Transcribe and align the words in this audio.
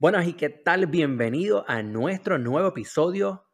Buenas 0.00 0.26
y 0.26 0.32
qué 0.32 0.48
tal, 0.48 0.86
bienvenido 0.86 1.62
a 1.68 1.82
nuestro 1.82 2.38
nuevo 2.38 2.68
episodio 2.68 3.44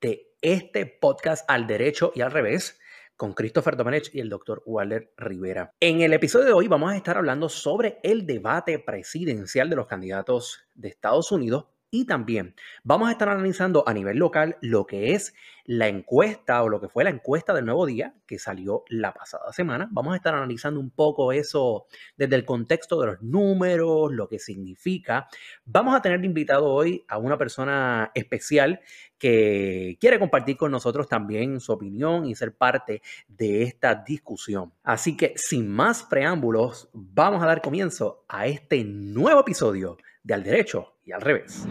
de 0.00 0.32
este 0.40 0.86
podcast 0.86 1.44
al 1.46 1.66
derecho 1.66 2.10
y 2.14 2.22
al 2.22 2.30
revés 2.30 2.80
con 3.16 3.34
Christopher 3.34 3.76
Domenech 3.76 4.08
y 4.14 4.20
el 4.20 4.30
doctor 4.30 4.62
Waller 4.64 5.12
Rivera. 5.18 5.74
En 5.78 6.00
el 6.00 6.14
episodio 6.14 6.46
de 6.46 6.52
hoy 6.54 6.68
vamos 6.68 6.90
a 6.90 6.96
estar 6.96 7.18
hablando 7.18 7.50
sobre 7.50 8.00
el 8.02 8.24
debate 8.24 8.78
presidencial 8.78 9.68
de 9.68 9.76
los 9.76 9.86
candidatos 9.86 10.64
de 10.72 10.88
Estados 10.88 11.32
Unidos 11.32 11.66
y 11.90 12.04
también 12.06 12.54
vamos 12.84 13.08
a 13.08 13.12
estar 13.12 13.28
analizando 13.28 13.86
a 13.86 13.94
nivel 13.94 14.18
local 14.18 14.56
lo 14.60 14.86
que 14.86 15.12
es 15.14 15.34
la 15.64 15.88
encuesta 15.88 16.62
o 16.62 16.68
lo 16.68 16.80
que 16.80 16.88
fue 16.88 17.04
la 17.04 17.10
encuesta 17.10 17.52
del 17.52 17.64
nuevo 17.64 17.86
día 17.86 18.14
que 18.26 18.38
salió 18.38 18.84
la 18.88 19.12
pasada 19.12 19.52
semana. 19.52 19.88
Vamos 19.92 20.14
a 20.14 20.16
estar 20.16 20.34
analizando 20.34 20.80
un 20.80 20.90
poco 20.90 21.32
eso 21.32 21.86
desde 22.16 22.36
el 22.36 22.44
contexto 22.44 23.00
de 23.00 23.06
los 23.08 23.22
números, 23.22 24.12
lo 24.12 24.28
que 24.28 24.38
significa. 24.38 25.28
Vamos 25.64 25.94
a 25.94 26.02
tener 26.02 26.24
invitado 26.24 26.66
hoy 26.66 27.04
a 27.08 27.18
una 27.18 27.38
persona 27.38 28.10
especial 28.14 28.80
que 29.18 29.96
quiere 30.00 30.18
compartir 30.18 30.56
con 30.56 30.72
nosotros 30.72 31.08
también 31.08 31.60
su 31.60 31.72
opinión 31.72 32.24
y 32.24 32.34
ser 32.34 32.56
parte 32.56 33.02
de 33.28 33.62
esta 33.62 33.94
discusión. 33.94 34.72
Así 34.82 35.16
que 35.16 35.34
sin 35.36 35.68
más 35.68 36.02
preámbulos, 36.02 36.88
vamos 36.92 37.42
a 37.42 37.46
dar 37.46 37.62
comienzo 37.62 38.24
a 38.28 38.46
este 38.46 38.82
nuevo 38.82 39.40
episodio 39.40 39.98
de 40.22 40.34
Al 40.34 40.42
Derecho 40.42 40.94
y 41.04 41.12
al 41.12 41.20
revés. 41.20 41.66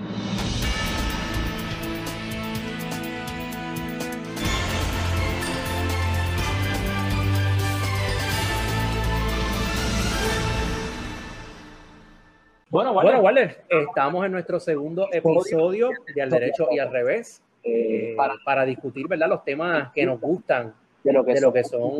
Bueno, 12.71 12.91
Waller, 12.93 13.63
estamos 13.67 14.25
en 14.25 14.31
nuestro 14.31 14.59
segundo 14.59 15.07
episodio 15.11 15.89
de 16.13 16.21
Al 16.21 16.29
Derecho 16.29 16.67
y 16.71 16.77
al 16.77 16.91
Revés 16.91 17.41
eh, 17.63 18.15
para, 18.45 18.63
discutir 18.65 19.07
¿verdad? 19.07 19.27
los 19.27 19.43
temas 19.43 19.91
que 19.91 20.05
nos 20.05 20.19
gustan 20.21 20.73
de 21.03 21.13
lo 21.13 21.25
que, 21.25 21.63
son 21.63 21.91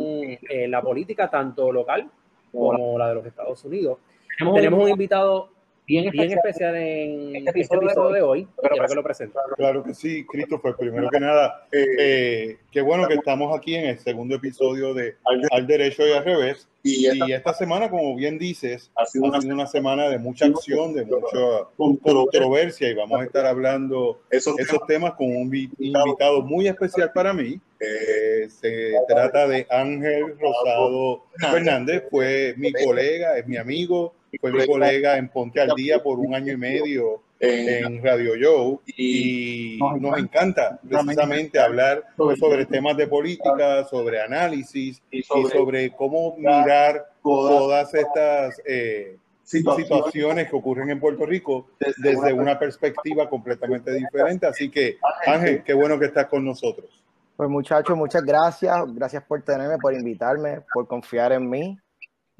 eh, 0.48 0.68
la 0.68 0.80
política, 0.80 1.28
tanto 1.28 1.72
local 1.72 2.08
como 2.52 2.98
la 2.98 3.08
de 3.08 3.14
los 3.14 3.26
Estados 3.26 3.64
Unidos. 3.64 3.98
Tenemos 4.38 4.84
un 4.84 4.90
invitado 4.90 5.50
bien 5.90 6.32
especial, 6.32 6.76
en 6.76 7.36
este, 7.36 7.60
este 7.60 7.74
episodio, 7.74 8.10
de 8.10 8.22
hoy. 8.22 8.48
Quiero 8.60 8.86
que 8.86 8.94
lo 8.94 9.02
presente. 9.02 9.38
Claro 9.56 9.82
que 9.82 9.94
sí, 9.94 10.24
Christopher. 10.26 10.74
Primero 10.76 11.08
que 11.10 11.20
nada, 11.20 11.66
eh, 11.72 11.86
eh, 11.98 12.58
qué 12.70 12.80
bueno 12.80 13.06
que 13.08 13.14
estamos 13.14 13.56
aquí 13.56 13.74
en 13.74 13.86
el 13.86 13.98
segundo 13.98 14.36
episodio 14.36 14.94
de 14.94 15.16
Al 15.50 15.66
Derecho 15.66 16.06
y 16.06 16.12
al 16.12 16.24
Revés. 16.24 16.68
Y 16.82 17.32
esta, 17.32 17.52
semana, 17.52 17.90
como 17.90 18.16
bien 18.16 18.38
dices, 18.38 18.90
ha 18.96 19.04
sido, 19.04 19.26
una, 19.26 19.66
semana 19.66 20.08
de 20.08 20.18
mucha 20.18 20.46
acción, 20.46 20.94
de 20.94 21.04
mucha 21.04 21.68
controversia 21.76 22.88
y 22.88 22.94
vamos 22.94 23.20
a 23.20 23.24
estar 23.24 23.44
hablando 23.44 24.22
esos, 24.30 24.56
temas 24.88 25.12
con 25.12 25.26
un 25.26 25.54
invitado 25.54 26.40
muy 26.42 26.68
especial 26.68 27.12
para 27.12 27.34
mí. 27.34 27.60
Eh, 27.80 28.48
se 28.48 28.92
trata 29.08 29.46
de 29.46 29.66
Ángel 29.70 30.38
Rosado 30.38 31.24
Fernández, 31.36 32.04
fue 32.10 32.54
mi 32.56 32.72
colega, 32.72 33.36
es 33.36 33.46
mi 33.46 33.56
amigo, 33.56 34.14
fue 34.38 34.52
mi 34.52 34.66
colega 34.66 35.16
en 35.16 35.28
Ponte 35.28 35.60
al 35.60 35.70
Día 35.76 36.02
por 36.02 36.18
un 36.18 36.34
año 36.34 36.52
y 36.52 36.56
medio 36.56 37.22
en 37.40 38.02
Radio 38.02 38.36
Show 38.36 38.82
y 38.86 39.78
nos 39.98 40.18
encanta 40.18 40.78
precisamente 40.86 41.58
hablar 41.58 42.04
sobre 42.38 42.66
temas 42.66 42.96
de 42.96 43.06
política, 43.06 43.84
sobre 43.84 44.20
análisis 44.20 45.02
y 45.10 45.22
sobre 45.22 45.90
cómo 45.92 46.36
mirar 46.36 47.06
todas 47.22 47.94
estas 47.94 48.60
eh, 48.66 49.16
situaciones 49.42 50.48
que 50.48 50.56
ocurren 50.56 50.90
en 50.90 51.00
Puerto 51.00 51.26
Rico 51.26 51.68
desde 51.96 52.32
una 52.32 52.58
perspectiva 52.58 53.28
completamente 53.28 53.92
diferente. 53.92 54.46
Así 54.46 54.70
que 54.70 54.98
Ángel, 55.26 55.62
qué 55.64 55.74
bueno 55.74 55.98
que 55.98 56.06
estás 56.06 56.26
con 56.26 56.44
nosotros. 56.44 57.02
Pues 57.36 57.48
muchachos, 57.48 57.96
muchas 57.96 58.22
gracias. 58.22 58.76
Gracias 58.94 59.24
por 59.24 59.42
tenerme, 59.42 59.78
por 59.78 59.94
invitarme, 59.94 60.60
por 60.74 60.86
confiar 60.86 61.32
en 61.32 61.48
mí. 61.48 61.78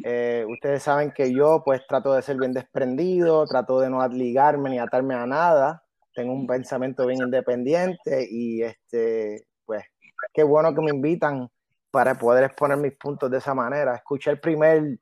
Eh, 0.02 0.44
ustedes 0.48 0.82
saben 0.82 1.12
que 1.12 1.32
yo 1.32 1.62
pues 1.64 1.86
trato 1.86 2.14
de 2.14 2.22
ser 2.22 2.36
bien 2.36 2.52
desprendido, 2.52 3.46
trato 3.46 3.80
de 3.80 3.90
no 3.90 4.06
ligarme 4.08 4.70
ni 4.70 4.78
atarme 4.78 5.14
a 5.14 5.26
nada. 5.26 5.82
Tengo 6.14 6.32
un 6.32 6.46
pensamiento 6.46 7.06
bien 7.06 7.20
independiente 7.22 8.26
y 8.30 8.62
este, 8.62 9.46
pues 9.64 9.84
qué 10.32 10.42
bueno 10.42 10.74
que 10.74 10.82
me 10.82 10.90
invitan 10.90 11.48
para 11.90 12.14
poder 12.16 12.44
exponer 12.44 12.78
mis 12.78 12.96
puntos 12.96 13.30
de 13.30 13.38
esa 13.38 13.54
manera. 13.54 13.94
Escuché 13.94 14.30
el 14.30 14.40
primer 14.40 14.98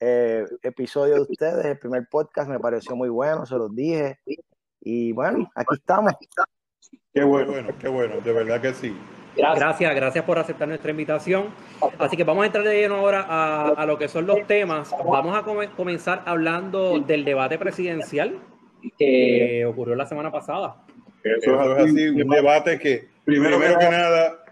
eh, 0.00 0.44
episodio 0.62 1.14
de 1.16 1.20
ustedes, 1.22 1.64
el 1.64 1.78
primer 1.78 2.06
podcast, 2.08 2.48
me 2.48 2.60
pareció 2.60 2.94
muy 2.96 3.08
bueno, 3.08 3.46
se 3.46 3.56
los 3.56 3.74
dije. 3.74 4.18
Y 4.80 5.12
bueno, 5.12 5.50
aquí 5.54 5.74
estamos. 5.74 6.12
Qué 7.12 7.24
bueno, 7.24 7.68
qué 7.78 7.88
bueno, 7.88 8.20
de 8.20 8.32
verdad 8.32 8.60
que 8.60 8.72
sí. 8.72 8.96
Gracias. 9.38 9.94
gracias, 9.94 10.24
por 10.24 10.38
aceptar 10.38 10.68
nuestra 10.68 10.90
invitación. 10.90 11.46
Así 11.98 12.16
que 12.16 12.24
vamos 12.24 12.42
a 12.42 12.46
entrar 12.46 12.64
de 12.64 12.80
lleno 12.80 12.96
ahora 12.96 13.24
a, 13.72 13.86
lo 13.86 13.96
que 13.98 14.08
son 14.08 14.26
los 14.26 14.46
temas. 14.46 14.90
Vamos 15.04 15.36
a 15.36 15.44
comenzar 15.76 16.22
hablando 16.26 16.98
del 16.98 17.24
debate 17.24 17.58
presidencial 17.58 18.38
que 18.98 19.64
ocurrió 19.66 19.94
la 19.94 20.06
semana 20.06 20.30
pasada. 20.32 20.76
Eso 21.22 21.76
es 21.76 21.84
así, 21.84 22.08
un 22.08 22.28
debate 22.28 22.78
que, 22.78 23.08
primero, 23.24 23.58
que 23.58 23.90
nada, 23.90 24.44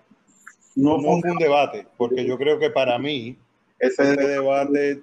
no 0.76 1.00
fue 1.00 1.30
un 1.30 1.38
debate, 1.38 1.86
porque 1.96 2.24
yo 2.24 2.36
creo 2.36 2.58
que 2.58 2.70
para 2.70 2.98
mí 2.98 3.36
ese 3.78 4.14
debate 4.14 5.00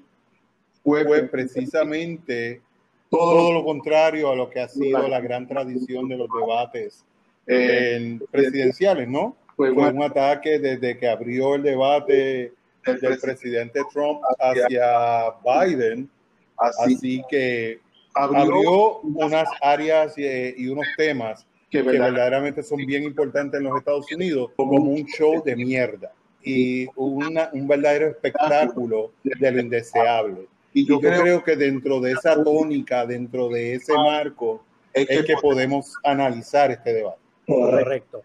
fue 0.84 1.06
precisamente 1.28 2.62
todo 3.10 3.54
lo 3.54 3.64
contrario 3.64 4.32
a 4.32 4.36
lo 4.36 4.50
que 4.50 4.60
ha 4.60 4.68
sido 4.68 5.08
la 5.08 5.22
gran 5.22 5.48
tradición 5.48 6.08
de 6.08 6.18
los 6.18 6.28
debates 6.30 7.06
eh, 7.48 8.20
presidenciales, 8.32 9.08
¿no? 9.08 9.36
Fue 9.56 9.72
un 9.72 10.04
ataque 10.04 10.60
desde 10.60 10.98
que 10.98 11.08
abrió 11.08 11.56
el 11.56 11.64
debate 11.64 12.54
del 12.86 13.20
presidente 13.20 13.82
Trump 13.92 14.22
hacia 14.40 15.32
Biden. 15.44 16.10
Así, 16.58 17.22
que 17.30 17.80
abrió 18.14 19.00
unas 19.00 19.50
áreas 19.62 20.14
y, 20.18 20.68
unos 20.68 20.88
temas 20.98 21.46
que, 21.70 21.82
verdaderamente 21.82 22.62
son 22.64 22.78
bien 22.86 23.04
importantes 23.04 23.60
en 23.60 23.66
los 23.66 23.78
Estados 23.78 24.12
Unidos 24.12 24.52
como 24.56 24.78
un 24.78 25.06
show 25.06 25.44
de 25.44 25.56
mierda 25.56 26.12
y 26.44 26.88
una, 26.96 27.50
un 27.54 27.68
verdadero 27.68 28.08
espectáculo 28.08 29.12
de 29.24 29.52
lo 29.52 29.60
indeseable. 29.60 30.48
Y 30.74 30.88
yo 30.88 31.00
creo 31.00 31.44
que 31.44 31.56
dentro 31.56 32.00
de 32.00 32.12
esa 32.14 32.42
tónica, 32.44 33.06
dentro 33.06 33.50
de 33.50 33.76
ese 33.76 33.94
marco, 33.94 34.64
es 34.94 35.24
que 35.26 35.36
podemos 35.42 35.94
analizar 36.04 36.72
este 36.72 36.94
debate. 36.94 37.20
Correcto. 37.46 38.24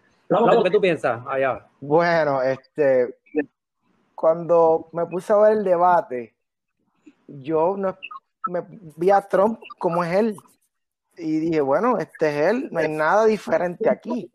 ¿Qué 0.63 0.69
tú 0.69 0.81
piensas 0.81 1.21
allá? 1.27 1.65
Bueno, 1.79 2.41
este, 2.41 3.17
cuando 4.15 4.89
me 4.91 5.05
puse 5.05 5.33
a 5.33 5.37
ver 5.37 5.53
el 5.53 5.63
debate, 5.63 6.35
yo 7.27 7.75
no, 7.77 7.97
me 8.47 8.63
vi 8.95 9.11
a 9.11 9.21
Trump 9.21 9.59
como 9.77 10.03
es 10.03 10.15
él 10.15 10.37
y 11.17 11.39
dije, 11.39 11.61
bueno, 11.61 11.97
este 11.97 12.29
es 12.29 12.47
él, 12.51 12.69
no 12.71 12.79
hay 12.79 12.89
nada 12.89 13.25
diferente 13.25 13.89
aquí, 13.89 14.31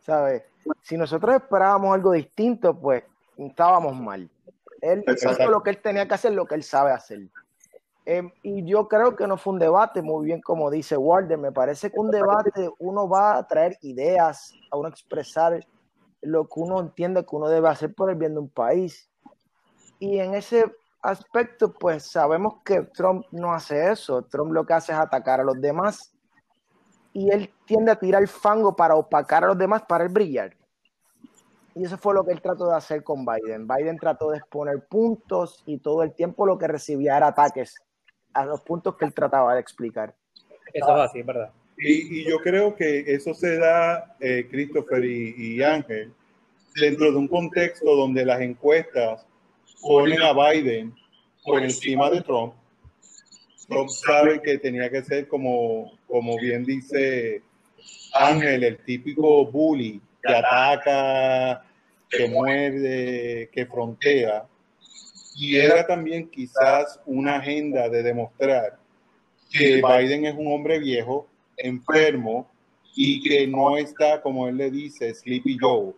¿sabes? 0.00 0.42
Si 0.82 0.96
nosotros 0.96 1.36
esperábamos 1.36 1.94
algo 1.94 2.12
distinto, 2.12 2.78
pues 2.78 3.04
estábamos 3.36 3.98
mal. 3.98 4.30
Él 4.80 5.04
hizo 5.06 5.50
lo 5.50 5.62
que 5.62 5.70
él 5.70 5.78
tenía 5.78 6.06
que 6.08 6.14
hacer, 6.14 6.32
lo 6.32 6.46
que 6.46 6.54
él 6.54 6.62
sabe 6.62 6.92
hacer. 6.92 7.20
Em, 8.04 8.32
y 8.42 8.64
yo 8.64 8.88
creo 8.88 9.14
que 9.14 9.28
no 9.28 9.36
fue 9.36 9.52
un 9.52 9.58
debate, 9.60 10.02
muy 10.02 10.26
bien 10.26 10.40
como 10.40 10.70
dice 10.70 10.96
Walden, 10.96 11.40
me 11.40 11.52
parece 11.52 11.90
que 11.90 12.00
un 12.00 12.10
debate 12.10 12.68
uno 12.80 13.08
va 13.08 13.36
a 13.36 13.46
traer 13.46 13.78
ideas, 13.82 14.52
a 14.70 14.76
uno 14.76 14.88
expresar 14.88 15.64
lo 16.20 16.48
que 16.48 16.60
uno 16.60 16.80
entiende 16.80 17.24
que 17.24 17.36
uno 17.36 17.48
debe 17.48 17.68
hacer 17.68 17.94
por 17.94 18.10
el 18.10 18.16
bien 18.16 18.34
de 18.34 18.40
un 18.40 18.48
país. 18.48 19.08
Y 20.00 20.18
en 20.18 20.34
ese 20.34 20.64
aspecto, 21.00 21.72
pues 21.72 22.04
sabemos 22.04 22.54
que 22.64 22.82
Trump 22.82 23.24
no 23.30 23.52
hace 23.52 23.92
eso, 23.92 24.22
Trump 24.22 24.52
lo 24.52 24.66
que 24.66 24.74
hace 24.74 24.92
es 24.92 24.98
atacar 24.98 25.40
a 25.40 25.44
los 25.44 25.60
demás 25.60 26.12
y 27.12 27.30
él 27.30 27.52
tiende 27.66 27.92
a 27.92 27.98
tirar 27.98 28.26
fango 28.26 28.74
para 28.74 28.96
opacar 28.96 29.44
a 29.44 29.48
los 29.48 29.58
demás 29.58 29.82
para 29.82 30.04
el 30.04 30.10
brillar. 30.10 30.56
Y 31.74 31.84
eso 31.84 31.96
fue 31.96 32.14
lo 32.14 32.24
que 32.24 32.32
él 32.32 32.42
trató 32.42 32.68
de 32.68 32.76
hacer 32.76 33.04
con 33.04 33.24
Biden. 33.24 33.66
Biden 33.66 33.96
trató 33.96 34.30
de 34.30 34.38
exponer 34.38 34.86
puntos 34.88 35.62
y 35.66 35.78
todo 35.78 36.02
el 36.02 36.14
tiempo 36.14 36.46
lo 36.46 36.58
que 36.58 36.66
recibía 36.66 37.16
era 37.16 37.28
ataques 37.28 37.76
a 38.34 38.44
los 38.44 38.60
puntos 38.60 38.96
que 38.96 39.04
él 39.04 39.12
trataba 39.12 39.54
de 39.54 39.60
explicar. 39.60 40.14
Eso 40.72 40.96
es 40.96 41.10
así, 41.10 41.22
verdad. 41.22 41.50
Y, 41.78 42.24
yo 42.28 42.38
creo 42.38 42.74
que 42.74 43.00
eso 43.06 43.34
se 43.34 43.58
da, 43.58 44.16
eh, 44.20 44.46
Christopher 44.50 45.04
y, 45.04 45.62
Ángel, 45.62 46.12
dentro 46.76 47.10
de 47.10 47.16
un 47.16 47.28
contexto 47.28 47.96
donde 47.96 48.24
las 48.24 48.40
encuestas 48.40 49.26
ponen 49.80 50.22
a 50.22 50.32
Biden 50.32 50.94
por 51.44 51.62
encima 51.62 52.08
de 52.10 52.20
Trump. 52.22 52.54
Trump 53.68 53.88
sabe 53.88 54.40
que 54.40 54.58
tenía 54.58 54.90
que 54.90 55.02
ser 55.02 55.26
como, 55.28 55.92
como 56.06 56.36
bien 56.36 56.64
dice 56.64 57.42
Ángel, 58.14 58.64
el 58.64 58.78
típico 58.78 59.46
bully 59.46 60.00
que 60.22 60.34
ataca, 60.34 61.64
que 62.08 62.28
muerde, 62.28 63.48
que 63.52 63.66
frontea 63.66 64.44
y 65.36 65.56
era 65.56 65.86
también 65.86 66.28
quizás 66.28 67.00
una 67.06 67.36
agenda 67.36 67.88
de 67.88 68.02
demostrar 68.02 68.78
que 69.50 69.82
Biden 69.82 70.24
es 70.24 70.34
un 70.34 70.52
hombre 70.52 70.78
viejo, 70.78 71.28
enfermo 71.56 72.50
y 72.94 73.22
que 73.22 73.46
no 73.46 73.76
está, 73.76 74.20
como 74.20 74.48
él 74.48 74.56
le 74.56 74.70
dice, 74.70 75.14
Sleepy 75.14 75.58
Joe, 75.60 75.92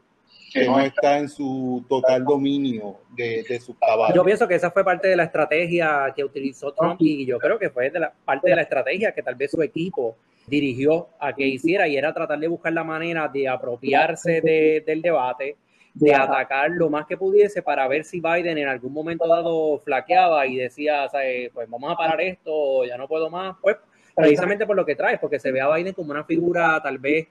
que 0.52 0.66
no 0.66 0.80
está 0.80 1.18
en 1.18 1.28
su 1.28 1.84
total 1.88 2.24
dominio 2.24 2.98
de, 3.16 3.44
de 3.48 3.60
su 3.60 3.76
caballo. 3.76 4.14
Yo 4.14 4.24
pienso 4.24 4.46
que 4.46 4.54
esa 4.54 4.70
fue 4.70 4.84
parte 4.84 5.08
de 5.08 5.16
la 5.16 5.24
estrategia 5.24 6.12
que 6.14 6.24
utilizó 6.24 6.72
Trump 6.72 6.96
y 7.00 7.26
yo 7.26 7.38
creo 7.38 7.58
que 7.58 7.70
fue 7.70 7.90
de 7.90 8.00
la, 8.00 8.12
parte 8.24 8.50
de 8.50 8.56
la 8.56 8.62
estrategia 8.62 9.12
que 9.12 9.22
tal 9.22 9.34
vez 9.34 9.50
su 9.50 9.62
equipo 9.62 10.16
dirigió 10.46 11.08
a 11.18 11.32
que 11.32 11.46
hiciera 11.46 11.88
y 11.88 11.96
era 11.96 12.12
tratar 12.12 12.38
de 12.38 12.48
buscar 12.48 12.72
la 12.72 12.84
manera 12.84 13.28
de 13.28 13.48
apropiarse 13.48 14.40
del 14.86 15.02
debate, 15.02 15.56
de 15.94 16.12
atacar 16.12 16.70
lo 16.72 16.90
más 16.90 17.06
que 17.06 17.16
pudiese 17.16 17.62
para 17.62 17.86
ver 17.86 18.04
si 18.04 18.20
Biden 18.20 18.58
en 18.58 18.66
algún 18.66 18.92
momento 18.92 19.28
dado 19.28 19.78
flaqueaba 19.78 20.46
y 20.46 20.56
decía, 20.56 21.08
pues 21.52 21.70
vamos 21.70 21.92
a 21.92 21.96
parar 21.96 22.20
esto, 22.20 22.84
ya 22.84 22.98
no 22.98 23.06
puedo 23.06 23.30
más, 23.30 23.56
pues 23.62 23.76
precisamente 24.14 24.66
por 24.66 24.76
lo 24.76 24.84
que 24.84 24.96
trae, 24.96 25.18
porque 25.18 25.38
se 25.38 25.52
ve 25.52 25.60
a 25.60 25.72
Biden 25.74 25.94
como 25.94 26.10
una 26.10 26.24
figura 26.24 26.80
tal 26.82 26.98
vez 26.98 27.28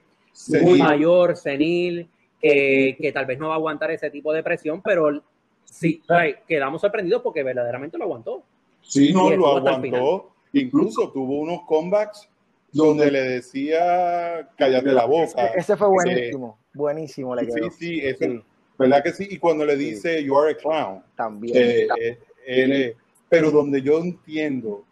muy 0.62 0.78
mayor, 0.78 1.36
senil, 1.36 2.08
que, 2.40 3.10
tal 3.12 3.26
vez 3.26 3.38
no 3.38 3.48
va 3.48 3.54
a 3.54 3.56
aguantar 3.58 3.90
ese 3.90 4.10
tipo 4.10 4.32
de 4.32 4.42
presión, 4.42 4.80
pero 4.82 5.22
sí, 5.64 6.02
quedamos 6.48 6.80
sorprendidos 6.80 7.22
porque 7.22 7.42
verdaderamente 7.42 7.98
lo 7.98 8.04
aguantó. 8.04 8.42
Sí, 8.80 9.12
no, 9.12 9.30
lo 9.30 9.58
aguantó. 9.58 10.30
Incluso 10.52 11.10
tuvo 11.10 11.40
unos 11.40 11.62
comebacks 11.66 12.28
donde 12.72 13.10
le 13.10 13.22
decía 13.22 14.48
cállate 14.56 14.92
la 14.92 15.04
boca. 15.04 15.46
Ese 15.48 15.76
fue 15.76 15.88
buenísimo, 15.88 16.58
buenísimo. 16.72 17.34
Le 17.34 17.46
quedó. 17.46 17.70
Sí, 17.70 18.00
sí, 18.00 18.42
¿verdad 18.78 19.02
que 19.02 19.12
sí? 19.12 19.26
Y 19.30 19.38
cuando 19.38 19.64
le 19.64 19.76
dice 19.76 20.22
you 20.22 20.36
are 20.36 20.52
a 20.52 20.56
clown. 20.56 21.02
También. 21.16 21.56
Eh, 21.56 22.18
eh, 22.46 22.96
pero 23.28 23.50
donde 23.50 23.82
yo 23.82 23.98
entiendo 23.98 24.84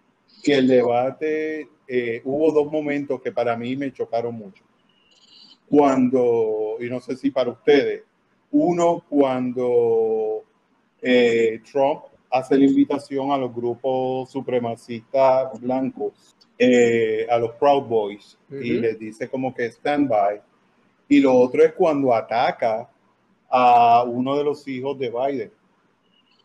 que 0.43 0.55
el 0.55 0.69
debate, 0.69 1.69
eh, 1.87 2.21
hubo 2.25 2.53
dos 2.53 2.71
momentos 2.73 3.21
que 3.21 3.33
para 3.33 3.57
mí 3.57 3.77
me 3.77 3.93
chocaron 3.93 4.35
mucho 4.35 4.65
cuando, 5.73 6.77
y 6.81 6.91
no 6.91 7.01
sé 7.01 7.17
si 7.17 7.31
para 7.31 7.49
ustedes, 7.49 8.03
uno 8.51 9.03
cuando 9.09 10.43
eh, 11.01 11.63
Trump 11.71 12.03
hace 12.31 12.59
la 12.59 12.67
invitación 12.67 13.33
a 13.33 13.39
los 13.39 13.55
grupos 13.55 14.31
supremacistas 14.31 15.59
blancos, 15.59 16.37
eh, 16.59 17.27
a 17.31 17.39
los 17.39 17.53
Proud 17.53 17.85
Boys, 17.85 18.39
y 18.51 18.75
les 18.75 18.99
dice 18.99 19.31
como 19.31 19.55
que 19.55 19.65
stand 19.65 20.11
by. 20.11 20.43
Y 21.09 21.21
lo 21.21 21.35
otro 21.35 21.65
es 21.65 21.73
cuando 21.73 22.15
ataca 22.15 22.91
a 23.53 24.05
uno 24.05 24.37
de 24.37 24.45
los 24.45 24.67
hijos 24.67 24.99
de 24.99 25.11
Biden 25.11 25.53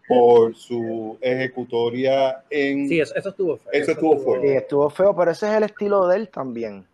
por 0.08 0.56
su 0.56 1.18
ejecutoria 1.22 2.44
en... 2.50 2.88
Sí, 2.88 3.00
eso, 3.00 3.16
estuvo 3.16 3.58
feo. 3.58 3.72
Eso, 3.74 3.92
estuvo, 3.92 4.18
feo. 4.20 4.42
Sí, 4.42 4.48
estuvo 4.50 4.90
feo, 4.90 5.16
pero 5.16 5.32
ese 5.32 5.48
es 5.48 5.54
el 5.54 5.64
estilo 5.64 6.08
de 6.08 6.18
él 6.18 6.30
también 6.30 6.86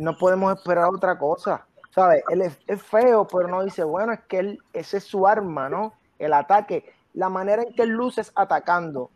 no 0.00 0.16
podemos 0.16 0.56
esperar 0.56 0.86
otra 0.86 1.18
cosa. 1.18 1.66
¿Sabes? 1.90 2.22
Él 2.28 2.42
es, 2.42 2.82
feo, 2.82 3.26
pero 3.26 3.48
no 3.48 3.64
dice, 3.64 3.82
bueno, 3.82 4.12
es 4.12 4.20
que 4.20 4.38
él, 4.38 4.58
ese 4.72 4.98
es 4.98 5.04
su 5.04 5.26
arma, 5.26 5.68
¿no? 5.68 5.94
El 6.20 6.32
ataque, 6.32 6.84
la 7.14 7.28
manera 7.28 7.62
en 7.64 7.74
que 7.74 7.82
él 7.82 7.88
luce 7.88 8.20
es 8.20 8.30
atacando. 8.36 9.10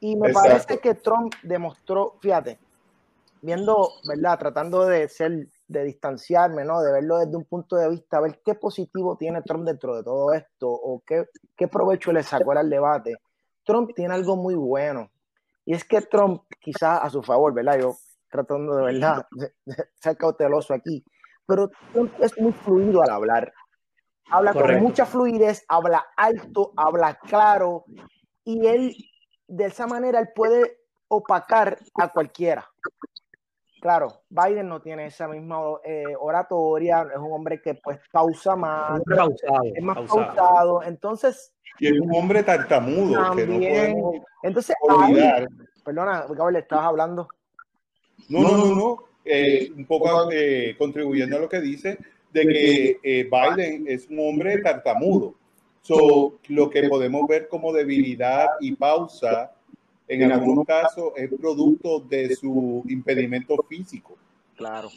Y 0.00 0.16
me 0.16 0.32
parece 0.32 0.78
que 0.78 0.94
Trump 0.94 1.34
demostró, 1.42 2.16
fíjate, 2.20 2.58
viendo, 3.42 3.90
¿verdad? 4.08 4.38
Tratando 4.38 4.86
de 4.86 5.06
ser, 5.08 5.48
de 5.66 5.84
distanciarme, 5.84 6.64
¿no? 6.64 6.80
De 6.82 6.92
verlo 6.92 7.18
desde 7.18 7.36
un 7.36 7.44
punto 7.44 7.76
de 7.76 7.88
vista, 7.88 8.20
ver 8.20 8.40
qué 8.44 8.54
positivo 8.54 9.16
tiene 9.16 9.42
Trump 9.42 9.64
dentro 9.64 9.96
de 9.96 10.02
todo 10.02 10.32
esto, 10.32 10.68
o 10.68 11.02
qué, 11.06 11.26
qué 11.56 11.68
provecho 11.68 12.12
le 12.12 12.22
sacó 12.22 12.52
al 12.52 12.68
debate. 12.68 13.14
Trump 13.64 13.90
tiene 13.94 14.14
algo 14.14 14.36
muy 14.36 14.54
bueno. 14.54 15.10
Y 15.64 15.74
es 15.74 15.84
que 15.84 16.00
Trump, 16.02 16.42
quizás 16.60 17.00
a 17.02 17.08
su 17.08 17.22
favor, 17.22 17.54
¿verdad? 17.54 17.78
Yo 17.80 17.96
tratando 18.30 18.76
de 18.76 18.84
verdad 18.84 19.26
ser 19.94 20.16
cauteloso 20.16 20.74
aquí, 20.74 21.04
pero 21.46 21.70
es 22.20 22.38
muy 22.38 22.52
fluido 22.52 23.02
al 23.02 23.10
hablar. 23.10 23.52
Habla 24.30 24.52
con 24.52 24.80
mucha 24.80 25.06
fluidez, 25.06 25.64
habla 25.68 26.04
alto, 26.16 26.72
habla 26.76 27.14
claro, 27.14 27.84
y 28.44 28.66
él, 28.66 28.96
de 29.46 29.66
esa 29.66 29.86
manera, 29.86 30.20
él 30.20 30.28
puede 30.34 30.78
opacar 31.08 31.78
a 32.00 32.08
cualquiera. 32.08 32.68
Claro, 33.84 34.22
Biden 34.30 34.66
no 34.66 34.80
tiene 34.80 35.04
esa 35.04 35.28
misma 35.28 35.58
eh, 35.84 36.04
oratoria, 36.18 37.06
es 37.12 37.18
un 37.18 37.32
hombre 37.34 37.60
que 37.60 37.74
pues 37.74 37.98
pausa 38.10 38.56
más, 38.56 38.98
es 39.74 39.84
más 39.84 39.98
pausado, 40.08 40.82
entonces... 40.82 41.52
Y 41.78 41.88
es 41.88 42.00
un 42.00 42.16
hombre 42.16 42.42
tartamudo, 42.42 43.12
también, 43.12 43.94
entonces, 44.42 44.74
perdona, 45.84 46.24
le 46.50 46.58
estabas 46.60 46.86
hablando. 46.86 47.28
No, 48.30 48.40
no, 48.40 48.56
no, 48.56 48.74
no. 48.74 48.98
Eh, 49.22 49.70
un 49.76 49.84
poco 49.84 50.30
eh, 50.32 50.74
contribuyendo 50.78 51.36
a 51.36 51.40
lo 51.40 51.48
que 51.50 51.60
dice 51.60 51.98
de 52.32 52.46
que 52.46 53.00
eh, 53.02 53.28
Biden 53.30 53.84
es 53.86 54.08
un 54.08 54.18
hombre 54.20 54.62
tartamudo. 54.62 55.34
So, 55.82 56.38
lo 56.48 56.70
que 56.70 56.88
podemos 56.88 57.28
ver 57.28 57.48
como 57.48 57.70
debilidad 57.70 58.46
y 58.60 58.74
pausa 58.76 59.52
en 60.08 60.32
algunos 60.32 60.66
casos 60.66 61.12
es 61.16 61.30
producto 61.38 62.00
de 62.00 62.34
su 62.36 62.82
impedimento 62.88 63.56
físico. 63.68 64.16
Claro. 64.56 64.88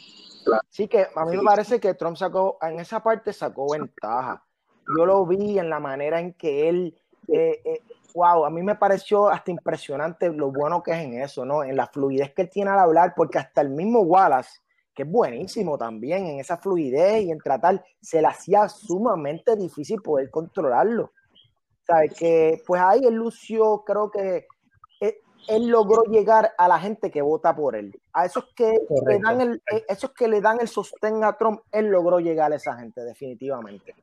Sí 0.68 0.88
que 0.88 1.06
a 1.14 1.24
mí 1.24 1.36
me 1.36 1.42
parece 1.42 1.80
que 1.80 1.94
Trump 1.94 2.16
sacó, 2.16 2.58
en 2.62 2.80
esa 2.80 3.02
parte 3.02 3.32
sacó 3.32 3.72
ventaja. 3.72 4.42
Yo 4.96 5.04
lo 5.04 5.26
vi 5.26 5.58
en 5.58 5.68
la 5.68 5.80
manera 5.80 6.20
en 6.20 6.32
que 6.32 6.68
él 6.68 6.94
wow, 8.14 8.44
a 8.44 8.50
mí 8.50 8.62
me 8.62 8.74
pareció 8.74 9.28
hasta 9.28 9.50
impresionante 9.50 10.30
lo 10.30 10.50
bueno 10.50 10.82
que 10.82 10.92
es 10.92 10.98
en 10.98 11.20
eso, 11.22 11.44
¿no? 11.44 11.62
En 11.62 11.76
la 11.76 11.86
fluidez 11.86 12.32
que 12.34 12.42
él 12.42 12.50
tiene 12.50 12.70
al 12.70 12.78
hablar, 12.78 13.14
porque 13.16 13.38
hasta 13.38 13.60
el 13.60 13.70
mismo 13.70 14.00
Wallace, 14.00 14.60
que 14.94 15.02
es 15.02 15.10
buenísimo 15.10 15.78
también 15.78 16.26
en 16.26 16.40
esa 16.40 16.56
fluidez 16.56 17.24
y 17.24 17.30
en 17.30 17.38
tratar, 17.38 17.84
se 18.00 18.20
le 18.20 18.28
hacía 18.28 18.68
sumamente 18.68 19.56
difícil 19.56 20.00
poder 20.02 20.30
controlarlo. 20.30 21.12
¿Sabes? 21.86 22.14
Que 22.14 22.62
pues 22.66 22.82
ahí 22.82 23.00
el 23.04 23.14
lució, 23.14 23.82
creo 23.86 24.10
que 24.10 24.46
él, 25.46 25.68
logró 25.68 26.02
llegar 26.04 26.52
a 26.58 26.68
la 26.68 26.78
gente 26.78 27.10
que 27.10 27.22
vota 27.22 27.54
por 27.54 27.76
él. 27.76 27.94
A 28.12 28.26
esos 28.26 28.46
que, 28.54 28.78
le 29.06 29.18
dan 29.18 29.40
el, 29.40 29.62
esos 29.88 30.10
que 30.12 30.28
le 30.28 30.40
dan 30.40 30.58
el 30.60 30.68
sostén 30.68 31.22
a 31.24 31.36
Trump, 31.36 31.60
él 31.72 31.86
logró 31.86 32.20
llegar 32.20 32.52
a 32.52 32.56
esa 32.56 32.76
gente, 32.76 33.02
definitivamente. 33.02 33.94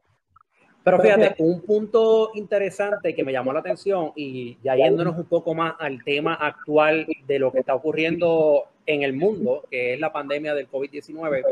Pero 0.84 1.00
fíjate, 1.00 1.36
un 1.40 1.62
punto 1.62 2.30
interesante 2.36 3.16
que 3.16 3.24
me 3.24 3.32
llamó 3.32 3.52
la 3.52 3.60
atención 3.60 4.12
y 4.16 4.60
ya 4.64 4.76
yéndonos 4.76 5.18
un 5.18 5.26
poco 5.26 5.56
más 5.56 5.74
al 5.80 6.04
tema 6.04 6.36
actual 6.36 7.08
de 7.26 7.40
lo 7.40 7.52
que 7.52 7.60
está 7.60 7.74
ocurriendo 7.74 8.66
en 8.86 9.02
el 9.02 9.14
mundo, 9.14 9.64
que 9.72 9.96
es 9.96 10.00
la 10.00 10.14
pandemia 10.14 10.54
del 10.54 10.70
COVID-19, 10.70 11.44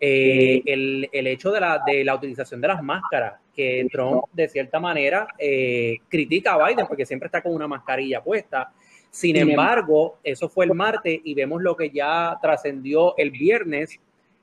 eh, 0.00 0.62
el, 0.64 1.08
el, 1.12 1.26
hecho 1.26 1.50
de 1.50 1.60
la, 1.60 1.82
de 1.84 2.04
la 2.04 2.14
utilización 2.14 2.60
de 2.60 2.68
las 2.68 2.82
máscaras, 2.82 3.34
que 3.54 3.88
Trump 3.90 4.22
de 4.32 4.48
cierta 4.48 4.78
manera 4.78 5.26
eh, 5.36 5.98
critica 6.08 6.54
a 6.54 6.68
Biden 6.68 6.86
porque 6.86 7.04
siempre 7.04 7.26
está 7.26 7.42
con 7.42 7.52
una 7.52 7.66
mascarilla 7.66 8.22
puesta. 8.22 8.72
Sin 9.10 9.36
embargo, 9.36 10.18
eso 10.22 10.48
fue 10.48 10.66
el 10.66 10.74
martes 10.74 11.20
y 11.24 11.34
vemos 11.34 11.62
lo 11.62 11.76
que 11.76 11.90
ya 11.90 12.38
trascendió 12.40 13.16
el 13.16 13.30
viernes, 13.30 13.98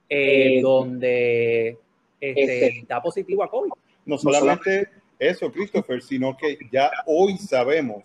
eh, 0.09 0.59
donde 0.61 1.77
este, 2.19 2.79
está 2.79 3.01
positivo 3.01 3.43
a 3.43 3.49
COVID. 3.49 3.71
No 4.05 4.17
solamente 4.17 4.89
eso, 5.19 5.51
Christopher, 5.51 6.01
sino 6.01 6.35
que 6.35 6.57
ya 6.71 6.91
hoy 7.05 7.37
sabemos 7.37 8.03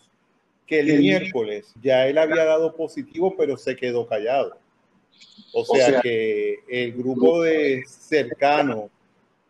que 0.67 0.81
el 0.81 1.01
miércoles 1.01 1.75
ya 1.83 2.07
él 2.07 2.17
había 2.19 2.45
dado 2.45 2.77
positivo, 2.77 3.35
pero 3.37 3.57
se 3.57 3.75
quedó 3.75 4.07
callado. 4.07 4.57
O 5.53 5.65
sea, 5.65 6.01
que 6.01 6.61
el 6.69 6.93
grupo 6.93 7.43
de 7.43 7.83
cercano 7.87 8.89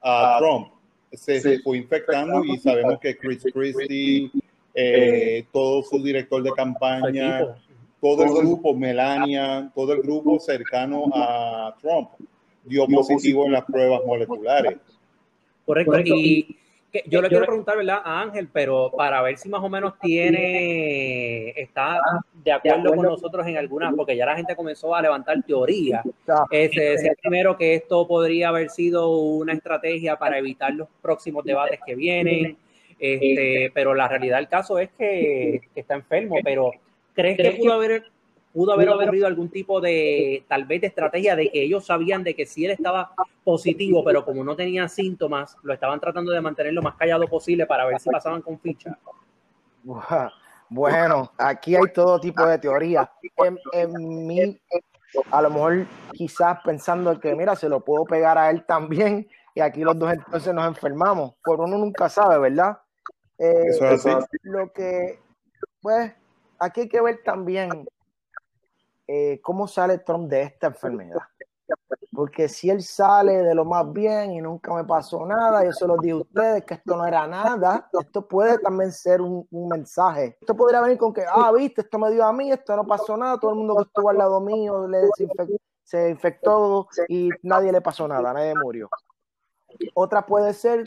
a 0.01 0.37
Trump 0.39 0.73
se, 1.13 1.59
fue 1.61 1.79
infectando 1.79 2.45
y 2.45 2.57
sabemos 2.59 2.99
que 3.01 3.17
Chris 3.17 3.45
Christie, 3.53 4.31
eh, 4.75 5.45
todo 5.53 5.83
su 5.83 6.03
director 6.03 6.43
de 6.43 6.51
campaña, 6.53 7.57
todo 8.01 8.25
el 8.25 8.31
grupo, 8.31 8.75
Melania, 8.75 9.71
todo 9.75 9.93
el 9.93 10.03
grupo 10.03 10.39
cercano 10.39 11.05
a 11.15 11.75
Trump 11.81 12.11
dio 12.65 12.87
positivo 12.87 13.47
en 13.47 13.53
las 13.53 13.65
pruebas 13.65 14.01
moleculares. 14.07 14.79
Correcto. 15.65 15.99
Y 15.99 16.57
yo 17.07 17.23
le 17.23 17.29
quiero 17.29 17.47
preguntar, 17.47 17.77
¿verdad? 17.77 18.01
A 18.05 18.21
Ángel, 18.23 18.49
pero 18.53 18.91
para 18.97 19.23
ver 19.23 19.39
si 19.39 19.49
más 19.49 19.63
o 19.63 19.69
menos 19.69 19.95
tiene, 20.01 21.51
está 21.51 22.01
de 22.43 22.53
acuerdo 22.53 22.95
con 22.95 23.07
nosotros 23.07 23.47
en 23.47 23.57
algunas, 23.57 23.95
porque 23.95 24.17
ya 24.17 24.27
la 24.27 24.37
gente 24.37 24.57
comenzó 24.57 24.95
a 24.95 25.03
levantar 25.03 25.43
teorías. 25.45 26.05
Ese 26.51 26.95
es 26.95 27.13
primero 27.21 27.57
que 27.57 27.75
esto 27.75 28.07
podría 28.09 28.49
haber 28.49 28.71
sido 28.71 29.11
una 29.19 29.53
estrategia 29.53 30.17
para 30.17 30.39
evitar 30.39 30.73
los 30.75 30.89
próximos 31.01 31.45
debates 31.45 31.79
que 31.87 31.95
vienen. 31.95 32.57
Este, 33.01 33.71
pero 33.73 33.95
la 33.95 34.09
realidad 34.09 34.37
del 34.37 34.49
caso 34.49 34.79
es 34.79 34.91
que, 34.91 35.63
que 35.75 35.81
está 35.81 35.95
enfermo, 35.95 36.37
pero 36.45 36.71
¿crees 37.15 37.39
que 37.39 37.53
pudo 37.53 37.73
haber 37.73 38.05
pudo 38.53 38.73
haber 38.73 38.89
ocurrido 38.89 39.27
algún 39.27 39.49
tipo 39.49 39.81
de, 39.81 40.45
tal 40.49 40.65
vez, 40.65 40.81
de 40.81 40.89
estrategia 40.89 41.37
de 41.37 41.51
que 41.51 41.63
ellos 41.63 41.87
sabían 41.87 42.25
de 42.25 42.35
que 42.35 42.47
si 42.47 42.65
él 42.65 42.73
estaba 42.73 43.13
positivo, 43.45 44.03
pero 44.05 44.25
como 44.25 44.43
no 44.43 44.57
tenía 44.57 44.89
síntomas, 44.89 45.57
lo 45.63 45.73
estaban 45.73 46.01
tratando 46.01 46.33
de 46.33 46.41
mantener 46.41 46.73
lo 46.73 46.83
más 46.83 46.97
callado 46.97 47.27
posible 47.29 47.67
para 47.67 47.87
ver 47.87 48.01
si 48.01 48.11
pasaban 48.11 48.43
con 48.43 48.59
ficha. 48.59 48.99
Bueno, 50.73 51.33
aquí 51.37 51.75
hay 51.75 51.93
todo 51.93 52.21
tipo 52.21 52.47
de 52.47 52.57
teorías. 52.57 53.09
En, 53.73 54.25
mi, 54.25 54.57
a 55.33 55.43
lo 55.43 55.51
mejor 55.51 55.87
quizás 56.13 56.61
pensando 56.65 57.19
que, 57.19 57.35
mira, 57.35 57.57
se 57.57 57.69
lo 57.69 57.81
puedo 57.81 58.05
pegar 58.05 58.39
a 58.39 58.51
él 58.51 58.65
también 58.65 59.29
y 59.53 59.61
aquí 59.61 59.83
los 59.83 59.99
dos 59.99 60.13
entonces 60.13 60.55
nos 60.55 60.69
enfermamos. 60.69 61.35
Por 61.43 61.61
uno 61.61 61.77
nunca 61.77 62.09
sabe, 62.09 62.39
¿verdad? 62.39 62.79
Eh, 63.41 63.69
Eso 63.69 63.87
es 63.87 64.07
así. 64.07 64.37
Lo 64.43 64.71
que, 64.71 65.19
pues, 65.81 66.13
aquí 66.59 66.83
hay 66.83 66.89
que 66.89 67.01
ver 67.01 67.23
también 67.25 67.89
eh, 69.07 69.41
cómo 69.43 69.67
sale 69.67 69.99
Trump 69.99 70.29
de 70.29 70.43
esta 70.43 70.69
enfermedad. 70.69 71.19
Porque 72.13 72.49
si 72.49 72.69
él 72.69 72.83
sale 72.83 73.39
de 73.39 73.55
lo 73.55 73.65
más 73.65 73.91
bien 73.93 74.33
y 74.33 74.41
nunca 74.43 74.75
me 74.75 74.85
pasó 74.85 75.25
nada, 75.25 75.65
yo 75.65 75.73
se 75.73 75.87
lo 75.87 75.97
dije 75.97 76.13
a 76.13 76.17
ustedes 76.17 76.65
que 76.65 76.75
esto 76.75 76.97
no 76.97 77.07
era 77.07 77.27
nada, 77.27 77.89
esto 77.99 78.29
puede 78.29 78.59
también 78.59 78.93
ser 78.93 79.23
un, 79.23 79.47
mensaje. 79.51 80.37
Esto 80.41 80.55
podría 80.55 80.83
venir 80.83 80.99
con 80.99 81.15
que, 81.15 81.25
ah, 81.27 81.51
viste, 81.53 81.81
esto 81.81 81.99
me 81.99 82.11
dio 82.11 82.25
a 82.25 82.33
mí, 82.33 82.51
esto 82.53 82.77
no 82.77 82.87
pasó 82.87 83.17
nada, 83.17 83.39
todo 83.39 83.53
el 83.53 83.57
mundo 83.57 83.77
que 83.77 83.85
estuvo 83.85 84.11
al 84.11 84.19
lado 84.19 84.41
mío 84.41 84.87
le 84.87 85.09
se 85.85 86.11
infectó 86.11 86.89
y 87.09 87.31
nadie 87.43 87.73
le 87.73 87.81
pasó 87.81 88.07
nada, 88.07 88.33
nadie 88.33 88.55
murió. 88.55 88.89
Otra 89.95 90.27
puede 90.27 90.53
ser 90.53 90.85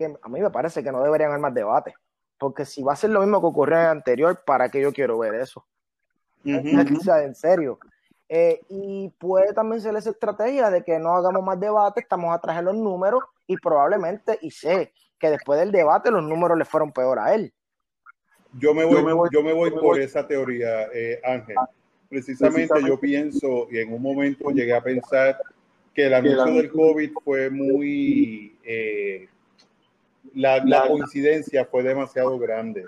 que 0.00 0.16
a 0.22 0.28
mí 0.30 0.40
me 0.40 0.48
parece 0.48 0.82
que 0.82 0.90
no 0.90 1.02
deberían 1.02 1.28
haber 1.28 1.42
más 1.42 1.52
debate, 1.52 1.92
porque 2.38 2.64
si 2.64 2.82
va 2.82 2.94
a 2.94 2.96
ser 2.96 3.10
lo 3.10 3.20
mismo 3.20 3.38
que 3.38 3.46
ocurrió 3.48 3.76
en 3.76 3.82
el 3.82 3.90
anterior, 3.90 4.42
¿para 4.46 4.70
qué 4.70 4.80
yo 4.80 4.94
quiero 4.94 5.18
ver 5.18 5.34
eso? 5.34 5.66
En 6.42 7.34
serio. 7.34 7.78
Eh, 8.26 8.62
y 8.70 9.10
puede 9.18 9.52
también 9.52 9.82
ser 9.82 9.94
esa 9.96 10.08
estrategia 10.08 10.70
de 10.70 10.82
que 10.82 10.98
no 10.98 11.14
hagamos 11.14 11.42
más 11.42 11.60
debate, 11.60 12.00
estamos 12.00 12.34
atrás 12.34 12.56
de 12.56 12.62
los 12.62 12.76
números 12.76 13.24
y 13.46 13.58
probablemente, 13.58 14.38
y 14.40 14.50
sé 14.50 14.94
que 15.18 15.28
después 15.28 15.60
del 15.60 15.70
debate 15.70 16.10
los 16.10 16.22
números 16.22 16.56
le 16.56 16.64
fueron 16.64 16.92
peor 16.92 17.18
a 17.18 17.34
él. 17.34 17.52
Yo 18.54 18.72
me 18.72 18.84
voy, 18.84 19.28
yo 19.30 19.42
me 19.42 19.52
voy, 19.52 19.70
por 19.70 20.00
esa 20.00 20.26
teoría, 20.26 20.84
eh, 20.94 21.20
Ángel. 21.22 21.56
Precisamente, 22.08 22.80
yo 22.86 22.98
pienso, 22.98 23.68
y 23.70 23.80
en 23.80 23.92
un 23.92 24.00
momento 24.00 24.50
llegué 24.50 24.72
a 24.72 24.82
pensar 24.82 25.36
que 25.92 26.06
el 26.06 26.14
anuncio 26.14 26.54
del 26.54 26.70
COVID 26.70 27.12
fue 27.22 27.50
muy... 27.50 28.58
Eh, 28.64 29.28
la, 30.34 30.64
la 30.64 30.86
coincidencia 30.86 31.64
fue 31.64 31.82
demasiado 31.82 32.38
grande. 32.38 32.84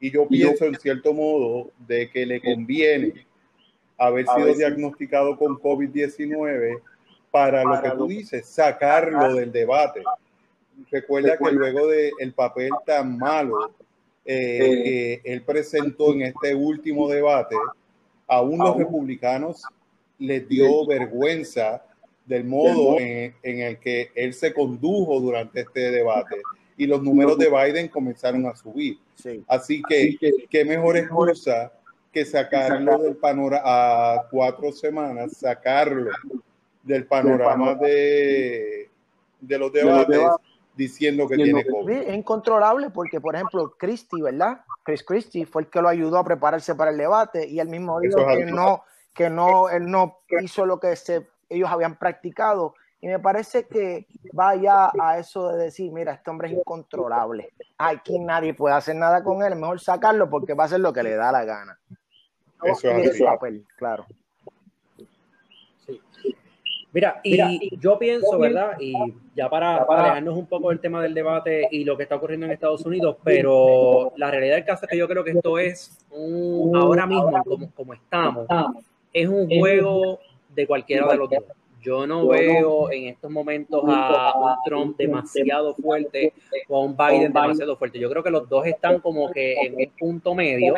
Y 0.00 0.10
yo 0.10 0.28
pienso, 0.28 0.66
en 0.66 0.74
cierto 0.74 1.14
modo, 1.14 1.70
de 1.86 2.10
que 2.10 2.26
le 2.26 2.40
conviene 2.40 3.26
haber 3.96 4.26
sido 4.26 4.54
diagnosticado 4.54 5.36
con 5.38 5.56
COVID-19 5.56 6.80
para, 7.30 7.64
lo 7.64 7.82
que 7.82 7.90
tú 7.90 8.06
dices, 8.06 8.46
sacarlo 8.46 9.34
del 9.34 9.50
debate. 9.50 10.02
Recuerda 10.90 11.36
que 11.36 11.52
luego 11.52 11.88
del 11.88 12.12
el 12.20 12.32
papel 12.32 12.70
tan 12.84 13.16
malo 13.18 13.72
eh, 14.24 15.20
que 15.22 15.32
él 15.32 15.42
presentó 15.42 16.12
en 16.12 16.22
este 16.22 16.54
último 16.54 17.08
debate, 17.08 17.56
aún 18.26 18.58
los 18.58 18.76
republicanos 18.76 19.62
les 20.18 20.48
dio 20.48 20.86
vergüenza 20.86 21.84
del 22.24 22.44
modo 22.44 22.98
en, 22.98 23.34
el 23.42 23.78
que 23.78 24.10
él 24.14 24.32
se 24.32 24.54
condujo 24.54 25.20
durante 25.20 25.60
este 25.60 25.90
debate 25.90 26.36
y 26.76 26.86
los 26.86 27.02
números 27.02 27.38
de 27.38 27.48
Biden 27.48 27.88
comenzaron 27.88 28.46
a 28.46 28.54
subir. 28.56 28.98
Así 29.46 29.82
que, 29.88 30.16
qué 30.50 30.64
mejor 30.64 30.96
excusa 30.96 31.72
que 32.12 32.24
sacarlo 32.24 32.98
del 32.98 33.16
panorama 33.16 33.62
a 33.64 34.28
cuatro 34.30 34.72
semanas, 34.72 35.36
sacarlo 35.36 36.10
del 36.82 37.06
panorama 37.06 37.74
de, 37.74 38.88
de 39.40 39.58
los 39.58 39.72
debates 39.72 40.20
diciendo 40.76 41.28
que 41.28 41.36
tiene 41.36 41.64
COVID. 41.64 41.92
Es 41.92 42.14
incontrolable 42.14 42.90
porque, 42.90 43.20
por 43.20 43.34
ejemplo, 43.34 43.74
Christie, 43.78 44.22
¿verdad? 44.22 44.60
Chris 44.82 45.02
Christie 45.02 45.46
fue 45.46 45.62
el 45.62 45.68
que 45.68 45.80
lo 45.80 45.88
ayudó 45.88 46.18
a 46.18 46.24
prepararse 46.24 46.74
para 46.74 46.90
el 46.90 46.98
debate 46.98 47.48
y 47.48 47.60
él 47.60 47.68
mismo 47.68 48.00
dijo 48.00 48.26
que 48.26 48.44
no, 48.46 48.84
que 49.12 49.30
no, 49.30 49.68
él 49.68 49.90
no 49.90 50.18
hizo 50.40 50.66
lo 50.66 50.78
que 50.78 50.94
se, 50.96 51.28
ellos 51.48 51.70
habían 51.70 51.98
practicado. 51.98 52.74
Y 53.04 53.06
me 53.06 53.18
parece 53.18 53.66
que 53.66 54.06
vaya 54.32 54.90
a 54.98 55.18
eso 55.18 55.50
de 55.50 55.64
decir, 55.64 55.92
mira, 55.92 56.14
este 56.14 56.30
hombre 56.30 56.48
es 56.48 56.54
incontrolable. 56.54 57.50
Aquí 57.76 58.18
nadie 58.18 58.54
puede 58.54 58.76
hacer 58.76 58.96
nada 58.96 59.22
con 59.22 59.42
él, 59.42 59.52
es 59.52 59.58
mejor 59.58 59.78
sacarlo 59.78 60.30
porque 60.30 60.54
va 60.54 60.62
a 60.62 60.66
hacer 60.68 60.80
lo 60.80 60.90
que 60.90 61.02
le 61.02 61.14
da 61.14 61.30
la 61.30 61.44
gana. 61.44 61.78
Eso 62.62 62.88
es 62.88 63.20
papel, 63.20 63.62
claro. 63.76 64.06
Mira, 66.94 67.20
y 67.22 67.78
yo 67.78 67.98
pienso, 67.98 68.38
¿verdad? 68.38 68.72
Y 68.80 68.94
ya 69.36 69.50
para, 69.50 69.86
para 69.86 70.04
alejarnos 70.04 70.38
un 70.38 70.46
poco 70.46 70.70
del 70.70 70.80
tema 70.80 71.02
del 71.02 71.12
debate 71.12 71.68
y 71.72 71.84
lo 71.84 71.98
que 71.98 72.04
está 72.04 72.16
ocurriendo 72.16 72.46
en 72.46 72.52
Estados 72.52 72.86
Unidos, 72.86 73.18
pero 73.22 74.14
la 74.16 74.30
realidad 74.30 74.54
del 74.54 74.64
caso 74.64 74.86
es 74.86 74.90
que 74.90 74.96
yo 74.96 75.06
creo 75.06 75.22
que 75.22 75.32
esto 75.32 75.58
es 75.58 75.98
un, 76.10 76.74
ahora 76.74 77.06
mismo, 77.06 77.30
como, 77.44 77.70
como 77.72 77.92
estamos, 77.92 78.46
es 79.12 79.28
un 79.28 79.46
juego 79.46 80.20
de 80.48 80.66
cualquiera 80.66 81.06
de 81.08 81.16
los 81.18 81.28
dos. 81.28 81.44
Yo 81.84 82.06
no 82.06 82.26
veo 82.28 82.90
en 82.90 83.08
estos 83.08 83.30
momentos 83.30 83.84
a 83.86 84.32
un 84.36 84.54
Trump 84.64 84.96
demasiado 84.96 85.74
fuerte 85.74 86.32
o 86.68 86.78
a 86.78 86.80
un 86.80 86.96
Biden 86.96 87.32
demasiado 87.32 87.76
fuerte. 87.76 87.98
Yo 87.98 88.08
creo 88.08 88.22
que 88.22 88.30
los 88.30 88.48
dos 88.48 88.66
están 88.66 89.00
como 89.00 89.30
que 89.30 89.52
en 89.52 89.74
un 89.74 89.90
punto 89.98 90.34
medio 90.34 90.74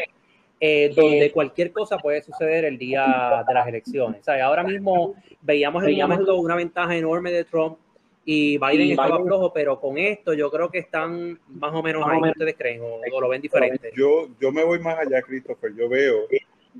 eh, 0.59 0.91
donde 0.95 1.31
cualquier 1.33 1.71
cosa 1.71 1.99
puede 1.99 2.23
suceder 2.23 2.65
el 2.65 2.79
día 2.79 3.45
de 3.47 3.55
las 3.55 3.69
elecciones. 3.69 4.27
ahora 4.29 4.65
mismo 4.65 5.15
veíamos 5.43 5.85
en 5.85 5.99
momento 5.99 6.37
una 6.37 6.57
ventaja 6.57 6.97
enorme 6.97 7.31
de 7.31 7.45
Trump 7.45 7.79
y 8.25 8.59
Biden 8.59 8.91
estaba 8.91 9.23
flojo, 9.23 9.53
pero 9.53 9.79
con 9.79 9.99
esto 9.99 10.35
yo 10.35 10.51
creo 10.51 10.69
que 10.69 10.79
están 10.79 11.39
más 11.47 11.73
o 11.73 11.81
menos 11.81 12.05
ahí, 12.09 12.21
¿ustedes 12.29 12.57
creen 12.59 12.81
o, 12.83 13.21
lo 13.21 13.29
ven 13.29 13.41
diferente? 13.41 13.93
Yo, 13.97 14.29
yo 14.41 14.51
me 14.51 14.65
voy 14.65 14.81
más 14.81 14.99
allá, 14.99 15.23
Christopher, 15.23 15.73
yo 15.77 15.89
veo 15.89 16.27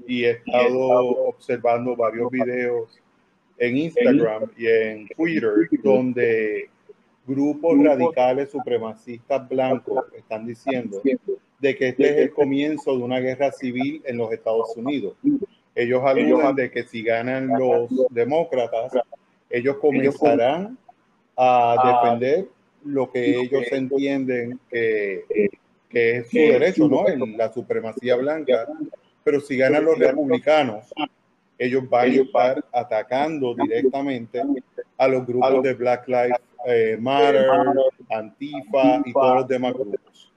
y 0.07 0.25
he 0.25 0.31
estado 0.31 0.89
observando 1.29 1.95
varios 1.95 2.29
videos 2.31 3.01
en 3.59 3.77
Instagram 3.77 4.51
y 4.57 4.67
en 4.67 5.09
Twitter 5.09 5.69
donde 5.83 6.69
grupos 7.27 7.83
radicales 7.83 8.51
supremacistas 8.51 9.49
blancos 9.49 10.05
están 10.17 10.47
diciendo 10.47 11.01
de 11.59 11.77
que 11.77 11.89
este 11.89 12.11
es 12.11 12.17
el 12.19 12.31
comienzo 12.33 12.97
de 12.97 13.03
una 13.03 13.19
guerra 13.19 13.51
civil 13.51 14.03
en 14.05 14.19
los 14.19 14.33
Estados 14.33 14.77
Unidos. 14.77 15.15
Ellos 15.75 16.03
aluden 16.05 16.55
de 16.55 16.71
que 16.71 16.85
si 16.85 17.03
ganan 17.03 17.49
los 17.49 17.91
demócratas, 18.11 18.93
ellos 19.51 19.77
comenzarán 19.79 20.79
a 21.37 22.03
defender 22.03 22.49
lo 22.85 23.11
que 23.11 23.41
ellos 23.41 23.65
entienden 23.73 24.59
que, 24.71 25.25
que 25.89 26.17
es 26.19 26.31
su 26.31 26.39
derecho, 26.39 26.89
¿no? 26.89 27.09
En 27.09 27.37
la 27.37 27.53
supremacía 27.53 28.17
blanca. 28.17 28.67
Pero 29.25 29.41
si 29.41 29.57
ganan 29.57 29.85
los 29.85 29.99
republicanos, 29.99 30.93
ellos 31.59 31.89
van 31.89 32.11
a 32.11 32.15
estar 32.15 32.65
atacando 32.73 33.55
directamente 33.55 34.43
a 34.99 35.09
los 35.09 35.27
grupos 35.27 35.63
de 35.63 35.75
Black 35.75 36.07
Lives 36.09 36.41
eh, 36.67 36.97
Matter, 37.01 37.49
Antifa 38.11 39.01
y 39.05 39.13
todos 39.13 39.37
los 39.37 39.49
demás 39.49 39.73
grupos. 39.75 40.33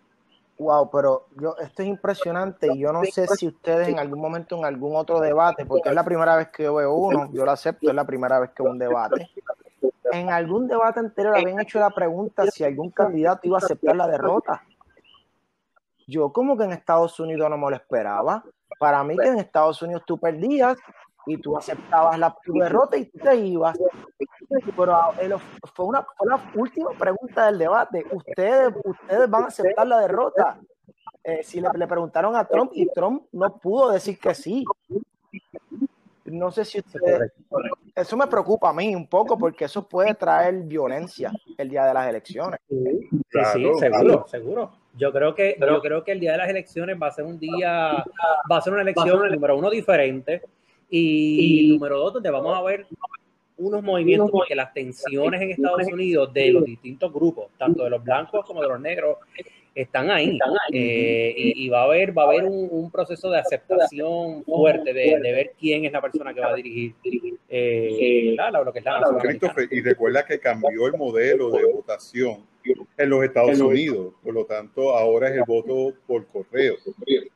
Wow, 0.59 0.89
pero 0.91 1.27
yo, 1.39 1.55
esto 1.57 1.83
es 1.83 1.87
impresionante 1.87 2.67
y 2.73 2.79
yo 2.79 2.91
no 2.91 3.03
sé 3.05 3.25
si 3.27 3.47
ustedes 3.47 3.87
en 3.87 3.97
algún 3.97 4.19
momento 4.19 4.57
en 4.57 4.65
algún 4.65 4.93
otro 4.95 5.21
debate, 5.21 5.65
porque 5.65 5.87
es 5.87 5.95
la 5.95 6.03
primera 6.03 6.35
vez 6.35 6.49
que 6.49 6.63
yo 6.63 6.75
veo 6.75 6.93
uno, 6.93 7.29
yo 7.31 7.45
lo 7.45 7.51
acepto, 7.51 7.89
es 7.89 7.95
la 7.95 8.05
primera 8.05 8.39
vez 8.39 8.49
que 8.49 8.61
veo 8.61 8.73
un 8.73 8.77
debate. 8.77 9.29
En 10.11 10.29
algún 10.29 10.67
debate 10.67 10.99
anterior 10.99 11.37
habían 11.37 11.61
hecho 11.61 11.79
la 11.79 11.89
pregunta 11.91 12.45
si 12.47 12.65
algún 12.65 12.89
candidato 12.91 13.47
iba 13.47 13.57
a 13.57 13.63
aceptar 13.63 13.95
la 13.95 14.07
derrota. 14.07 14.61
Yo 16.07 16.33
como 16.33 16.57
que 16.57 16.65
en 16.65 16.73
Estados 16.73 17.17
Unidos 17.21 17.49
no 17.49 17.57
me 17.57 17.69
lo 17.69 17.75
esperaba. 17.75 18.43
Para 18.79 19.03
mí 19.03 19.15
que 19.17 19.27
en 19.27 19.39
Estados 19.39 19.81
Unidos 19.81 20.03
tú 20.05 20.17
perdías 20.17 20.77
y 21.25 21.37
tú 21.37 21.57
aceptabas 21.57 22.17
la 22.17 22.35
derrota 22.45 22.97
y 22.97 23.05
te 23.05 23.35
ibas. 23.35 23.77
Pero 24.75 24.95
ah, 24.95 25.13
fue, 25.73 25.85
una, 25.85 26.05
la 26.25 26.51
última 26.55 26.91
pregunta 26.91 27.45
del 27.47 27.59
debate. 27.59 28.05
¿Ustedes, 28.11 28.73
ustedes 28.83 29.29
van 29.29 29.43
a 29.43 29.47
aceptar 29.47 29.87
la 29.87 29.99
derrota? 29.99 30.59
Eh, 31.23 31.43
si 31.43 31.61
le, 31.61 31.87
preguntaron 31.87 32.35
a 32.35 32.45
Trump 32.45 32.71
y 32.73 32.87
Trump 32.87 33.23
no 33.31 33.57
pudo 33.57 33.91
decir 33.91 34.17
que 34.17 34.33
sí. 34.33 34.65
No 36.25 36.51
sé 36.51 36.65
si 36.65 36.79
ustedes... 36.79 37.31
Eso 37.95 38.15
me 38.15 38.27
preocupa 38.27 38.69
a 38.69 38.73
mí 38.73 38.95
un 38.95 39.07
poco 39.07 39.37
porque 39.37 39.65
eso 39.65 39.87
puede 39.87 40.13
traer 40.13 40.55
violencia 40.63 41.31
el 41.57 41.69
día 41.69 41.85
de 41.85 41.93
las 41.93 42.07
elecciones. 42.07 42.59
Sí, 42.69 43.09
sí, 43.53 43.71
seguro, 43.79 44.25
seguro. 44.27 44.71
Yo 44.95 45.11
creo 45.11 45.35
que 45.35 45.57
yo 45.59 45.81
creo 45.81 46.03
que 46.03 46.11
el 46.13 46.19
día 46.19 46.33
de 46.33 46.37
las 46.37 46.49
elecciones 46.49 46.97
va 47.01 47.07
a 47.07 47.11
ser 47.11 47.25
un 47.25 47.39
día, 47.39 48.03
va 48.51 48.57
a 48.57 48.61
ser 48.61 48.73
una 48.73 48.83
elección 48.83 49.31
número 49.31 49.57
uno 49.57 49.69
diferente 49.69 50.43
y, 50.89 51.67
número 51.69 51.99
dos, 51.99 52.13
donde 52.13 52.29
vamos 52.29 52.57
a 52.57 52.61
ver 52.63 52.87
unos 53.57 53.83
movimientos 53.83 54.31
porque 54.31 54.55
las 54.55 54.73
tensiones 54.73 55.41
en 55.41 55.51
Estados 55.51 55.85
Unidos 55.91 56.33
de 56.33 56.51
los 56.51 56.63
distintos 56.63 57.11
grupos, 57.11 57.47
tanto 57.57 57.83
de 57.83 57.89
los 57.89 58.03
blancos 58.03 58.45
como 58.45 58.61
de 58.61 58.69
los 58.69 58.79
negros, 58.79 59.17
están 59.75 60.09
ahí. 60.09 60.37
Eh, 60.71 61.33
y, 61.35 61.69
va 61.69 61.81
a 61.81 61.83
haber, 61.85 62.17
va 62.17 62.23
a 62.23 62.27
haber 62.27 62.45
un, 62.45 62.89
proceso 62.91 63.29
de 63.29 63.39
aceptación 63.39 64.43
fuerte 64.43 64.93
de, 64.93 65.19
ver 65.21 65.51
quién 65.59 65.85
es 65.85 65.91
la 65.91 66.01
persona 66.01 66.33
que 66.33 66.39
va 66.39 66.51
a 66.51 66.55
dirigir 66.55 66.93
eh, 67.49 68.35
lo 68.37 68.73
que 68.73 68.79
es 68.79 68.85
la 68.85 69.01
Y 69.71 69.81
recuerda 69.81 70.25
que 70.25 70.39
cambió 70.39 70.87
el 70.87 70.93
modelo 70.93 71.51
de 71.51 71.65
votación 71.65 72.45
en 72.97 73.09
los 73.09 73.23
Estados 73.23 73.59
Unidos, 73.59 74.13
por 74.23 74.33
lo 74.33 74.45
tanto 74.45 74.95
ahora 74.95 75.29
es 75.29 75.35
el 75.35 75.43
voto 75.45 75.93
por 76.05 76.25
correo. 76.27 76.75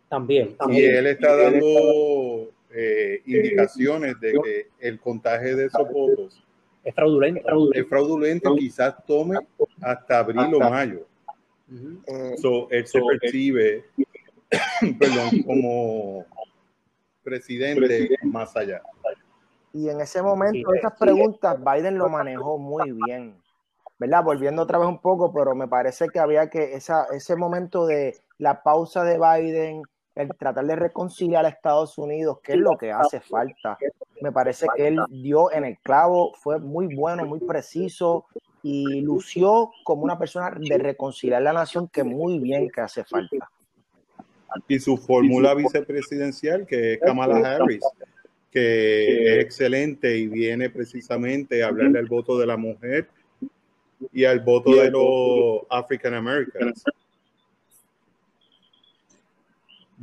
También. 0.10 0.55
Y 0.69 0.83
él 0.83 1.07
está 1.07 1.36
dando 1.36 2.50
eh, 2.74 3.22
indicaciones 3.25 4.20
de 4.20 4.34
que 4.34 4.68
el 4.80 5.00
contagio 5.00 5.56
de 5.56 5.65
esos 5.65 5.88
votos 5.92 6.44
es 6.84 6.94
fraudulento. 6.94 7.74
Es 7.74 7.88
fraudulento, 7.88 8.56
quizás 8.56 8.96
tome 9.06 9.38
hasta 9.82 10.20
abril 10.20 10.53
o 10.56 10.60
mayo. 10.60 11.08
so, 12.38 12.68
él 12.70 12.86
se 12.86 13.00
percibe 13.20 13.86
perdón, 15.00 15.44
como 15.46 16.25
presidente 17.24 18.10
más 18.24 18.56
allá. 18.56 18.82
Y 19.72 19.89
en 19.89 20.01
ese 20.01 20.22
momento, 20.22 20.74
esas 20.74 20.94
preguntas, 21.00 21.58
Biden 21.60 21.98
lo 21.98 22.10
manejó 22.10 22.58
muy 22.58 22.92
bien. 22.92 23.42
¿Verdad? 24.00 24.24
Volviendo 24.24 24.63
otra 24.63 24.80
vez 24.80 24.88
un 24.88 25.00
poco, 25.00 25.32
pero 25.32 25.56
me 25.56 25.68
parece 25.68 26.10
que 26.10 26.20
había 26.20 26.50
que 26.50 26.74
esa, 26.74 27.06
ese 27.13 27.36
momento 27.36 27.86
de 27.86 28.18
la 28.38 28.62
pausa 28.62 29.03
de 29.03 29.18
Biden, 29.18 29.84
el 30.15 30.29
tratar 30.36 30.65
de 30.65 30.75
reconciliar 30.75 31.46
a 31.46 31.50
Estados 31.50 31.98
Unidos, 31.98 32.39
que 32.43 32.53
es 32.53 32.60
lo 32.60 32.77
que 32.77 32.91
hace 32.91 33.20
falta. 33.20 33.77
Me 34.22 34.32
parece 34.32 34.67
que 34.75 34.88
él 34.88 35.00
dio 35.10 35.51
en 35.51 35.65
el 35.65 35.77
clavo, 35.79 36.34
fue 36.36 36.60
muy 36.60 36.93
bueno, 36.96 37.25
muy 37.25 37.39
preciso 37.39 38.25
y 38.62 39.01
lució 39.01 39.72
como 39.84 40.03
una 40.03 40.17
persona 40.17 40.55
de 40.58 40.77
reconciliar 40.77 41.41
la 41.41 41.53
nación 41.53 41.88
que 41.88 42.03
muy 42.03 42.39
bien 42.39 42.70
que 42.70 42.82
hace 42.82 43.03
falta. 43.03 43.50
Y 44.67 44.79
su 44.79 44.98
fórmula 44.98 45.55
vicepresidencial, 45.55 46.65
que 46.67 46.93
es 46.93 47.00
Kamala 47.00 47.55
Harris, 47.55 47.84
que 48.51 49.39
es 49.39 49.43
excelente 49.43 50.15
y 50.15 50.27
viene 50.27 50.70
precisamente 50.70 51.63
a 51.63 51.67
hablarle 51.67 51.98
al 51.98 52.05
voto 52.05 52.38
de 52.38 52.46
la 52.46 52.55
mujer 52.55 53.10
y 54.12 54.25
al 54.25 54.41
voto 54.41 54.75
de 54.75 54.91
los 54.91 55.62
African 55.70 56.13
Americans. 56.13 56.84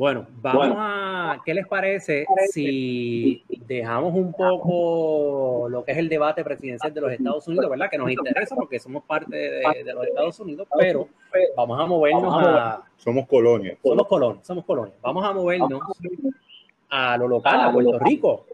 Bueno, 0.01 0.27
vamos 0.41 0.69
a, 0.79 1.43
¿qué 1.45 1.53
les 1.53 1.67
parece 1.67 2.25
si 2.51 3.45
dejamos 3.67 4.15
un 4.15 4.33
poco 4.33 5.69
lo 5.69 5.85
que 5.85 5.93
es 5.93 5.99
el 5.99 6.09
debate 6.09 6.43
presidencial 6.43 6.95
de 6.95 7.03
los 7.03 7.13
Estados 7.13 7.47
Unidos, 7.49 7.69
¿verdad? 7.69 7.91
Que 7.91 7.99
nos 7.99 8.11
interesa 8.11 8.57
porque 8.57 8.81
somos 8.81 9.05
parte 9.05 9.37
de, 9.37 9.93
los 9.93 10.07
Estados 10.07 10.41
Unidos, 10.41 10.67
pero 10.79 11.07
vamos 11.55 11.79
a 11.79 11.85
movernos 11.85 12.35
a... 12.35 12.83
Somos 12.97 13.27
colonia. 13.27 13.77
Somos 13.83 14.07
colonia, 14.07 14.41
somos 14.43 14.65
colonia. 14.65 14.95
Vamos 15.03 15.23
a 15.23 15.35
movernos 15.35 15.83
a 16.89 17.19
lo 17.19 17.29
local, 17.29 17.61
a 17.61 17.71
Puerto 17.71 17.99
Rico, 17.99 18.47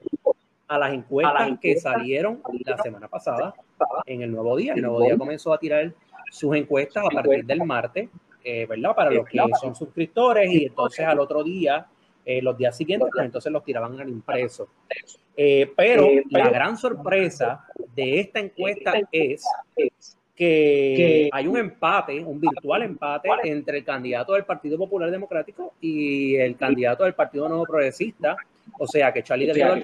a 0.66 0.78
las 0.80 0.94
encuestas 0.94 1.60
que 1.60 1.78
salieron 1.78 2.42
la 2.64 2.78
semana 2.78 3.06
pasada 3.06 3.54
en 4.04 4.22
el 4.22 4.32
Nuevo 4.32 4.56
Día. 4.56 4.74
El 4.74 4.82
Nuevo 4.82 5.00
Día 5.00 5.16
comenzó 5.16 5.52
a 5.52 5.58
tirar 5.58 5.92
sus 6.28 6.56
encuestas 6.56 7.04
a 7.08 7.14
partir 7.14 7.46
del 7.46 7.62
martes 7.62 8.08
eh, 8.48 8.64
¿verdad? 8.64 8.94
Para 8.94 9.10
los 9.10 9.26
que 9.26 9.40
son 9.60 9.74
suscriptores 9.74 10.48
y 10.52 10.66
entonces 10.66 11.04
al 11.04 11.18
otro 11.18 11.42
día, 11.42 11.84
eh, 12.24 12.40
los 12.40 12.56
días 12.56 12.76
siguientes, 12.76 13.08
pues 13.12 13.24
entonces 13.24 13.50
los 13.50 13.64
tiraban 13.64 13.98
al 13.98 14.08
impreso. 14.08 14.68
Eh, 15.36 15.72
pero 15.76 16.08
la 16.30 16.48
gran 16.48 16.76
sorpresa 16.76 17.64
de 17.92 18.20
esta 18.20 18.38
encuesta 18.38 18.92
es 19.10 19.44
que 20.36 21.28
hay 21.32 21.46
un 21.48 21.56
empate, 21.56 22.22
un 22.22 22.38
virtual 22.38 22.82
empate 22.82 23.28
entre 23.42 23.78
el 23.78 23.84
candidato 23.84 24.34
del 24.34 24.44
Partido 24.44 24.78
Popular 24.78 25.10
Democrático 25.10 25.74
y 25.80 26.36
el 26.36 26.56
candidato 26.56 27.02
del 27.02 27.14
Partido 27.14 27.48
Nuevo 27.48 27.64
Progresista, 27.64 28.36
o 28.78 28.86
sea 28.86 29.12
que 29.12 29.24
Charlie 29.24 29.46
Delgado 29.46 29.82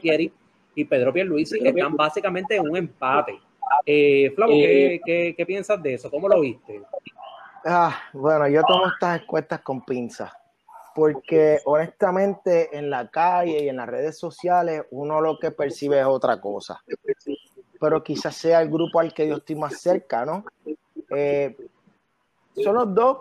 y 0.77 0.85
Pedro 0.85 1.13
Pierluisi 1.13 1.59
están 1.67 1.97
básicamente 1.97 2.55
en 2.55 2.71
un 2.71 2.77
empate. 2.77 3.41
Eh, 3.85 4.31
Flavo, 4.37 4.53
¿qué, 4.53 5.01
qué, 5.05 5.35
qué 5.37 5.47
piensas 5.47 5.83
de 5.83 5.95
eso? 5.95 6.09
¿Cómo 6.09 6.29
lo 6.29 6.41
viste? 6.41 6.81
Ah, 7.65 7.97
bueno, 8.13 8.49
yo 8.49 8.63
tomo 8.65 8.89
estas 8.89 9.23
encuestas 9.23 9.61
con 9.61 9.85
pinzas, 9.85 10.33
porque 10.95 11.61
honestamente 11.65 12.77
en 12.77 12.91
la 12.91 13.09
calle 13.09 13.65
y 13.65 13.69
en 13.69 13.77
las 13.77 13.89
redes 13.89 14.19
sociales 14.19 14.85
uno 14.91 15.21
lo 15.21 15.39
que 15.39 15.51
percibe 15.53 16.01
es 16.01 16.07
otra 16.07 16.41
cosa. 16.41 16.83
Pero 17.81 18.03
quizás 18.03 18.37
sea 18.37 18.61
el 18.63 18.69
grupo 18.69 19.01
al 19.01 19.15
que 19.15 19.29
yo 19.29 19.37
estoy 19.37 19.57
más 19.57 19.81
cerca, 19.81 20.25
¿no? 20.25 20.45
Eh, 21.11 21.57
son 22.63 22.75
los 22.75 22.95
dos, 22.95 23.19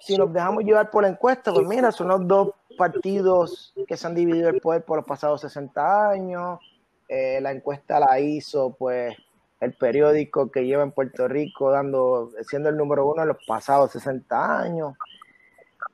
si 0.00 0.16
nos 0.16 0.32
dejamos 0.32 0.64
llevar 0.64 0.90
por 0.90 1.02
la 1.02 1.10
encuesta, 1.10 1.52
pues 1.52 1.66
mira, 1.66 1.92
son 1.92 2.08
los 2.08 2.26
dos 2.26 2.50
partidos 2.76 3.74
que 3.86 3.96
se 3.96 4.06
han 4.06 4.14
dividido 4.14 4.48
el 4.48 4.60
poder 4.60 4.84
por 4.84 4.98
los 4.98 5.06
pasados 5.06 5.40
60 5.42 6.10
años. 6.10 6.60
Eh, 7.08 7.40
la 7.40 7.52
encuesta 7.52 7.98
la 7.98 8.20
hizo, 8.20 8.70
pues, 8.78 9.16
el 9.60 9.72
periódico 9.74 10.50
que 10.50 10.64
lleva 10.64 10.82
en 10.82 10.92
Puerto 10.92 11.26
Rico 11.26 11.70
dando, 11.70 12.30
siendo 12.46 12.68
el 12.68 12.76
número 12.76 13.06
uno 13.06 13.22
en 13.22 13.28
los 13.28 13.38
pasados 13.46 13.92
60 13.92 14.60
años. 14.60 14.94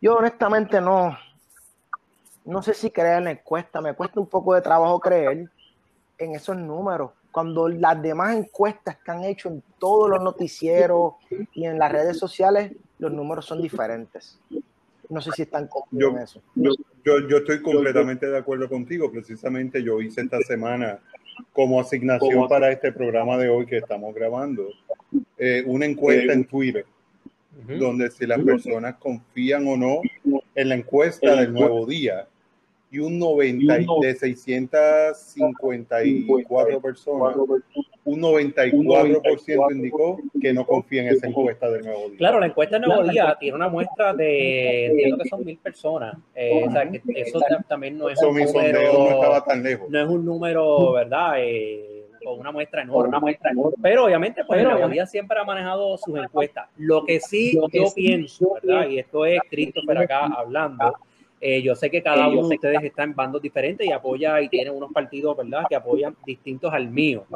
Yo 0.00 0.16
honestamente 0.16 0.80
no, 0.80 1.16
no 2.44 2.62
sé 2.62 2.74
si 2.74 2.90
creer 2.90 3.18
en 3.18 3.24
la 3.24 3.30
encuesta, 3.32 3.80
me 3.80 3.94
cuesta 3.94 4.20
un 4.20 4.26
poco 4.26 4.54
de 4.54 4.60
trabajo 4.60 5.00
creer 5.00 5.48
en 6.18 6.34
esos 6.34 6.56
números. 6.56 7.12
Cuando 7.32 7.68
las 7.68 8.00
demás 8.00 8.36
encuestas 8.36 8.96
que 8.98 9.10
han 9.10 9.24
hecho 9.24 9.48
en 9.48 9.62
todos 9.78 10.08
los 10.08 10.22
noticieros 10.22 11.14
y 11.52 11.64
en 11.64 11.78
las 11.78 11.90
redes 11.90 12.18
sociales, 12.18 12.72
los 12.98 13.12
números 13.12 13.46
son 13.46 13.60
diferentes. 13.60 14.38
No 15.08 15.20
sé 15.20 15.32
si 15.32 15.42
están 15.42 15.66
conmigo 15.66 16.10
en 16.10 16.18
eso. 16.18 16.40
Yo, 16.54 16.70
yo, 17.04 17.28
yo 17.28 17.38
estoy 17.38 17.60
completamente 17.60 18.26
de 18.26 18.38
acuerdo 18.38 18.68
contigo. 18.68 19.10
Precisamente 19.10 19.82
yo 19.82 20.00
hice 20.00 20.20
esta 20.20 20.38
semana 20.40 21.00
como 21.52 21.80
asignación 21.80 22.48
para 22.48 22.70
este 22.70 22.92
programa 22.92 23.36
de 23.38 23.48
hoy 23.48 23.66
que 23.66 23.78
estamos 23.78 24.14
grabando, 24.14 24.68
eh, 25.38 25.62
una 25.66 25.86
encuesta 25.86 26.32
en 26.32 26.44
Twitter, 26.44 26.84
donde 27.78 28.10
si 28.10 28.26
las 28.26 28.40
personas 28.40 28.96
confían 28.96 29.66
o 29.68 29.76
no 29.76 30.00
en 30.54 30.68
la 30.68 30.74
encuesta 30.74 31.36
del 31.36 31.52
nuevo 31.52 31.86
día, 31.86 32.26
y 32.94 33.00
un 33.00 33.18
90 33.18 33.78
de 34.00 34.14
654 34.14 36.80
personas, 36.80 37.36
un 38.04 38.22
94% 38.22 39.72
indicó 39.72 40.20
que 40.40 40.52
no 40.52 40.64
confía 40.64 41.02
en 41.02 41.08
esa 41.08 41.26
encuesta 41.26 41.68
del 41.70 41.84
Nuevo 41.84 42.10
Día. 42.10 42.18
Claro, 42.18 42.38
la 42.38 42.46
encuesta 42.46 42.78
del 42.78 42.86
Nuevo 42.86 43.02
Día 43.08 43.36
tiene 43.40 43.56
una 43.56 43.68
muestra 43.68 44.14
de, 44.14 44.86
entiendo 44.86 45.24
que 45.24 45.28
son 45.28 45.44
mil 45.44 45.58
personas. 45.58 46.16
Eh, 46.36 46.66
o 46.68 46.70
sea, 46.70 46.88
que 46.88 47.02
eso 47.16 47.40
también 47.68 47.98
no 47.98 48.08
es 48.08 48.22
un 48.22 48.36
número, 48.36 48.92
no 48.92 49.10
estaba 49.10 49.44
tan 49.44 49.64
lejos. 49.64 49.90
No 49.90 50.00
es 50.00 50.08
un 50.08 50.24
número, 50.24 50.92
¿verdad? 50.92 51.32
Eh, 51.38 52.06
con 52.22 52.38
una 52.38 52.52
muestra 52.52 52.82
enorme. 52.82 53.08
Una 53.08 53.18
muestra 53.18 53.50
enorme. 53.50 53.74
Pero 53.82 54.04
obviamente, 54.04 54.44
pues 54.44 54.60
el 54.60 54.68
Nuevo 54.68 54.88
Día 54.88 55.04
siempre 55.04 55.36
ha 55.36 55.42
manejado 55.42 55.98
sus 55.98 56.16
encuestas. 56.16 56.68
Lo 56.76 57.04
que 57.04 57.18
sí 57.18 57.58
yo 57.72 57.92
pienso, 57.92 58.52
¿verdad? 58.62 58.88
Y 58.88 59.00
esto 59.00 59.26
es 59.26 59.40
Christopher 59.50 59.98
acá 59.98 60.26
hablando 60.26 60.94
eh, 61.46 61.60
yo 61.60 61.74
sé 61.74 61.90
que 61.90 62.02
cada 62.02 62.26
uno 62.26 62.48
de 62.48 62.54
ustedes 62.54 62.82
está 62.84 63.02
en 63.02 63.14
bandos 63.14 63.42
diferentes 63.42 63.86
y 63.86 63.92
apoya 63.92 64.40
y 64.40 64.48
tiene 64.48 64.70
unos 64.70 64.90
partidos, 64.90 65.36
¿verdad?, 65.36 65.64
que 65.68 65.76
apoyan 65.76 66.16
distintos 66.24 66.72
al 66.72 66.88
mío. 66.88 67.26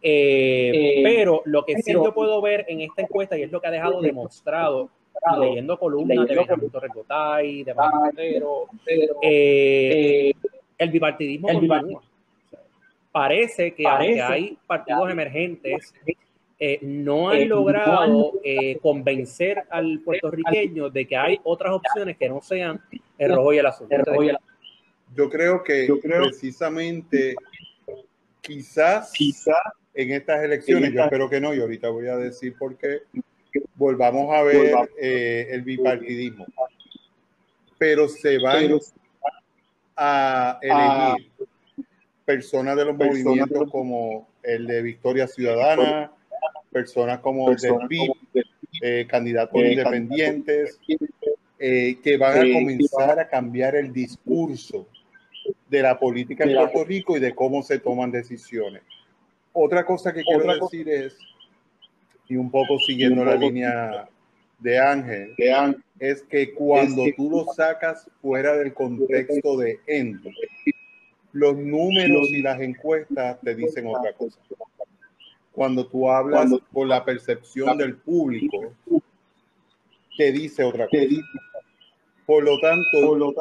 Eh, 0.00 0.70
eh, 0.72 1.00
pero 1.04 1.42
lo 1.44 1.62
que 1.62 1.74
sí 1.82 1.92
yo 1.92 2.14
puedo 2.14 2.40
ver 2.40 2.64
en 2.66 2.80
esta 2.80 3.02
encuesta, 3.02 3.36
y 3.36 3.42
es 3.42 3.52
lo 3.52 3.60
que 3.60 3.66
ha 3.66 3.70
dejado 3.70 4.00
demostrado 4.00 4.88
leyendo 5.38 5.78
columnas 5.78 6.26
de 6.26 6.34
Benjamín 6.34 6.70
Torrecotay, 6.70 7.62
de 7.62 7.74
Manuel 7.74 8.42
el 10.78 10.90
bipartidismo 10.90 12.00
Parece 13.12 13.74
que 13.74 13.86
hay 13.86 14.56
partidos 14.66 15.10
emergentes 15.10 15.92
eh, 16.64 16.78
no 16.80 17.28
han 17.28 17.48
logrado 17.48 18.34
eh, 18.44 18.78
convencer 18.80 19.64
al 19.68 19.98
puertorriqueño 19.98 20.90
de 20.90 21.08
que 21.08 21.16
hay 21.16 21.40
otras 21.42 21.72
opciones 21.72 22.16
que 22.16 22.28
no 22.28 22.40
sean 22.40 22.80
el 23.22 23.34
rojo 23.34 23.52
y 23.52 23.58
el 23.58 23.66
azul. 23.66 23.88
Yo 25.14 25.28
creo 25.28 25.62
que 25.62 25.88
precisamente 26.02 27.34
quizás, 28.40 29.12
quizás 29.12 29.56
en 29.94 30.12
estas 30.12 30.42
elecciones, 30.42 30.92
yo 30.92 31.02
espero 31.02 31.28
que 31.28 31.40
no, 31.40 31.54
y 31.54 31.60
ahorita 31.60 31.90
voy 31.90 32.08
a 32.08 32.16
decir 32.16 32.56
por 32.58 32.76
qué, 32.76 33.02
volvamos 33.74 34.34
a 34.34 34.42
ver 34.42 34.74
eh, 34.98 35.48
el 35.50 35.62
bipartidismo. 35.62 36.46
Pero 37.78 38.08
se 38.08 38.38
van 38.38 38.78
a 39.96 40.58
elegir 40.62 41.30
personas 42.24 42.76
de 42.76 42.84
los 42.84 42.96
movimientos 42.96 43.70
como 43.70 44.28
el 44.42 44.66
de 44.66 44.82
Victoria 44.82 45.26
Ciudadana, 45.26 46.10
personas 46.70 47.20
como 47.20 47.50
el 47.50 47.56
PIB, 47.88 48.12
eh, 48.80 49.06
candidatos 49.08 49.60
independientes, 49.60 50.80
eh, 51.64 52.00
que 52.02 52.16
van 52.16 52.38
a 52.38 52.52
comenzar 52.52 53.20
a 53.20 53.28
cambiar 53.28 53.76
el 53.76 53.92
discurso 53.92 54.88
de 55.70 55.80
la 55.80 55.96
política 55.96 56.42
en 56.42 56.56
Puerto 56.56 56.82
Rico 56.82 57.16
y 57.16 57.20
de 57.20 57.36
cómo 57.36 57.62
se 57.62 57.78
toman 57.78 58.10
decisiones. 58.10 58.82
Otra 59.52 59.86
cosa 59.86 60.12
que 60.12 60.24
quiero 60.24 60.60
decir 60.60 60.88
es, 60.88 61.16
y 62.28 62.34
un 62.34 62.50
poco 62.50 62.80
siguiendo 62.80 63.24
la 63.24 63.36
línea 63.36 64.08
de 64.58 64.80
Ángel, 64.80 65.36
es 66.00 66.22
que 66.22 66.52
cuando 66.52 67.04
tú 67.16 67.30
lo 67.30 67.44
sacas 67.52 68.10
fuera 68.20 68.56
del 68.56 68.74
contexto 68.74 69.56
de 69.56 69.78
Endy, 69.86 70.34
los 71.30 71.56
números 71.56 72.28
y 72.30 72.42
las 72.42 72.60
encuestas 72.60 73.40
te 73.40 73.54
dicen 73.54 73.86
otra 73.86 74.12
cosa. 74.14 74.40
Cuando 75.52 75.86
tú 75.86 76.10
hablas 76.10 76.50
con 76.72 76.88
la 76.88 77.04
percepción 77.04 77.78
del 77.78 77.98
público, 77.98 78.72
te 80.16 80.32
dice 80.32 80.64
otra 80.64 80.88
cosa. 80.88 81.06
Por 82.32 82.44
lo 82.44 82.58
tanto, 82.60 83.34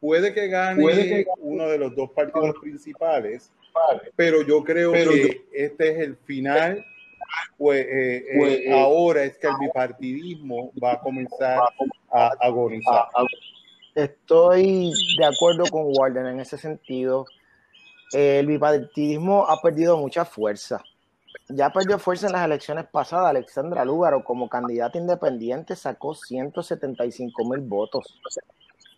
puede, 0.00 0.32
que 0.32 0.46
gane 0.46 1.26
uno 1.38 1.68
de 1.68 1.78
los 1.78 1.96
dos 1.96 2.12
partidos 2.12 2.54
principales, 2.60 3.50
pero 4.14 4.42
yo 4.42 4.62
creo 4.62 4.92
que 4.92 5.46
este 5.52 5.90
es 5.90 5.98
el 5.98 6.16
final. 6.16 6.84
Pues, 7.58 7.80
eh, 7.80 8.16
eh, 8.18 8.24
pues 8.38 8.58
eh, 8.60 8.72
ahora 8.72 9.24
es 9.24 9.36
que 9.36 9.48
el 9.48 9.54
bipartidismo 9.58 10.70
va 10.82 10.92
a 10.92 11.00
comenzar 11.00 11.58
a 12.12 12.30
agonizar. 12.40 13.08
Estoy 13.96 14.92
de 15.18 15.24
acuerdo 15.24 15.64
con 15.68 15.86
Warden 15.88 16.26
en 16.26 16.38
ese 16.38 16.56
sentido. 16.56 17.26
El 18.12 18.46
bipartidismo 18.46 19.44
ha 19.48 19.60
perdido 19.60 19.96
mucha 19.96 20.24
fuerza 20.24 20.84
ya 21.48 21.70
perdió 21.70 21.98
fuerza 21.98 22.26
en 22.26 22.32
las 22.32 22.44
elecciones 22.44 22.86
pasadas. 22.86 23.30
Alexandra 23.30 23.84
Lúgaro, 23.84 24.24
como 24.24 24.48
candidata 24.48 24.98
independiente, 24.98 25.76
sacó 25.76 26.14
175 26.14 27.44
mil 27.44 27.60
votos. 27.60 28.18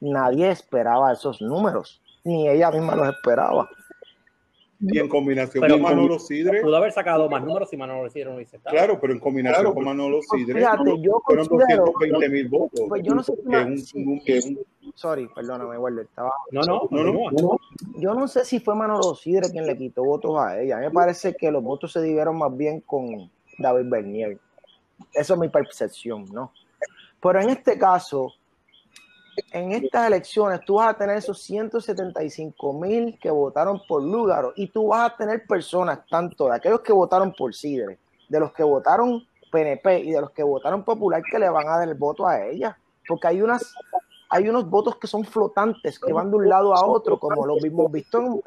Nadie 0.00 0.50
esperaba 0.50 1.12
esos 1.12 1.40
números, 1.40 2.00
ni 2.24 2.48
ella 2.48 2.70
misma 2.70 2.94
los 2.94 3.08
esperaba. 3.08 3.68
Y 4.80 4.98
en 4.98 5.08
combinación 5.08 5.68
con 5.68 5.82
Manolo 5.82 6.18
Sidre. 6.20 6.62
Pudo 6.62 6.76
haber 6.76 6.92
sacado 6.92 7.28
más 7.28 7.42
números 7.42 7.68
si 7.68 7.76
Manolo 7.76 8.08
Sidre 8.10 8.26
no 8.26 8.36
hubiese 8.36 8.56
estado. 8.56 8.76
Claro, 8.76 9.00
pero 9.00 9.12
en 9.12 9.18
combinación 9.18 9.74
con 9.74 9.84
Manolo 9.84 10.20
pues 10.28 10.40
Sidre. 10.40 10.60
Fíjate, 10.60 11.00
yo 11.00 11.20
fueron 11.24 11.48
220 11.48 12.28
mil 12.28 12.48
votos. 12.48 12.80
Pues 12.88 13.02
yo 13.02 13.14
no 13.14 13.22
sé 13.22 13.32
si 13.36 14.58
Sorry, 14.94 15.28
perdóname, 15.34 15.78
Walter. 15.78 16.04
Estaba... 16.04 16.32
No, 16.52 16.62
no, 16.62 16.88
no, 16.90 17.30
no, 17.30 17.58
Yo 17.96 18.14
no 18.14 18.28
sé 18.28 18.44
si 18.44 18.60
fue 18.60 18.74
Manolo 18.74 19.14
Sidre 19.14 19.50
quien 19.50 19.66
le 19.66 19.76
quitó 19.76 20.04
votos 20.04 20.38
a 20.38 20.60
ella. 20.60 20.76
A 20.76 20.80
mí 20.80 20.86
me 20.86 20.92
parece 20.92 21.34
que 21.34 21.50
los 21.50 21.62
votos 21.62 21.92
se 21.92 22.02
dieron 22.02 22.38
más 22.38 22.56
bien 22.56 22.80
con 22.80 23.30
David 23.58 23.90
Bernier. 23.90 24.38
Eso 25.12 25.34
es 25.34 25.40
mi 25.40 25.48
percepción, 25.48 26.24
¿no? 26.32 26.52
Pero 27.20 27.40
en 27.40 27.50
este 27.50 27.78
caso, 27.78 28.32
en 29.52 29.72
estas 29.72 30.06
elecciones 30.06 30.60
tú 30.64 30.74
vas 30.74 30.94
a 30.94 30.96
tener 30.96 31.16
esos 31.16 31.40
175 31.42 32.72
mil 32.72 33.18
que 33.20 33.30
votaron 33.30 33.80
por 33.88 34.02
Lúgaro 34.02 34.52
y 34.56 34.68
tú 34.68 34.88
vas 34.88 35.12
a 35.12 35.16
tener 35.16 35.46
personas, 35.46 36.00
tanto 36.08 36.48
de 36.48 36.56
aquellos 36.56 36.80
que 36.80 36.92
votaron 36.92 37.32
por 37.32 37.54
Sidre, 37.54 37.98
de 38.28 38.40
los 38.40 38.52
que 38.52 38.62
votaron 38.62 39.26
PNP 39.50 40.00
y 40.00 40.12
de 40.12 40.20
los 40.20 40.30
que 40.30 40.42
votaron 40.42 40.84
Popular, 40.84 41.22
que 41.22 41.38
le 41.38 41.48
van 41.48 41.66
a 41.66 41.78
dar 41.78 41.88
el 41.88 41.94
voto 41.94 42.26
a 42.26 42.44
ella. 42.44 42.78
Porque 43.06 43.28
hay 43.28 43.40
unas 43.40 43.74
hay 44.30 44.48
unos 44.48 44.68
votos 44.68 44.96
que 44.96 45.06
son 45.06 45.24
flotantes, 45.24 45.98
que 45.98 46.12
van 46.12 46.30
de 46.30 46.36
un 46.36 46.48
lado 46.48 46.74
a 46.74 46.84
otro, 46.84 47.18
como 47.18 47.46
lo 47.46 47.56
hemos 47.64 47.90
visto 47.90 48.42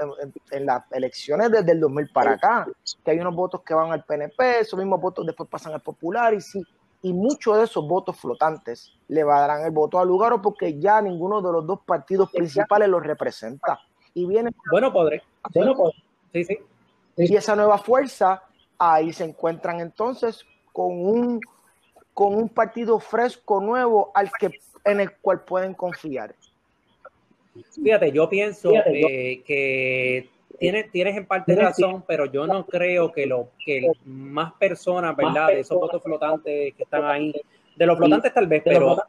en, 0.51 0.65
las 0.65 0.83
elecciones 0.91 1.49
desde 1.49 1.71
el 1.71 1.79
2000 1.79 2.09
para 2.13 2.33
acá, 2.33 2.67
que 3.03 3.11
hay 3.11 3.19
unos 3.19 3.35
votos 3.35 3.61
que 3.61 3.73
van 3.73 3.91
al 3.91 4.03
PNP, 4.03 4.59
esos 4.59 4.77
mismos 4.77 5.01
votos 5.01 5.25
después 5.25 5.49
pasan 5.49 5.73
al 5.73 5.81
Popular, 5.81 6.33
y 6.35 6.41
sí, 6.41 6.63
y 7.03 7.13
muchos 7.13 7.57
de 7.57 7.63
esos 7.63 7.87
votos 7.87 8.19
flotantes 8.19 8.93
le 9.07 9.23
darán 9.23 9.65
el 9.65 9.71
voto 9.71 9.99
a 9.99 10.05
Lugaro 10.05 10.41
porque 10.41 10.79
ya 10.79 11.01
ninguno 11.01 11.41
de 11.41 11.51
los 11.51 11.65
dos 11.65 11.79
partidos 11.85 12.31
principales 12.31 12.87
los 12.89 13.03
representa. 13.03 13.79
Y 14.13 14.25
viene. 14.25 14.51
Bueno, 14.69 14.91
podré. 14.91 15.23
Bueno, 15.53 15.75
podré. 15.75 15.95
Sí, 16.33 16.43
sí. 16.43 16.57
Y 17.17 17.35
esa 17.35 17.55
nueva 17.55 17.77
fuerza, 17.77 18.43
ahí 18.77 19.13
se 19.13 19.23
encuentran 19.23 19.79
entonces 19.79 20.45
con 20.71 20.91
un, 20.91 21.39
con 22.13 22.35
un 22.35 22.49
partido 22.49 22.99
fresco, 22.99 23.59
nuevo, 23.59 24.11
al 24.13 24.31
que, 24.39 24.51
en 24.85 24.99
el 24.99 25.11
cual 25.17 25.41
pueden 25.41 25.73
confiar. 25.73 26.35
Fíjate, 27.83 28.11
yo 28.11 28.29
pienso 28.29 28.71
eh, 28.85 29.43
que 29.45 30.29
tienes, 30.61 30.91
tienes 30.91 31.17
en 31.17 31.25
parte 31.25 31.55
razón, 31.55 32.03
pero 32.07 32.25
yo 32.25 32.45
no 32.45 32.67
creo 32.67 33.11
que, 33.11 33.25
lo, 33.25 33.49
que 33.65 33.91
más 34.05 34.53
personas, 34.53 35.15
¿verdad? 35.15 35.47
De 35.47 35.61
esos 35.61 35.79
votos 35.79 36.03
flotantes 36.03 36.75
que 36.75 36.83
están 36.83 37.03
ahí, 37.03 37.33
de 37.75 37.85
los 37.87 37.97
flotantes 37.97 38.31
tal 38.31 38.45
vez, 38.45 38.61
pero 38.63 39.03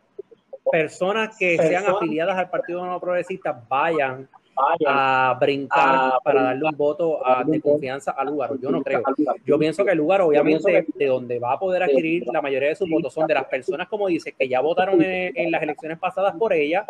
personas 0.71 1.37
que 1.37 1.59
sean 1.59 1.85
afiliadas 1.87 2.39
al 2.39 2.49
Partido 2.49 2.87
No 2.87 2.99
Progresista 2.99 3.63
vayan 3.69 4.27
a 4.87 5.37
brincar 5.41 6.15
para 6.23 6.43
darle 6.43 6.65
un 6.65 6.77
voto 6.77 7.21
de 7.47 7.61
confianza 7.61 8.13
a 8.13 8.25
Lugaro. 8.25 8.57
Yo 8.57 8.71
no 8.71 8.83
creo. 8.83 9.03
Yo 9.45 9.59
pienso 9.59 9.85
que 9.85 9.95
Lugaro, 9.95 10.29
obviamente, 10.29 10.87
de 10.95 11.07
donde 11.07 11.39
va 11.39 11.53
a 11.53 11.59
poder 11.59 11.83
adquirir 11.83 12.27
la 12.33 12.43
mayoría 12.43 12.69
de 12.69 12.77
sus 12.77 12.89
votos 12.89 13.13
son 13.13 13.27
de 13.27 13.35
las 13.35 13.45
personas, 13.47 13.89
como 13.89 14.09
dice, 14.09 14.33
que 14.33 14.49
ya 14.49 14.61
votaron 14.61 15.01
en, 15.03 15.51
las 15.51 15.63
elecciones 15.63 15.99
pasadas 15.99 16.35
por 16.37 16.53
ella 16.53 16.87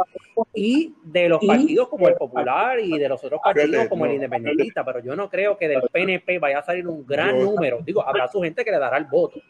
y 0.55 0.95
de 1.03 1.29
los 1.29 1.45
partidos 1.45 1.89
como 1.89 2.09
el 2.09 2.15
Popular 2.15 2.79
y 2.79 2.99
de 2.99 3.09
los 3.09 3.23
otros 3.25 3.41
partidos 3.43 3.89
como 3.89 4.07
el 4.07 4.15
Independentista. 4.15 4.85
Pero 4.85 5.01
yo 5.01 5.17
no 5.17 5.29
creo 5.29 5.57
que 5.57 5.69
del 5.69 5.83
PNP 5.91 6.39
vaya 6.39 6.61
a 6.61 6.63
salir 6.63 6.87
un 6.87 7.07
gran 7.07 7.39
número. 7.43 7.81
Digo, 7.85 8.07
habrá 8.07 8.29
su 8.29 8.41
gente 8.41 8.65
que 8.65 8.71
le 8.71 8.79
dará 8.79 8.97
el 8.97 9.07
voto, 9.07 9.41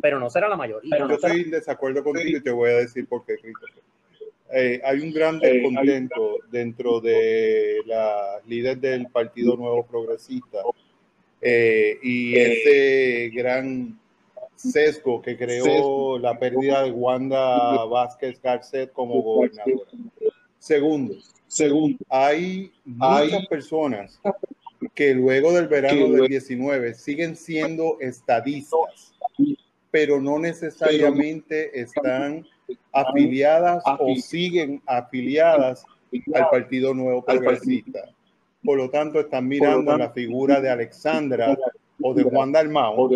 pero 0.00 0.18
no 0.18 0.30
será 0.30 0.48
la 0.48 0.56
mayoría. 0.56 0.98
Yo 0.98 1.06
estoy 1.06 1.42
en 1.42 1.50
desacuerdo 1.50 2.02
contigo 2.02 2.38
y 2.38 2.42
te 2.42 2.50
voy 2.50 2.70
a 2.70 2.76
decir 2.76 3.06
por 3.08 3.24
qué, 3.24 3.36
Christopher. 3.36 3.82
Eh, 4.54 4.82
hay 4.84 5.00
un 5.00 5.12
gran 5.12 5.36
eh, 5.36 5.48
descontento 5.48 6.38
dentro 6.50 7.00
de 7.00 7.78
la 7.86 8.38
líder 8.46 8.78
del 8.78 9.06
Partido 9.06 9.56
Nuevo 9.56 9.86
Progresista. 9.86 10.58
Eh, 11.40 11.98
y 12.02 12.36
ese 12.36 13.30
gran 13.34 13.98
sesgo 14.54 15.22
que 15.22 15.36
creó 15.36 16.18
la 16.18 16.38
pérdida 16.38 16.84
de 16.84 16.90
Wanda 16.92 17.84
Vázquez 17.86 18.40
Garcet 18.42 18.92
como 18.92 19.22
gobernadora. 19.22 19.90
Segundo, 20.58 21.16
segundo 21.48 21.98
hay 22.08 22.70
muchas 22.84 23.46
personas 23.46 24.20
que 24.94 25.14
luego 25.14 25.52
del 25.52 25.66
verano 25.66 26.08
del 26.08 26.28
19 26.28 26.94
siguen 26.94 27.36
siendo 27.36 27.96
estadistas, 28.00 29.14
pero 29.90 30.20
no 30.20 30.38
necesariamente 30.38 31.80
están 31.80 32.46
afiliadas 32.92 33.82
o 33.98 34.14
siguen 34.16 34.82
afiliadas 34.86 35.84
al 36.34 36.48
Partido 36.50 36.94
Nuevo 36.94 37.24
Progresista. 37.24 38.10
Por 38.64 38.78
lo 38.78 38.90
tanto, 38.90 39.20
están 39.20 39.48
mirando 39.48 39.96
la 39.96 40.10
figura 40.10 40.60
de 40.60 40.70
Alexandra 40.70 41.56
o 42.00 42.14
de 42.14 42.22
Juan 42.22 42.52
Dalmao 42.52 43.10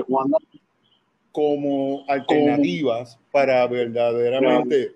como 1.31 2.05
alternativas 2.09 3.19
para 3.31 3.67
verdaderamente 3.67 4.95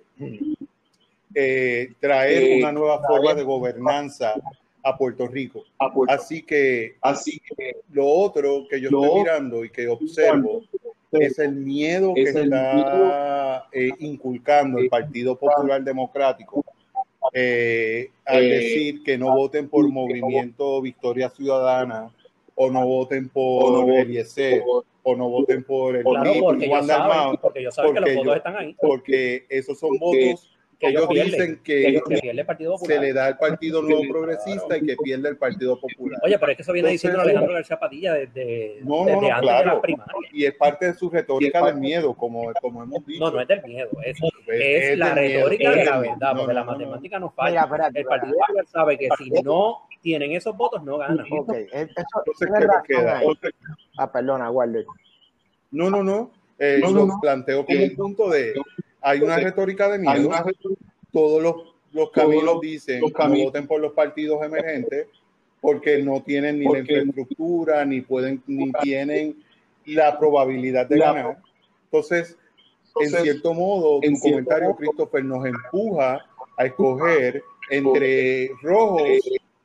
eh, 1.35 1.93
traer 2.01 2.59
una 2.59 2.73
nueva 2.73 3.03
forma 3.07 3.35
de 3.35 3.43
gobernanza 3.43 4.35
a 4.83 4.97
Puerto 4.97 5.29
Rico. 5.29 5.65
Así 6.09 6.43
que, 6.43 6.97
así 7.03 7.41
que 7.41 7.77
lo 7.93 8.07
otro 8.07 8.67
que 8.69 8.81
yo 8.81 8.89
estoy 8.89 9.21
mirando 9.21 9.65
y 9.65 9.71
que 9.71 9.87
observo 9.89 10.63
es 11.13 11.39
el 11.39 11.53
miedo 11.53 12.15
que 12.15 12.23
está 12.23 13.67
eh, 13.73 13.91
inculcando 13.99 14.79
el 14.79 14.89
Partido 14.89 15.37
Popular 15.37 15.83
Democrático 15.83 16.65
eh, 17.33 18.11
al 18.25 18.45
eh, 18.45 18.49
decir 18.49 19.03
que 19.03 19.19
no 19.19 19.35
voten 19.35 19.69
por 19.69 19.89
Movimiento 19.89 20.81
Victoria 20.81 21.29
Ciudadana 21.31 22.11
o 22.55 22.71
no 22.71 22.87
voten 22.87 23.29
por 23.29 23.91
Eliezer 23.91 24.63
o 25.03 25.17
no 25.17 25.29
voten 25.29 25.65
por 25.65 25.97
el 25.97 26.05
claro, 26.05 26.33
porque, 26.41 26.69
Juan 26.69 26.87
porque 27.41 27.63
yo 27.63 27.71
porque 27.75 28.01
que 28.05 28.11
los 28.11 28.17
votos 28.17 28.37
están 28.37 28.57
ahí. 28.57 28.77
Porque 28.81 29.47
esos 29.49 29.79
son 29.79 29.99
votos 29.99 30.50
que 30.81 30.89
ellos 30.89 31.09
dicen 31.11 31.61
que, 31.63 32.01
se 32.87 32.99
le 32.99 33.13
da 33.13 33.27
al 33.27 33.37
Partido 33.37 33.83
Nuevo 33.83 34.03
Progresista 34.09 34.79
y 34.79 34.87
que 34.87 34.97
pierde 34.97 35.29
el 35.29 35.37
Partido 35.37 35.79
Popular. 35.79 36.19
Oye, 36.23 36.39
pero 36.39 36.53
es 36.53 36.57
que 36.57 36.63
eso 36.63 36.73
viene 36.73 36.89
diciendo 36.89 37.21
Alejandro 37.21 37.53
García 37.53 37.79
Padilla 37.79 38.15
desde, 38.15 38.79
no, 38.83 39.05
no, 39.05 39.31
antes 39.31 39.59
de 39.59 39.65
la 39.67 39.81
primaria. 39.83 40.15
Y 40.33 40.47
es 40.47 40.55
parte 40.55 40.87
de 40.87 40.95
su 40.95 41.11
retórica 41.11 41.67
del 41.67 41.77
miedo, 41.77 42.15
como, 42.15 42.51
como 42.63 42.83
hemos 42.83 43.05
dicho. 43.05 43.23
No, 43.23 43.31
no 43.31 43.41
es 43.43 43.49
del 43.49 43.63
miedo, 43.63 43.91
es, 44.03 44.17
es, 44.49 44.99
la 44.99 45.15
retórica 45.15 45.71
de 45.71 45.85
la 45.85 45.99
verdad, 45.99 46.35
porque 46.35 46.55
la 46.55 46.65
matemática 46.65 47.19
no 47.19 47.31
falla. 47.31 47.69
el 47.95 48.05
Partido 48.07 48.37
Popular 48.39 48.67
sabe 48.67 48.97
que 48.97 49.09
si 49.19 49.31
no 49.43 49.83
tienen 50.01 50.33
esos 50.33 50.57
votos, 50.57 50.83
no 50.83 50.97
ganan. 50.97 51.27
Ok, 51.31 51.53
eso, 51.53 51.71
Entonces, 51.73 52.49
¿qué 52.87 52.95
queda? 52.95 53.21
Ah, 53.99 54.11
perdona, 54.11 54.51
Walter. 54.51 54.87
No, 55.73 55.91
no, 55.91 56.03
no. 56.03 56.31
Eh, 56.59 56.79
lo 56.79 57.21
planteo 57.21 57.65
como 57.65 57.83
un 57.83 57.97
punto 57.97 58.29
de 58.31 58.55
hay 59.01 59.21
una 59.21 59.37
retórica 59.39 59.89
de 59.89 59.99
miedo. 59.99 60.31
Todos 61.13 61.43
los, 61.43 61.55
los 61.93 62.11
caminos 62.11 62.61
dicen 62.61 63.01
que 63.01 63.29
no 63.29 63.45
voten 63.45 63.67
por 63.67 63.81
los 63.81 63.93
partidos 63.93 64.43
emergentes 64.45 65.07
porque 65.61 66.03
no 66.03 66.23
tienen 66.23 66.59
ni 66.59 66.67
la 66.67 66.79
infraestructura, 66.79 67.85
ni 67.85 68.01
pueden, 68.01 68.43
ni 68.47 68.73
tienen 68.83 69.37
la 69.85 70.19
probabilidad 70.19 70.87
de 70.87 70.99
ganar. 70.99 71.39
Entonces, 71.85 72.37
en 73.01 73.11
cierto 73.11 73.55
modo, 73.55 74.01
tu 74.01 74.19
comentario, 74.21 74.75
Christopher, 74.77 75.25
nos 75.25 75.45
empuja 75.45 76.25
a 76.57 76.65
escoger 76.65 77.43
entre 77.71 78.51
rojos 78.63 79.03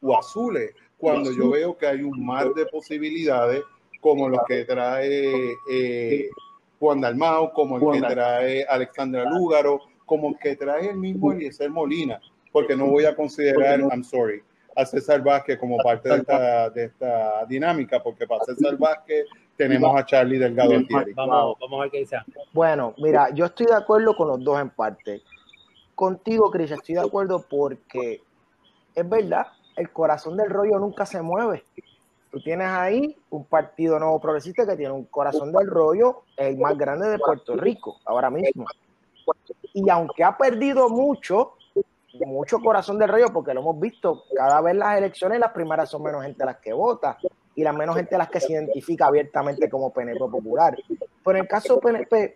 o 0.01 0.17
azules, 0.17 0.73
cuando 0.97 1.31
yo 1.31 1.49
veo 1.49 1.77
que 1.77 1.87
hay 1.87 2.01
un 2.01 2.25
mar 2.25 2.53
de 2.53 2.65
posibilidades 2.65 3.63
como 4.01 4.29
los 4.29 4.41
que 4.47 4.65
trae 4.65 5.53
eh, 5.71 6.29
Juan 6.79 7.01
Dalmao, 7.01 7.53
como 7.53 7.77
el 7.77 8.01
que 8.01 8.07
trae 8.07 8.65
Alexandra 8.67 9.29
Lúgaro, 9.29 9.81
como 10.05 10.29
el 10.29 10.37
que 10.37 10.55
trae 10.55 10.89
el 10.89 10.97
mismo 10.97 11.31
Eliezer 11.31 11.69
Molina, 11.69 12.19
porque 12.51 12.75
no 12.75 12.87
voy 12.87 13.05
a 13.05 13.15
considerar, 13.15 13.79
I'm 13.79 14.03
sorry, 14.03 14.41
a 14.75 14.85
César 14.85 15.23
Vázquez 15.23 15.57
como 15.57 15.77
parte 15.77 16.09
de 16.09 16.17
esta, 16.17 16.69
de 16.69 16.83
esta 16.85 17.45
dinámica, 17.45 18.03
porque 18.03 18.27
para 18.27 18.43
César 18.43 18.77
Vázquez 18.77 19.25
tenemos 19.55 19.97
a 19.97 20.05
Charlie 20.05 20.37
Delgado 20.37 20.73
Vamos, 21.15 21.57
vamos 21.59 21.79
a 21.79 21.81
ver 21.83 21.91
qué 21.91 21.99
dice. 21.99 22.17
Bueno, 22.51 22.93
mira, 22.97 23.29
yo 23.33 23.45
estoy 23.45 23.67
de 23.67 23.75
acuerdo 23.75 24.15
con 24.15 24.27
los 24.27 24.43
dos 24.43 24.59
en 24.59 24.69
parte. 24.69 25.21
contigo, 25.95 26.51
Cris, 26.51 26.71
estoy 26.71 26.95
de 26.95 27.01
acuerdo 27.01 27.45
porque 27.49 28.21
es 28.93 29.09
verdad, 29.09 29.47
el 29.77 29.89
corazón 29.91 30.37
del 30.37 30.49
rollo 30.49 30.77
nunca 30.79 31.05
se 31.05 31.21
mueve. 31.21 31.63
Tú 32.35 32.41
tienes 32.41 32.67
ahí 32.67 33.15
un 33.29 33.45
partido 33.45 33.97
nuevo 33.97 34.19
progresista 34.19 34.67
que 34.67 34.75
tiene 34.75 34.91
un 34.91 35.05
corazón 35.05 35.53
del 35.53 35.67
rollo, 35.67 36.23
el 36.35 36.57
más 36.57 36.77
grande 36.77 37.07
de 37.07 37.17
Puerto 37.17 37.55
Rico, 37.55 38.01
ahora 38.03 38.29
mismo. 38.29 38.65
Y 39.71 39.89
aunque 39.89 40.21
ha 40.21 40.35
perdido 40.35 40.89
mucho, 40.89 41.53
mucho 42.25 42.59
corazón 42.59 42.99
del 42.99 43.07
rollo, 43.07 43.27
porque 43.31 43.53
lo 43.53 43.61
hemos 43.61 43.79
visto, 43.79 44.25
cada 44.35 44.59
vez 44.59 44.75
las 44.75 44.97
elecciones, 44.97 45.39
las 45.39 45.53
primeras 45.53 45.89
son 45.89 46.03
menos 46.03 46.23
gente 46.23 46.43
las 46.43 46.57
que 46.57 46.73
vota 46.73 47.17
y 47.55 47.63
la 47.63 47.71
menos 47.71 47.95
gente 47.95 48.17
las 48.17 48.27
que 48.27 48.41
se 48.41 48.51
identifica 48.51 49.05
abiertamente 49.05 49.69
como 49.69 49.93
PNP 49.93 50.19
popular. 50.19 50.75
Pero 51.23 51.37
en 51.37 51.43
el 51.43 51.47
caso 51.47 51.75
de 51.75 51.79
PNP, 51.79 52.35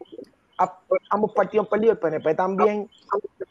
ambos 1.10 1.34
partidos 1.34 1.66
han 1.66 1.72
perdido, 1.72 1.92
el 1.92 2.00
PNP 2.00 2.36
también, 2.36 2.90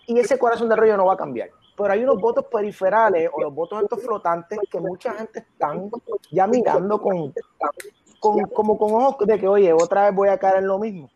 y 0.07 0.19
ese 0.19 0.39
corazón 0.39 0.71
del 0.71 0.79
rollo 0.79 0.97
no 0.97 1.05
va 1.05 1.13
a 1.13 1.19
cambiar. 1.19 1.51
Pero 1.79 1.93
hay 1.93 2.03
unos 2.03 2.21
votos 2.21 2.47
periferales 2.47 3.31
o 3.33 3.41
los 3.41 3.55
votos 3.55 3.81
estos 3.85 4.03
flotantes 4.03 4.59
que 4.69 4.81
mucha 4.81 5.13
gente 5.13 5.39
están 5.39 5.89
ya 6.33 6.49
mirando 6.49 7.01
con, 7.01 7.33
con, 8.19 8.43
como 8.47 8.77
con 8.77 8.95
ojos 8.95 9.27
de 9.27 9.39
que, 9.39 9.47
oye, 9.47 9.73
otra 9.73 10.07
vez 10.07 10.15
voy 10.15 10.29
a 10.29 10.39
caer 10.39 10.57
en 10.57 10.67
lo 10.67 10.81
mismo. 10.81 11.09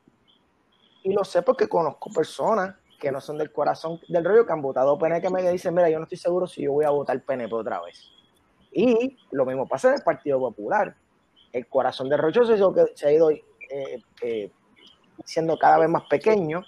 Y 1.03 1.13
lo 1.13 1.25
sé 1.25 1.43
porque 1.43 1.69
conozco 1.69 2.11
personas 2.13 2.77
que 3.01 3.11
no 3.11 3.21
son 3.21 3.39
del 3.39 3.51
corazón 3.51 4.01
del 4.07 4.25
rollo 4.25 4.47
que 4.47 4.53
han 4.53 4.63
votado 4.63 4.97
PNP 4.97 5.23
que 5.23 5.31
me 5.31 5.51
dicen, 5.51 5.75
mira, 5.75 5.91
yo 5.91 5.99
no 5.99 6.05
estoy 6.05 6.19
seguro 6.19 6.47
si 6.47 6.63
yo 6.63 6.73
voy 6.73 6.85
a 6.85 6.91
votar 6.91 7.21
PNP 7.21 7.53
otra 7.53 7.81
vez. 7.81 8.09
Y 8.71 9.19
lo 9.33 9.45
mismo 9.45 9.67
pasa 9.67 9.89
en 9.89 9.95
el 9.95 10.03
Partido 10.03 10.39
Popular. 10.39 10.95
El 11.53 11.67
corazón 11.67 12.09
del 12.09 12.21
rollo 12.21 12.45
se, 12.45 13.07
ha 13.07 13.13
ido 13.13 13.33
eh, 13.33 13.43
eh, 14.23 14.51
siendo 15.25 15.59
cada 15.59 15.79
vez 15.79 15.89
más 15.89 16.05
pequeño. 16.05 16.63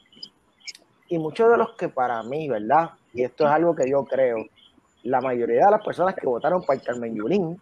Y 1.06 1.18
muchos 1.18 1.48
de 1.48 1.56
los 1.56 1.76
que 1.76 1.88
para 1.88 2.20
mí, 2.24 2.48
¿verdad? 2.48 2.90
Y 3.14 3.22
esto 3.22 3.44
es 3.44 3.50
algo 3.50 3.74
que 3.74 3.88
yo 3.88 4.04
creo, 4.04 4.44
la 5.04 5.20
mayoría 5.20 5.66
de 5.66 5.70
las 5.70 5.84
personas 5.84 6.14
que 6.14 6.26
votaron 6.26 6.62
por 6.62 6.82
Carmen 6.82 7.14
Yulín 7.14 7.60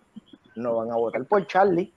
no 0.56 0.76
van 0.76 0.90
a 0.90 0.96
votar 0.96 1.24
por 1.26 1.46
Charlie, 1.46 1.92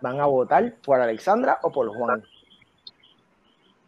van 0.00 0.20
a 0.20 0.26
votar 0.26 0.74
por 0.84 1.00
Alexandra 1.00 1.58
o 1.62 1.72
por 1.72 1.88
Juan. 1.88 2.22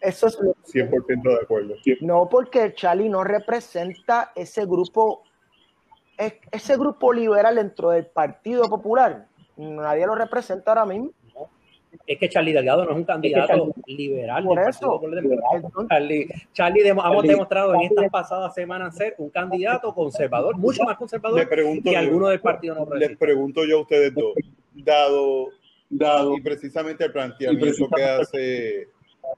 Eso 0.00 0.26
es 0.26 0.38
100% 0.38 1.22
de 1.22 1.42
acuerdo. 1.42 1.74
No 2.00 2.28
porque 2.28 2.74
Charlie 2.74 3.08
no 3.08 3.22
representa 3.22 4.32
ese 4.34 4.66
grupo 4.66 5.22
ese 6.50 6.76
grupo 6.76 7.12
liberal 7.12 7.56
dentro 7.56 7.90
del 7.90 8.06
Partido 8.06 8.68
Popular, 8.68 9.26
nadie 9.56 10.06
lo 10.06 10.14
representa 10.14 10.70
ahora 10.70 10.86
mismo. 10.86 11.10
Es 12.06 12.18
que 12.18 12.28
Charlie 12.28 12.52
Delgado 12.52 12.84
no 12.84 12.92
es 12.92 12.96
un 12.96 13.04
candidato 13.04 13.72
liberal. 13.86 14.44
Por 14.44 14.58
eso. 14.60 15.00
Charlie, 15.88 16.28
Charlie 16.52 16.88
hemos 16.88 17.22
demostrado 17.22 17.74
en 17.74 17.82
estas 17.82 18.10
pasadas 18.10 18.54
semanas 18.54 18.96
ser 18.96 19.14
un 19.18 19.30
candidato 19.30 19.94
conservador, 19.94 20.56
mucho 20.56 20.84
más 20.84 20.96
conservador 20.96 21.48
que 21.82 21.96
alguno 21.96 22.28
del 22.28 22.40
Partido 22.40 22.74
No 22.74 22.94
Les 22.94 23.16
pregunto 23.16 23.64
yo 23.64 23.78
a 23.78 23.80
ustedes 23.82 24.14
dos, 24.14 24.34
dado, 24.74 25.48
dado 25.88 26.36
y 26.36 26.40
precisamente 26.40 27.04
el 27.04 27.12
planteamiento 27.12 27.88
que 27.94 28.02
hace 28.02 28.88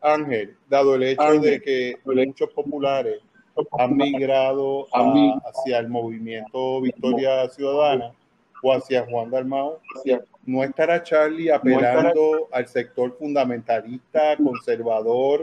Ángel, 0.01 0.57
dado 0.69 0.95
el 0.95 1.03
hecho 1.05 1.41
de 1.41 1.61
que 1.61 1.97
muchos 2.05 2.51
populares 2.51 3.21
han 3.79 3.97
migrado 3.97 4.87
hacia 5.45 5.79
el 5.79 5.89
movimiento 5.89 6.81
Victoria 6.81 7.49
Ciudadana 7.49 8.13
o 8.63 8.73
hacia 8.73 9.05
Juan 9.07 9.31
Dalmao, 9.31 9.81
no 10.47 10.63
estará 10.63 11.03
Charlie 11.03 11.51
apelando 11.51 12.49
al 12.53 12.67
sector 12.67 13.17
fundamentalista, 13.19 14.37
conservador, 14.37 15.43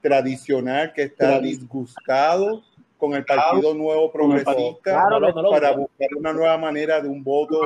tradicional, 0.00 0.92
que 0.92 1.02
está 1.02 1.40
disgustado 1.40 2.62
con 2.96 3.14
el 3.14 3.24
Partido 3.24 3.74
Nuevo 3.74 4.10
Progresista 4.10 5.04
para 5.50 5.72
buscar 5.72 6.08
una 6.16 6.32
nueva 6.32 6.58
manera 6.58 7.00
de 7.00 7.08
un 7.08 7.22
voto 7.22 7.60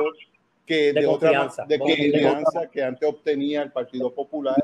que 0.65 0.93
de, 0.93 1.05
otra 1.05 1.49
de 1.67 1.79
confianza. 1.79 2.69
que 2.69 2.83
antes 2.83 3.09
obtenía 3.09 3.63
el 3.63 3.71
Partido 3.71 4.13
Popular 4.13 4.55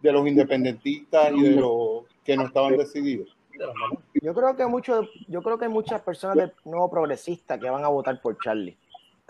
de 0.00 0.12
los 0.12 0.26
independentistas 0.26 1.32
y 1.32 1.42
de 1.42 1.50
los 1.52 2.04
que 2.24 2.36
no 2.36 2.46
estaban 2.46 2.76
decididos. 2.76 3.36
Yo 4.14 4.34
creo 4.34 4.56
que 4.56 4.66
mucho, 4.66 5.08
yo 5.28 5.42
creo 5.42 5.58
que 5.58 5.66
hay 5.66 5.70
muchas 5.70 6.02
personas 6.02 6.36
de 6.36 6.52
nuevo 6.64 6.90
progresista 6.90 7.58
que 7.58 7.70
van 7.70 7.84
a 7.84 7.88
votar 7.88 8.20
por 8.20 8.36
Charlie. 8.38 8.76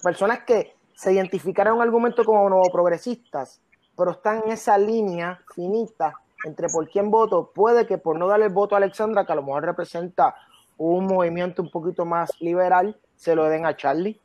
Personas 0.03 0.41
que 0.41 0.76
se 0.97 1.13
identificaron 1.13 1.77
en 1.77 1.83
algún 1.83 2.01
momento 2.01 2.25
como 2.25 2.49
nuevo 2.49 2.73
progresistas, 2.73 3.61
pero 3.97 4.13
están 4.13 4.43
en 4.45 4.53
esa 4.53 4.79
línea 4.79 5.41
finita 5.55 6.15
entre 6.45 6.69
por 6.69 6.89
quién 6.89 7.11
voto. 7.11 7.53
Puede 7.55 7.87
que 7.87 7.99
por 7.99 8.19
no 8.19 8.27
darle 8.27 8.47
el 8.47 8.53
voto 8.53 8.75
a 8.75 8.79
Alexandra, 8.79 9.27
que 9.27 9.33
a 9.33 9.37
lo 9.37 9.43
mejor 9.43 9.65
representa 9.65 10.35
un 10.79 11.07
movimiento 11.07 11.63
un 11.63 11.71
poquito 11.71 12.07
más 12.07 12.31
liberal, 12.41 12.99
se 13.15 13.35
lo 13.35 13.45
den 13.45 13.67
a 13.67 13.77
Charlie. 13.77 14.19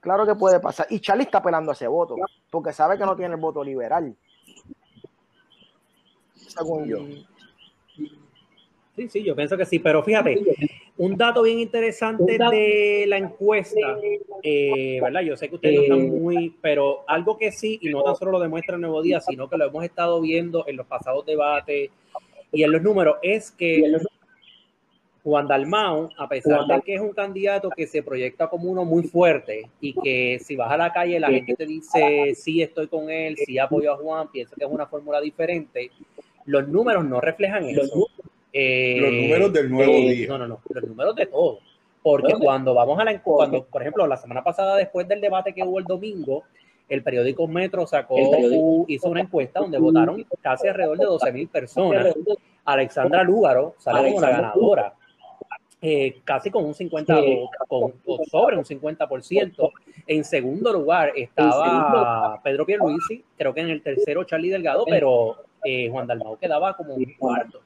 Claro 0.00 0.24
que 0.24 0.36
puede 0.36 0.60
pasar. 0.60 0.86
Y 0.88 1.00
Charlie 1.00 1.24
está 1.24 1.38
apelando 1.38 1.72
a 1.72 1.74
ese 1.74 1.88
voto, 1.88 2.14
porque 2.48 2.72
sabe 2.72 2.96
que 2.96 3.04
no 3.04 3.16
tiene 3.16 3.34
el 3.34 3.40
voto 3.40 3.64
liberal. 3.64 4.16
Según 6.34 6.86
yo. 6.86 6.98
Sí, 8.96 9.08
sí, 9.08 9.24
yo 9.24 9.34
pienso 9.34 9.56
que 9.56 9.64
sí, 9.64 9.80
pero 9.80 10.04
fíjate, 10.04 10.40
un 10.98 11.16
dato 11.16 11.42
bien 11.42 11.58
interesante 11.58 12.38
de 12.38 13.04
la 13.08 13.18
encuesta, 13.18 13.98
eh, 14.42 15.00
¿verdad? 15.02 15.22
Yo 15.22 15.36
sé 15.36 15.48
que 15.48 15.56
ustedes 15.56 15.88
no 15.88 15.96
están 15.96 16.08
muy, 16.10 16.54
pero 16.60 17.02
algo 17.08 17.36
que 17.36 17.50
sí, 17.50 17.78
y 17.82 17.88
no 17.88 18.04
tan 18.04 18.14
solo 18.14 18.32
lo 18.32 18.40
demuestra 18.40 18.76
el 18.76 18.80
Nuevo 18.80 19.02
Día, 19.02 19.20
sino 19.20 19.48
que 19.48 19.56
lo 19.56 19.66
hemos 19.66 19.84
estado 19.84 20.20
viendo 20.20 20.64
en 20.68 20.76
los 20.76 20.86
pasados 20.86 21.26
debates 21.26 21.90
y 22.52 22.62
en 22.62 22.70
los 22.70 22.82
números, 22.82 23.16
es 23.22 23.50
que 23.50 23.82
Juan 25.24 25.48
Dalmau, 25.48 26.10
a 26.16 26.28
pesar 26.28 26.66
de 26.66 26.80
que 26.82 26.94
es 26.94 27.00
un 27.00 27.12
candidato 27.12 27.70
que 27.70 27.88
se 27.88 28.02
proyecta 28.02 28.48
como 28.48 28.70
uno 28.70 28.84
muy 28.84 29.02
fuerte 29.04 29.70
y 29.80 29.94
que 29.94 30.38
si 30.38 30.54
vas 30.54 30.70
a 30.70 30.76
la 30.76 30.92
calle 30.92 31.18
la 31.18 31.30
gente 31.30 31.54
te 31.54 31.66
dice 31.66 32.34
sí 32.36 32.62
estoy 32.62 32.86
con 32.88 33.10
él, 33.10 33.34
sí 33.38 33.58
apoyo 33.58 33.92
a 33.92 33.96
Juan, 33.96 34.30
pienso 34.30 34.54
que 34.54 34.64
es 34.64 34.70
una 34.70 34.86
fórmula 34.86 35.20
diferente, 35.22 35.90
los 36.44 36.68
números 36.68 37.06
no 37.06 37.20
reflejan 37.22 37.64
eso 37.64 38.06
eh, 38.56 38.98
los 39.00 39.12
números 39.12 39.52
del 39.52 39.68
nuevo 39.68 39.92
eh, 39.92 40.14
día. 40.14 40.28
No, 40.28 40.38
no, 40.38 40.46
no, 40.46 40.60
los 40.68 40.84
números 40.84 41.16
de 41.16 41.26
todo. 41.26 41.58
Porque 42.00 42.34
cuando 42.34 42.72
vamos 42.72 42.98
a 43.00 43.04
la 43.04 43.20
cuando, 43.20 43.64
por 43.64 43.82
ejemplo, 43.82 44.06
la 44.06 44.16
semana 44.16 44.44
pasada, 44.44 44.76
después 44.76 45.08
del 45.08 45.20
debate 45.20 45.52
que 45.52 45.64
hubo 45.64 45.80
el 45.80 45.84
domingo, 45.84 46.44
el 46.88 47.02
periódico 47.02 47.48
Metro 47.48 47.84
sacó, 47.86 48.16
hizo 48.86 49.08
una 49.08 49.22
encuesta 49.22 49.58
donde 49.58 49.78
votaron 49.78 50.24
casi 50.40 50.68
alrededor 50.68 50.98
de 50.98 51.04
12 51.04 51.32
mil 51.32 51.48
personas. 51.48 52.14
Alexandra 52.64 53.24
Lúgaro 53.24 53.74
sale 53.78 54.10
como 54.10 54.20
la 54.20 54.30
ganadora. 54.30 54.94
Eh, 55.86 56.20
casi 56.24 56.50
con 56.50 56.64
un 56.64 56.74
50, 56.74 57.14
con, 57.66 57.94
sobre 58.30 58.56
un 58.56 58.64
50%. 58.64 59.72
En 60.06 60.24
segundo 60.24 60.72
lugar 60.72 61.12
estaba 61.16 62.40
Pedro 62.42 62.64
Pierluisi, 62.64 63.24
creo 63.36 63.52
que 63.52 63.60
en 63.62 63.70
el 63.70 63.82
tercero 63.82 64.24
Charlie 64.24 64.50
Delgado, 64.50 64.84
pero 64.88 65.38
Juan 65.90 66.06
Dalmau 66.06 66.38
quedaba 66.38 66.76
como 66.76 66.94
un 66.94 67.04
cuarto. 67.18 67.60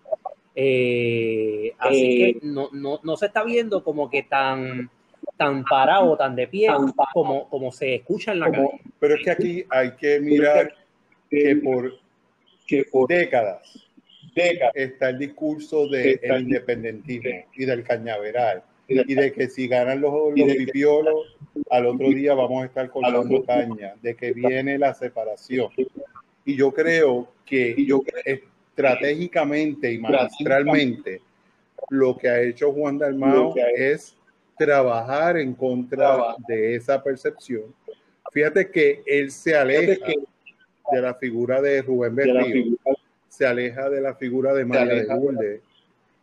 Eh, 0.60 1.72
así 1.78 2.18
que 2.18 2.28
eh, 2.30 2.38
no, 2.42 2.68
no, 2.72 2.98
no, 3.04 3.16
se 3.16 3.26
está 3.26 3.44
viendo 3.44 3.84
como 3.84 4.10
que 4.10 4.24
tan, 4.24 4.90
tan 5.36 5.62
parado, 5.62 6.16
tan 6.16 6.34
de 6.34 6.48
pie, 6.48 6.68
como, 7.12 7.48
como 7.48 7.70
se 7.70 7.94
escucha 7.94 8.32
en 8.32 8.40
la 8.40 8.50
calle. 8.50 8.80
Pero 8.98 9.14
es 9.14 9.22
que 9.22 9.30
aquí 9.30 9.64
hay 9.70 9.92
que 9.92 10.18
mirar 10.18 10.74
que 11.30 11.54
por, 11.62 11.92
que 12.66 12.82
por 12.90 13.06
décadas, 13.06 13.88
décadas 14.34 14.72
está 14.74 15.10
el 15.10 15.20
discurso 15.20 15.86
del 15.86 16.18
de 16.18 16.40
independentismo 16.40 17.44
y 17.54 17.64
del 17.64 17.84
cañaveral 17.84 18.64
y 18.88 19.14
de 19.14 19.32
que 19.32 19.48
si 19.48 19.68
ganan 19.68 20.00
los, 20.00 20.12
los 20.36 20.54
pipiolos, 20.56 21.36
al 21.70 21.86
otro 21.86 22.08
día 22.08 22.34
vamos 22.34 22.64
a 22.64 22.66
estar 22.66 22.90
con 22.90 23.02
la 23.02 23.22
caña, 23.46 23.94
de 24.02 24.16
que 24.16 24.32
viene 24.32 24.76
la 24.76 24.92
separación. 24.92 25.68
Y 26.44 26.56
yo 26.56 26.72
creo 26.72 27.28
que 27.44 27.76
yo 27.84 28.00
estratégicamente 28.78 29.92
y 29.92 29.98
magistralmente 29.98 31.20
lo 31.90 32.16
que 32.16 32.28
ha 32.28 32.40
hecho 32.40 32.72
Juan 32.72 32.98
Dalmao 32.98 33.54
es 33.76 34.14
trabajar 34.56 35.36
en 35.36 35.54
contra 35.54 36.36
de 36.46 36.76
esa 36.76 37.02
percepción. 37.02 37.74
Fíjate 38.32 38.70
que 38.70 39.02
él 39.06 39.30
se 39.30 39.56
aleja 39.56 40.06
de 40.92 41.02
la 41.02 41.14
figura 41.14 41.60
de 41.60 41.82
Rubén 41.82 42.14
Berrío, 42.14 42.76
se 43.28 43.46
aleja 43.46 43.88
de 43.88 44.00
la 44.00 44.14
figura 44.14 44.54
de 44.54 44.64
María 44.64 44.94
de 44.94 45.06
Lourdes 45.06 45.60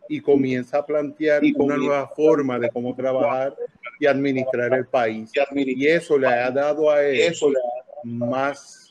y 0.08 0.22
comienza 0.22 0.80
a 0.80 0.86
plantear 0.86 1.42
una 1.58 1.78
nueva 1.78 2.08
forma 2.10 2.60
de 2.60 2.70
cómo 2.70 2.96
trabajar 2.96 3.56
y 4.00 4.06
administrar 4.06 4.74
el 4.74 4.86
país. 4.86 5.32
Y 5.56 5.88
eso 5.88 6.18
le 6.18 6.28
ha 6.28 6.52
dado 6.52 6.92
a 6.92 7.04
él 7.04 7.34
más 8.04 8.85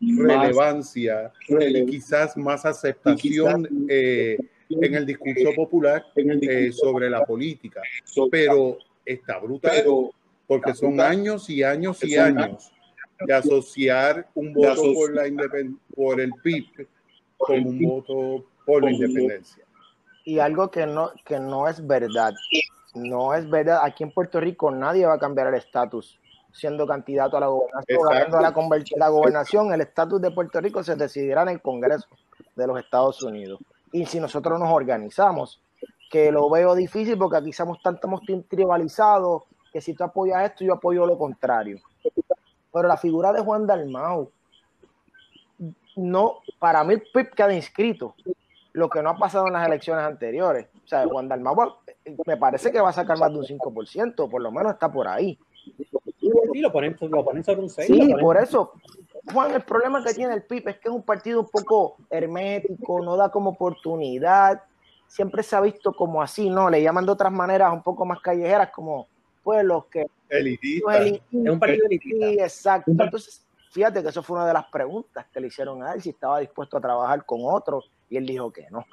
relevancia 0.00 1.32
y 1.48 1.86
quizás 1.86 2.36
más 2.36 2.64
aceptación 2.64 3.86
eh, 3.88 4.38
en 4.68 4.94
el 4.94 5.04
discurso 5.04 5.52
popular 5.54 6.06
eh, 6.16 6.72
sobre 6.72 7.10
la 7.10 7.24
política. 7.24 7.82
Pero 8.30 8.78
está 9.04 9.38
brutal 9.38 9.84
porque 10.46 10.74
son 10.74 11.00
años 11.00 11.48
y 11.50 11.62
años 11.62 12.02
y 12.02 12.16
años 12.16 12.72
de 13.20 13.34
asociar 13.34 14.28
un 14.34 14.52
voto 14.52 14.82
por, 14.94 15.14
la 15.14 15.24
por 15.94 16.20
el 16.20 16.32
PIB 16.42 16.88
con 17.36 17.66
un 17.66 17.82
voto 17.82 18.44
por 18.64 18.82
la 18.82 18.90
independencia. 18.90 19.64
Y 20.24 20.38
algo 20.38 20.70
que 20.70 20.86
no, 20.86 21.12
que 21.24 21.38
no 21.38 21.68
es 21.68 21.86
verdad. 21.86 22.32
No 22.94 23.34
es 23.34 23.48
verdad. 23.48 23.80
Aquí 23.84 24.02
en 24.02 24.12
Puerto 24.12 24.40
Rico 24.40 24.70
nadie 24.70 25.06
va 25.06 25.14
a 25.14 25.18
cambiar 25.18 25.48
el 25.48 25.54
estatus 25.54 26.18
siendo 26.52 26.86
candidato 26.86 27.36
a 27.36 27.40
la 27.40 27.46
gobernación, 27.46 28.00
a 28.08 28.40
la, 28.40 28.52
la 28.96 29.08
gobernación, 29.08 29.72
el 29.72 29.80
estatus 29.80 30.20
de 30.20 30.30
Puerto 30.30 30.60
Rico 30.60 30.82
se 30.82 30.96
decidirá 30.96 31.42
en 31.42 31.48
el 31.50 31.62
Congreso 31.62 32.06
de 32.56 32.66
los 32.66 32.78
Estados 32.78 33.22
Unidos. 33.22 33.60
Y 33.92 34.06
si 34.06 34.20
nosotros 34.20 34.58
nos 34.58 34.72
organizamos, 34.72 35.60
que 36.10 36.32
lo 36.32 36.50
veo 36.50 36.74
difícil 36.74 37.16
porque 37.16 37.36
aquí 37.36 37.50
estamos 37.50 37.80
tan 37.80 37.98
tribalizados 38.48 39.44
que 39.72 39.80
si 39.80 39.94
tú 39.94 40.02
apoyas 40.02 40.42
esto, 40.42 40.64
yo 40.64 40.74
apoyo 40.74 41.06
lo 41.06 41.16
contrario. 41.16 41.78
Pero 42.72 42.88
la 42.88 42.96
figura 42.96 43.32
de 43.32 43.40
Juan 43.40 43.66
Dalmau, 43.66 44.30
no, 45.96 46.38
para 46.58 46.82
mí 46.82 46.96
PIB 46.96 47.30
queda 47.30 47.54
inscrito, 47.54 48.14
lo 48.72 48.88
que 48.88 49.02
no 49.02 49.10
ha 49.10 49.16
pasado 49.16 49.46
en 49.46 49.52
las 49.52 49.66
elecciones 49.66 50.04
anteriores. 50.04 50.68
O 50.84 50.88
sea, 50.88 51.06
Juan 51.06 51.28
Dalmau 51.28 51.76
me 52.26 52.36
parece 52.36 52.72
que 52.72 52.80
va 52.80 52.90
a 52.90 52.92
sacar 52.92 53.18
más 53.18 53.30
de 53.32 53.38
un 53.38 53.44
5%, 53.44 54.28
por 54.28 54.42
lo 54.42 54.50
menos 54.50 54.72
está 54.72 54.90
por 54.90 55.06
ahí. 55.06 55.38
Sí, 56.20 56.60
lo 56.60 56.70
ponen, 56.70 56.96
lo 57.00 57.24
ponen 57.24 57.42
sobre 57.42 57.60
un 57.60 57.70
6. 57.70 57.86
Sí, 57.86 58.14
por 58.20 58.36
eso. 58.36 58.72
Juan, 59.32 59.52
el 59.52 59.62
problema 59.62 60.04
que 60.04 60.12
tiene 60.12 60.34
el 60.34 60.42
PIB 60.42 60.68
es 60.68 60.78
que 60.78 60.88
es 60.88 60.94
un 60.94 61.02
partido 61.02 61.40
un 61.40 61.48
poco 61.48 61.96
hermético, 62.10 63.00
no 63.00 63.16
da 63.16 63.30
como 63.30 63.50
oportunidad. 63.50 64.62
Siempre 65.06 65.42
se 65.42 65.56
ha 65.56 65.60
visto 65.60 65.92
como 65.92 66.22
así, 66.22 66.50
¿no? 66.50 66.68
Le 66.68 66.82
llaman 66.82 67.06
de 67.06 67.12
otras 67.12 67.32
maneras 67.32 67.72
un 67.72 67.82
poco 67.82 68.04
más 68.04 68.20
callejeras, 68.20 68.70
como 68.70 69.08
pues 69.42 69.64
los 69.64 69.86
que. 69.86 70.06
Elitista. 70.28 71.06
es 71.06 71.20
un 71.32 71.58
partido 71.58 71.86
elitista. 71.86 72.26
Sí, 72.28 72.38
exacto. 72.38 72.90
Entonces, 72.90 73.44
fíjate 73.70 74.02
que 74.02 74.10
eso 74.10 74.22
fue 74.22 74.36
una 74.36 74.46
de 74.46 74.52
las 74.52 74.66
preguntas 74.66 75.26
que 75.32 75.40
le 75.40 75.46
hicieron 75.48 75.82
a 75.82 75.94
él, 75.94 76.02
si 76.02 76.10
estaba 76.10 76.38
dispuesto 76.38 76.76
a 76.76 76.80
trabajar 76.80 77.24
con 77.24 77.40
otros, 77.44 77.90
y 78.08 78.16
él 78.16 78.26
dijo 78.26 78.52
que 78.52 78.66
no. 78.70 78.84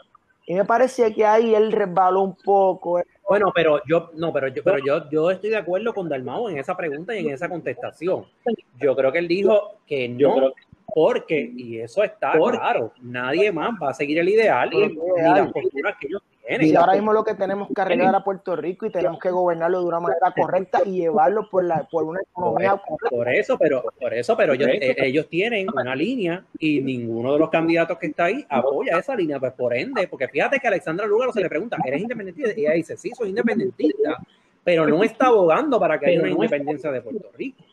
Y 0.45 0.55
me 0.55 0.63
parece 0.63 1.13
que 1.13 1.25
ahí 1.25 1.53
él 1.53 1.71
resbaló 1.71 2.21
un 2.21 2.35
poco. 2.35 3.01
Bueno, 3.27 3.51
pero 3.53 3.81
yo, 3.85 4.11
no, 4.15 4.31
pero 4.31 4.47
yo, 4.47 4.63
pero 4.63 4.77
yo, 4.79 5.09
yo 5.09 5.31
estoy 5.31 5.49
de 5.49 5.57
acuerdo 5.57 5.93
con 5.93 6.07
Dalmao 6.07 6.49
en 6.49 6.57
esa 6.57 6.77
pregunta 6.77 7.15
y 7.15 7.27
en 7.27 7.33
esa 7.33 7.49
contestación. 7.49 8.25
Yo 8.79 8.95
creo 8.95 9.11
que 9.11 9.19
él 9.19 9.27
dijo 9.27 9.79
que 9.85 10.07
no, 10.07 10.53
porque, 10.93 11.51
y 11.55 11.79
eso 11.79 12.03
está 12.03 12.31
claro, 12.31 12.93
nadie 13.01 13.51
más 13.51 13.71
va 13.81 13.89
a 13.89 13.93
seguir 13.93 14.19
el 14.19 14.29
ideal 14.29 14.73
y, 14.73 14.87
ni 14.87 15.21
las 15.21 15.51
posturas 15.51 15.95
que 15.99 16.07
ellos 16.07 16.21
y 16.47 16.75
ahora 16.75 16.93
mismo 16.93 17.11
lo 17.11 17.23
que 17.23 17.33
tenemos 17.33 17.67
que 17.73 17.81
arreglar 17.81 18.15
a 18.15 18.23
Puerto 18.23 18.55
Rico 18.55 18.85
y 18.85 18.91
tenemos 18.91 19.19
que 19.19 19.29
gobernarlo 19.29 19.81
de 19.81 19.85
una 19.85 19.99
manera 19.99 20.33
correcta 20.35 20.81
y 20.85 21.01
llevarlo 21.01 21.49
por 21.49 21.65
la 21.65 21.87
por 21.89 22.05
una 22.05 22.21
economía 22.21 22.81
por 23.09 23.29
eso 23.29 23.57
pero 23.57 23.83
por 23.99 24.13
eso 24.13 24.37
pero 24.37 24.53
ellos, 24.53 24.69
eh, 24.69 24.95
ellos 24.99 25.27
tienen 25.27 25.67
una 25.73 25.95
línea 25.95 26.43
y 26.57 26.79
ninguno 26.81 27.33
de 27.33 27.39
los 27.39 27.49
candidatos 27.49 27.97
que 27.97 28.07
está 28.07 28.25
ahí 28.25 28.45
apoya 28.49 28.97
esa 28.97 29.15
línea 29.15 29.39
pues 29.39 29.53
por 29.53 29.75
ende 29.75 30.07
porque 30.07 30.27
fíjate 30.29 30.59
que 30.59 30.67
a 30.67 30.69
Alexandra 30.69 31.05
Lugaro 31.05 31.33
se 31.33 31.41
le 31.41 31.49
pregunta 31.49 31.77
¿eres 31.85 32.01
independentista? 32.01 32.53
y 32.55 32.61
ella 32.61 32.73
dice 32.73 32.95
sí 32.95 33.11
soy 33.15 33.29
independentista 33.29 34.17
pero 34.63 34.87
no 34.87 35.03
está 35.03 35.27
abogando 35.27 35.79
para 35.79 35.99
que 35.99 36.07
haya 36.07 36.21
una 36.21 36.29
independencia 36.29 36.91
de 36.91 37.01
Puerto 37.01 37.29
Rico 37.37 37.63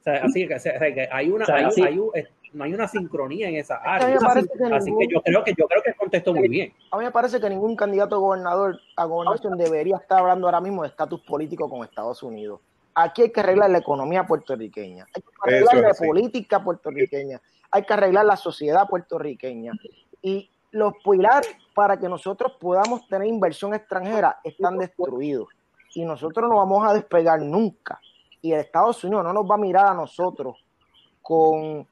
o 0.00 0.02
sea, 0.02 0.24
así 0.24 0.46
que, 0.46 1.08
hay 1.10 1.28
una 1.28 1.44
hay, 1.48 1.64
hay, 1.82 1.98
no 2.52 2.64
hay 2.64 2.74
una 2.74 2.88
sincronía 2.88 3.48
en 3.48 3.56
esa 3.56 3.76
área. 3.76 4.18
Así, 4.74 4.92
que 4.98 5.06
yo 5.08 5.22
creo 5.22 5.44
que 5.44 5.54
yo 5.56 5.66
creo 5.66 5.82
que 5.82 5.94
contestó 5.94 6.34
muy 6.34 6.48
bien. 6.48 6.72
A 6.90 6.98
mí 6.98 7.04
me 7.04 7.10
parece 7.10 7.40
que 7.40 7.48
ningún 7.48 7.76
candidato 7.76 8.16
a 8.16 8.18
gobernador 8.18 8.80
a 8.96 9.04
gobernación 9.04 9.56
debería 9.56 9.96
estar 9.96 10.20
hablando 10.20 10.46
ahora 10.46 10.60
mismo 10.60 10.82
de 10.82 10.88
estatus 10.88 11.20
político 11.20 11.68
con 11.68 11.84
Estados 11.84 12.22
Unidos. 12.22 12.60
Aquí 12.94 13.22
hay 13.22 13.30
que 13.30 13.40
arreglar 13.40 13.70
la 13.70 13.78
economía 13.78 14.24
puertorriqueña, 14.24 15.06
hay 15.14 15.22
que 15.22 15.30
arreglar 15.42 15.76
la 15.76 15.94
política 15.94 16.64
puertorriqueña, 16.64 17.40
hay 17.70 17.84
que 17.84 17.92
arreglar 17.92 18.24
la 18.24 18.36
sociedad 18.36 18.88
puertorriqueña. 18.88 19.72
Y 20.20 20.50
los 20.72 20.94
pilares 21.04 21.56
para 21.74 21.96
que 21.96 22.08
nosotros 22.08 22.52
podamos 22.58 23.06
tener 23.08 23.28
inversión 23.28 23.74
extranjera 23.74 24.40
están 24.42 24.78
destruidos. 24.78 25.48
Y 25.94 26.04
nosotros 26.04 26.48
no 26.48 26.56
vamos 26.56 26.86
a 26.86 26.94
despegar 26.94 27.40
nunca. 27.40 28.00
Y 28.42 28.52
el 28.52 28.60
Estados 28.60 29.02
Unidos 29.04 29.24
no 29.24 29.32
nos 29.32 29.48
va 29.48 29.54
a 29.54 29.58
mirar 29.58 29.86
a 29.86 29.94
nosotros 29.94 30.64
con 31.22 31.86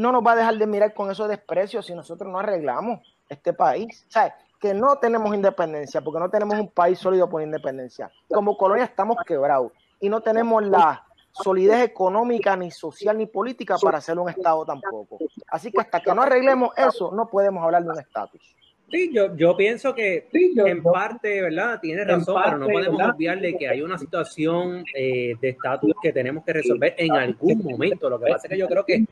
no 0.00 0.12
nos 0.12 0.26
va 0.26 0.32
a 0.32 0.36
dejar 0.36 0.56
de 0.56 0.66
mirar 0.66 0.94
con 0.94 1.10
esos 1.10 1.28
desprecios 1.28 1.86
si 1.86 1.94
nosotros 1.94 2.30
no 2.32 2.38
arreglamos 2.38 3.00
este 3.28 3.52
país. 3.52 4.06
O 4.08 4.10
sea, 4.10 4.34
que 4.58 4.74
no 4.74 4.96
tenemos 4.96 5.34
independencia, 5.34 6.00
porque 6.00 6.18
no 6.18 6.30
tenemos 6.30 6.58
un 6.58 6.68
país 6.68 6.98
sólido 6.98 7.28
por 7.28 7.42
independencia. 7.42 8.10
Como 8.28 8.56
colonia 8.56 8.84
estamos 8.84 9.16
quebrados 9.26 9.72
y 10.00 10.08
no 10.08 10.22
tenemos 10.22 10.64
la 10.64 11.04
solidez 11.32 11.82
económica, 11.82 12.56
ni 12.56 12.70
social, 12.70 13.16
ni 13.16 13.26
política 13.26 13.76
para 13.80 13.98
hacer 13.98 14.18
un 14.18 14.28
Estado 14.28 14.64
tampoco. 14.64 15.18
Así 15.48 15.70
que 15.70 15.80
hasta 15.80 16.00
que 16.00 16.14
no 16.14 16.22
arreglemos 16.22 16.70
eso, 16.76 17.12
no 17.12 17.28
podemos 17.28 17.62
hablar 17.62 17.84
de 17.84 17.90
un 17.90 17.98
estatus. 17.98 18.56
Sí, 18.90 19.10
yo, 19.14 19.36
yo 19.36 19.56
pienso 19.56 19.94
que 19.94 20.28
en 20.32 20.82
parte, 20.82 21.42
¿verdad? 21.42 21.78
Tiene 21.80 22.04
razón, 22.04 22.42
pero 22.44 22.58
no 22.58 22.66
podemos 22.66 23.00
olvidarle 23.00 23.56
que 23.56 23.68
hay 23.68 23.82
una 23.82 23.96
situación 23.96 24.84
eh, 24.96 25.36
de 25.40 25.48
estatus 25.50 25.92
que 26.02 26.12
tenemos 26.12 26.44
que 26.44 26.54
resolver 26.54 26.94
en 26.98 27.12
algún 27.12 27.58
momento. 27.62 28.10
Lo 28.10 28.18
que 28.18 28.32
pasa 28.32 28.48
es 28.48 28.50
que 28.50 28.58
yo 28.58 28.66
creo 28.66 28.84
que 28.84 29.04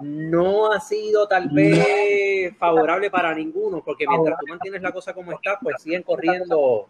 no 0.00 0.72
ha 0.72 0.80
sido 0.80 1.28
tal 1.28 1.48
vez 1.50 2.56
favorable 2.56 3.10
para 3.10 3.34
ninguno, 3.34 3.82
porque 3.84 4.06
mientras 4.08 4.38
tú 4.38 4.46
mantienes 4.48 4.82
la 4.82 4.92
cosa 4.92 5.14
como 5.14 5.32
está, 5.32 5.58
pues 5.60 5.80
siguen 5.80 6.02
corriendo, 6.02 6.86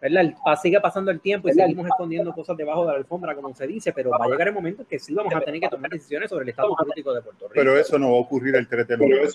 ¿verdad? 0.00 0.34
Sigue 0.60 0.80
pasando 0.80 1.10
el 1.10 1.20
tiempo 1.20 1.48
y 1.48 1.52
seguimos 1.52 1.86
escondiendo 1.86 2.32
cosas 2.32 2.56
debajo 2.56 2.84
de 2.84 2.92
la 2.92 2.98
alfombra, 2.98 3.34
como 3.34 3.54
se 3.54 3.66
dice, 3.66 3.92
pero 3.92 4.10
va 4.10 4.26
a 4.26 4.28
llegar 4.28 4.48
el 4.48 4.54
momento 4.54 4.86
que 4.86 4.98
sí 4.98 5.14
vamos 5.14 5.34
a 5.34 5.40
tener 5.40 5.60
que 5.60 5.68
tomar 5.68 5.90
decisiones 5.90 6.28
sobre 6.28 6.44
el 6.44 6.50
estado 6.50 6.74
político 6.76 7.14
de 7.14 7.22
Puerto 7.22 7.48
Rico. 7.48 7.54
Pero 7.54 7.78
eso 7.78 7.98
no 7.98 8.12
va 8.12 8.18
a 8.18 8.20
ocurrir 8.20 8.56
el 8.56 8.68
3 8.68 8.86
de 8.86 8.96
noviembre. 8.98 9.28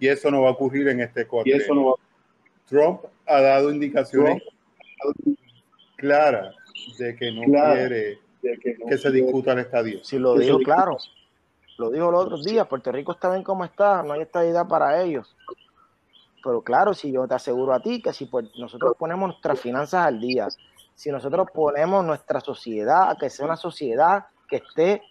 Y 0.00 0.08
eso 0.08 0.30
no 0.30 0.42
va 0.42 0.48
a 0.48 0.52
ocurrir 0.52 0.88
en 0.88 1.00
este 1.00 1.26
corte. 1.26 1.56
Trump 2.66 3.02
ha 3.26 3.40
dado 3.40 3.70
indicaciones 3.70 4.42
claras 5.96 6.54
de 6.98 7.14
que 7.14 7.30
no 7.30 7.42
quiere 7.42 8.18
que, 8.88 8.98
se 8.98 9.10
discuta 9.10 9.52
el 9.52 9.60
estadio. 9.60 10.02
Si 10.02 10.18
lo 10.18 10.36
dijo 10.36 10.58
claro. 10.58 10.98
Lo 11.76 11.90
dijo 11.90 12.10
los 12.10 12.24
otros 12.24 12.44
días, 12.44 12.66
Puerto 12.66 12.92
Rico 12.92 13.12
está 13.12 13.30
bien 13.30 13.42
como 13.42 13.64
está, 13.64 14.02
no 14.02 14.12
hay 14.12 14.22
estabilidad 14.22 14.66
para 14.68 15.02
ellos. 15.02 15.36
Pero 16.42 16.62
claro, 16.62 16.94
si 16.94 17.10
yo 17.10 17.26
te 17.26 17.34
aseguro 17.34 17.72
a 17.72 17.80
ti 17.80 18.00
que 18.00 18.12
si 18.12 18.26
pues, 18.26 18.46
nosotros 18.58 18.94
ponemos 18.98 19.28
nuestras 19.28 19.58
finanzas 19.58 20.06
al 20.06 20.20
día, 20.20 20.48
si 20.94 21.10
nosotros 21.10 21.48
ponemos 21.52 22.04
nuestra 22.04 22.40
sociedad, 22.40 23.16
que 23.18 23.30
sea 23.30 23.46
una 23.46 23.56
sociedad 23.56 24.26
que 24.48 24.56
esté, 24.56 25.02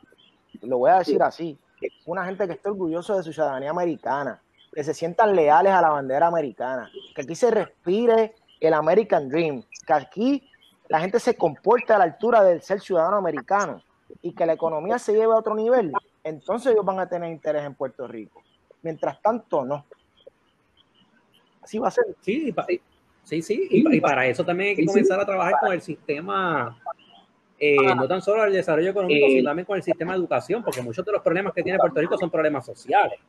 lo 0.62 0.78
voy 0.78 0.92
a 0.92 1.00
decir 1.00 1.22
así, 1.22 1.58
una 2.06 2.26
gente 2.26 2.48
que 2.48 2.54
esté 2.54 2.70
orgullosa 2.70 3.18
de 3.18 3.24
su 3.24 3.34
ciudadanía 3.34 3.72
americana, 3.72 4.42
que 4.74 4.84
se 4.84 4.94
sientan 4.94 5.36
leales 5.36 5.74
a 5.74 5.82
la 5.82 5.90
bandera 5.90 6.28
americana, 6.28 6.90
que 7.14 7.22
aquí 7.22 7.36
se 7.36 7.52
respire 7.52 8.36
el 8.60 8.74
American 8.74 9.28
Dream, 9.28 9.64
que 9.86 9.94
aquí 9.94 10.50
la 10.88 11.00
gente 11.00 11.20
se 11.20 11.36
comporte 11.36 11.92
a 11.92 11.98
la 11.98 12.06
altura 12.06 12.44
del 12.44 12.62
ser 12.62 12.80
ciudadano 12.80 13.18
americano 13.18 13.82
y 14.22 14.34
que 14.34 14.46
la 14.46 14.54
economía 14.54 15.00
se 15.00 15.14
lleve 15.14 15.34
a 15.34 15.38
otro 15.38 15.56
nivel, 15.56 15.92
entonces 16.24 16.72
ellos 16.72 16.86
van 16.86 17.00
a 17.00 17.08
tener 17.08 17.30
interés 17.30 17.64
en 17.64 17.76
Puerto 17.76 18.08
Rico. 18.08 18.42
Mientras 18.82 19.22
tanto, 19.22 19.66
no. 19.66 19.86
Así 21.62 21.80
va 21.80 21.88
a 21.88 21.92
ser. 21.92 22.06
Sí, 22.22 22.54
sí, 23.24 23.42
sí. 23.42 23.68
Y, 23.72 24.02
para 24.02 24.26
eso 24.28 24.44
también 24.44 24.70
hay 24.70 24.76
que 24.76 24.86
comenzar 24.86 25.20
a 25.20 25.26
trabajar 25.26 25.56
con 25.62 25.72
el 25.72 25.82
sistema, 25.82 26.78
eh, 27.58 27.78
no 27.96 28.08
tan 28.08 28.22
solo 28.22 28.44
el 28.44 28.54
desarrollo 28.54 28.90
económico, 28.90 29.28
sino 29.28 29.50
también 29.50 29.66
con 29.66 29.78
el 29.78 29.84
sistema 29.84 30.14
de 30.14 30.20
educación, 30.20 30.64
porque 30.64 30.82
muchos 30.82 31.06
de 31.06 31.14
los 31.14 31.22
problemas 31.22 31.54
que 31.54 31.64
tiene 31.64 31.80
Puerto 31.80 32.00
Rico 32.00 32.18
son 32.18 32.30
problemas 32.30 32.66
sociales. 32.66 33.20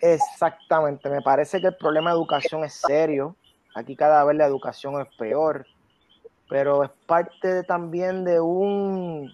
Exactamente, 0.00 1.08
me 1.10 1.22
parece 1.22 1.60
que 1.60 1.68
el 1.68 1.76
problema 1.76 2.10
de 2.10 2.16
educación 2.16 2.64
es 2.64 2.74
serio. 2.74 3.36
Aquí 3.74 3.94
cada 3.94 4.24
vez 4.24 4.36
la 4.36 4.46
educación 4.46 5.00
es 5.00 5.08
peor, 5.16 5.66
pero 6.48 6.82
es 6.82 6.90
parte 7.06 7.62
también 7.64 8.24
de 8.24 8.40
un 8.40 9.32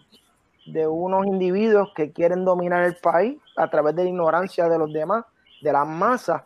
de 0.67 0.87
unos 0.87 1.27
individuos 1.27 1.93
que 1.95 2.13
quieren 2.13 2.45
dominar 2.45 2.85
el 2.85 2.97
país 2.97 3.39
a 3.57 3.69
través 3.69 3.95
de 3.95 4.05
la 4.05 4.11
ignorancia 4.11 4.69
de 4.69 4.79
los 4.79 4.93
demás, 4.93 5.25
de 5.61 5.73
las 5.73 5.87
masas. 5.87 6.43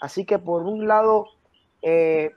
Así 0.00 0.24
que 0.24 0.38
por 0.38 0.62
un 0.62 0.86
lado 0.86 1.26
eh, 1.80 2.30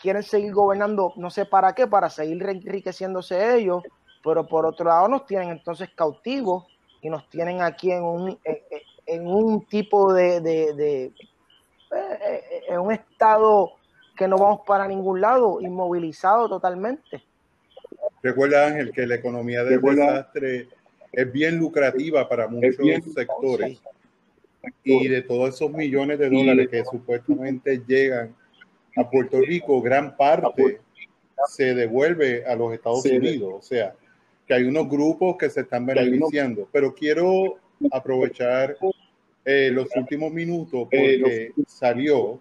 quieren 0.00 0.22
seguir 0.22 0.52
gobernando, 0.52 1.12
no 1.16 1.30
sé 1.30 1.46
para 1.46 1.74
qué, 1.74 1.86
para 1.86 2.10
seguir 2.10 2.42
enriqueciéndose 2.42 3.56
ellos, 3.56 3.82
pero 4.22 4.46
por 4.46 4.66
otro 4.66 4.86
lado 4.86 5.08
nos 5.08 5.26
tienen 5.26 5.50
entonces 5.50 5.90
cautivos 5.94 6.64
y 7.00 7.10
nos 7.10 7.28
tienen 7.28 7.62
aquí 7.62 7.90
en 7.90 8.02
un, 8.02 8.38
en, 9.06 9.26
un 9.26 9.66
tipo 9.66 10.12
de, 10.12 10.40
de, 10.40 11.12
eh, 11.92 12.62
en 12.68 12.80
un 12.80 12.92
estado 12.92 13.72
que 14.16 14.28
no 14.28 14.36
vamos 14.36 14.60
para 14.66 14.86
ningún 14.86 15.20
lado, 15.20 15.60
inmovilizado 15.60 16.48
totalmente. 16.48 17.24
Recuerda, 18.22 18.68
Ángel, 18.68 18.92
que 18.92 19.06
la 19.06 19.16
economía 19.16 19.64
del 19.64 19.80
desastre 19.80 20.68
es 21.12 21.32
bien 21.32 21.58
lucrativa 21.58 22.28
para 22.28 22.48
muchos 22.48 22.76
sectores. 23.14 23.80
Y 24.84 25.08
de 25.08 25.22
todos 25.22 25.54
esos 25.54 25.72
millones 25.72 26.18
de 26.18 26.30
dólares 26.30 26.68
que 26.68 26.84
supuestamente 26.84 27.82
llegan 27.86 28.34
a 28.96 29.10
Puerto 29.10 29.40
Rico, 29.40 29.82
gran 29.82 30.16
parte 30.16 30.80
se 31.48 31.74
devuelve 31.74 32.44
a 32.44 32.54
los 32.54 32.72
Estados 32.72 33.04
Unidos. 33.04 33.54
O 33.56 33.62
sea, 33.62 33.94
que 34.46 34.54
hay 34.54 34.64
unos 34.64 34.88
grupos 34.88 35.36
que 35.36 35.50
se 35.50 35.62
están 35.62 35.84
beneficiando. 35.84 36.68
Pero 36.70 36.94
quiero 36.94 37.58
aprovechar 37.90 38.76
eh, 39.44 39.70
los 39.72 39.88
últimos 39.96 40.32
minutos 40.32 40.86
porque 40.88 41.52
salió 41.66 42.38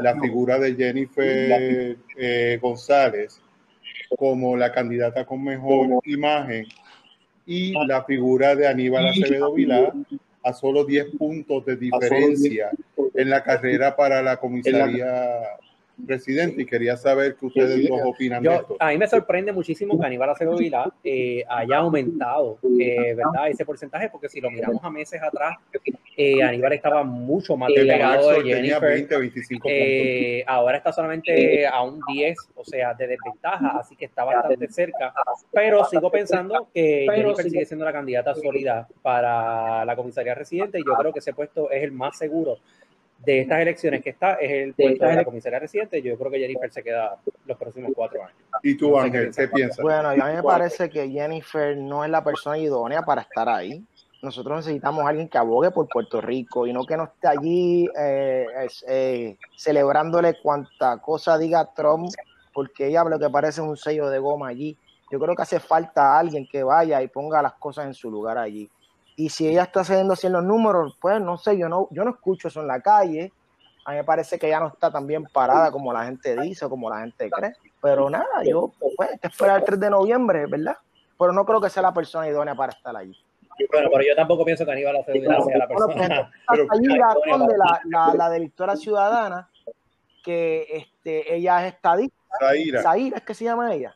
la 0.00 0.20
figura 0.20 0.58
de 0.58 0.74
Jennifer 0.74 1.96
eh, 2.18 2.58
González 2.60 3.40
como 4.16 4.56
la 4.56 4.72
candidata 4.72 5.24
con 5.24 5.42
mejor 5.42 6.00
imagen 6.04 6.66
y 7.46 7.72
la 7.86 8.04
figura 8.04 8.54
de 8.54 8.66
Aníbal 8.66 9.08
Acevedo 9.08 9.52
Vilá 9.52 9.92
a 10.42 10.52
solo 10.52 10.84
10 10.84 11.16
puntos 11.16 11.64
de 11.64 11.76
diferencia 11.76 12.70
en 13.14 13.30
la 13.30 13.42
carrera 13.42 13.96
para 13.96 14.22
la 14.22 14.36
comisaría 14.36 15.40
presidente 16.06 16.62
y 16.62 16.66
quería 16.66 16.96
saber 16.96 17.36
qué 17.36 17.46
ustedes 17.46 17.88
dos 17.88 18.00
opinan 18.04 18.42
de 18.42 18.54
esto. 18.54 18.76
A 18.78 18.88
mí 18.88 18.98
me 18.98 19.06
sorprende 19.06 19.52
muchísimo 19.52 19.98
que 19.98 20.06
Aníbal 20.06 20.30
Acevedo 20.30 20.56
Vilá 20.56 20.92
eh, 21.02 21.44
haya 21.48 21.78
aumentado 21.78 22.58
eh, 22.78 23.14
¿verdad? 23.14 23.48
ese 23.48 23.64
porcentaje, 23.64 24.08
porque 24.10 24.28
si 24.28 24.40
lo 24.40 24.50
miramos 24.50 24.82
a 24.82 24.90
meses 24.90 25.20
atrás, 25.22 25.56
eh, 26.16 26.42
Aníbal 26.42 26.72
estaba 26.72 27.02
mucho 27.04 27.56
más 27.56 27.70
delegado 27.74 28.30
de 28.30 28.42
Jennifer. 28.42 28.80
20, 28.80 29.18
25 29.18 29.68
eh, 29.70 30.44
ahora 30.46 30.78
está 30.78 30.92
solamente 30.92 31.66
a 31.66 31.82
un 31.82 32.00
10, 32.06 32.36
o 32.54 32.64
sea, 32.64 32.94
de 32.94 33.06
desventaja, 33.06 33.78
así 33.78 33.96
que 33.96 34.04
está 34.06 34.24
bastante 34.24 34.68
cerca. 34.68 35.12
Pero 35.52 35.84
sigo 35.84 36.10
pensando 36.10 36.68
que 36.72 37.06
Jennifer 37.12 37.44
sigue 37.44 37.66
siendo 37.66 37.84
la 37.84 37.92
candidata 37.92 38.34
sólida 38.34 38.88
para 39.02 39.84
la 39.84 39.96
comisaría 39.96 40.34
residente 40.34 40.78
y 40.78 40.82
yo 40.86 40.94
creo 40.94 41.12
que 41.12 41.18
ese 41.18 41.32
puesto 41.32 41.70
es 41.70 41.82
el 41.82 41.92
más 41.92 42.18
seguro 42.18 42.58
de 43.24 43.40
estas 43.40 43.60
elecciones 43.60 44.02
que 44.02 44.10
está 44.10 44.34
es 44.34 44.50
el 44.50 44.74
puesto 44.74 45.06
de 45.06 45.14
la 45.16 45.24
comisaría 45.24 45.58
reciente. 45.58 46.02
Yo 46.02 46.16
creo 46.18 46.30
que 46.30 46.38
Jennifer 46.38 46.70
se 46.70 46.82
queda 46.82 47.16
los 47.46 47.58
próximos 47.58 47.92
cuatro 47.94 48.22
años. 48.22 48.36
¿Y 48.62 48.76
tú, 48.76 48.98
Ángel, 48.98 49.32
qué, 49.34 49.48
piensas? 49.48 49.82
Bueno, 49.82 50.08
a 50.10 50.14
mí 50.14 50.34
me 50.34 50.42
parece 50.42 50.90
que 50.90 51.08
Jennifer 51.08 51.76
no 51.76 52.04
es 52.04 52.10
la 52.10 52.22
persona 52.22 52.58
idónea 52.58 53.02
para 53.02 53.22
estar 53.22 53.48
ahí. 53.48 53.84
Nosotros 54.22 54.56
necesitamos 54.58 55.04
a 55.04 55.10
alguien 55.10 55.28
que 55.28 55.36
abogue 55.36 55.70
por 55.70 55.86
Puerto 55.86 56.20
Rico 56.20 56.66
y 56.66 56.72
no 56.72 56.84
que 56.86 56.96
no 56.96 57.04
esté 57.04 57.28
allí 57.28 57.86
eh, 57.98 58.46
eh, 58.88 59.36
celebrándole 59.54 60.40
cuanta 60.42 60.96
cosa 60.98 61.36
diga 61.36 61.70
Trump, 61.74 62.10
porque 62.54 62.86
ella 62.86 63.04
lo 63.04 63.18
que 63.18 63.28
parece 63.28 63.60
un 63.60 63.76
sello 63.76 64.08
de 64.08 64.18
goma 64.18 64.48
allí. 64.48 64.78
Yo 65.10 65.20
creo 65.20 65.36
que 65.36 65.42
hace 65.42 65.60
falta 65.60 66.18
alguien 66.18 66.48
que 66.50 66.62
vaya 66.62 67.02
y 67.02 67.08
ponga 67.08 67.42
las 67.42 67.52
cosas 67.54 67.86
en 67.86 67.92
su 67.92 68.10
lugar 68.10 68.38
allí. 68.38 68.70
Y 69.16 69.28
si 69.28 69.48
ella 69.48 69.64
está 69.64 69.80
haciendo 69.80 70.14
así 70.14 70.28
los 70.28 70.42
números, 70.42 70.96
pues 71.00 71.20
no 71.20 71.36
sé, 71.36 71.56
yo 71.56 71.68
no, 71.68 71.88
yo 71.90 72.04
no 72.04 72.10
escucho 72.10 72.48
eso 72.48 72.60
en 72.60 72.66
la 72.66 72.80
calle. 72.80 73.32
A 73.84 73.90
mí 73.90 73.96
me 73.98 74.04
parece 74.04 74.38
que 74.38 74.46
ella 74.46 74.60
no 74.60 74.68
está 74.68 74.90
tan 74.90 75.06
bien 75.06 75.24
parada 75.24 75.70
como 75.70 75.92
la 75.92 76.04
gente 76.04 76.40
dice 76.40 76.64
o 76.64 76.70
como 76.70 76.90
la 76.90 77.00
gente 77.00 77.30
cree. 77.30 77.52
Pero 77.80 78.08
nada, 78.08 78.42
yo, 78.44 78.72
pues, 78.96 79.10
hay 79.10 79.18
que 79.18 79.28
esperar 79.28 79.58
el 79.58 79.64
3 79.64 79.78
de 79.78 79.90
noviembre, 79.90 80.46
¿verdad? 80.46 80.76
Pero 81.18 81.32
no 81.32 81.44
creo 81.44 81.60
que 81.60 81.70
sea 81.70 81.82
la 81.82 81.92
persona 81.92 82.26
idónea 82.28 82.54
para 82.54 82.72
estar 82.72 82.96
allí. 82.96 83.16
Bueno, 83.70 83.88
pero 83.92 84.04
yo 84.04 84.16
tampoco 84.16 84.44
pienso 84.44 84.64
que 84.64 84.72
Aníbal 84.72 84.96
Acevedo 84.96 85.44
sea 85.44 85.58
la 85.58 85.68
persona. 85.68 85.94
Bueno, 85.94 86.30
pero, 86.48 86.66
allí 86.70 86.86
la, 86.86 87.16
la, 87.56 87.80
la, 87.84 88.14
la 88.14 88.30
directora 88.30 88.74
ciudadana, 88.74 89.48
que 90.24 90.66
este, 90.70 91.36
ella 91.36 91.66
es 91.66 91.74
estadista. 91.74 92.16
Zaira. 92.40 92.82
Zaira 92.82 93.18
es 93.18 93.22
que 93.22 93.34
se 93.34 93.44
llama 93.44 93.72
ella. 93.72 93.94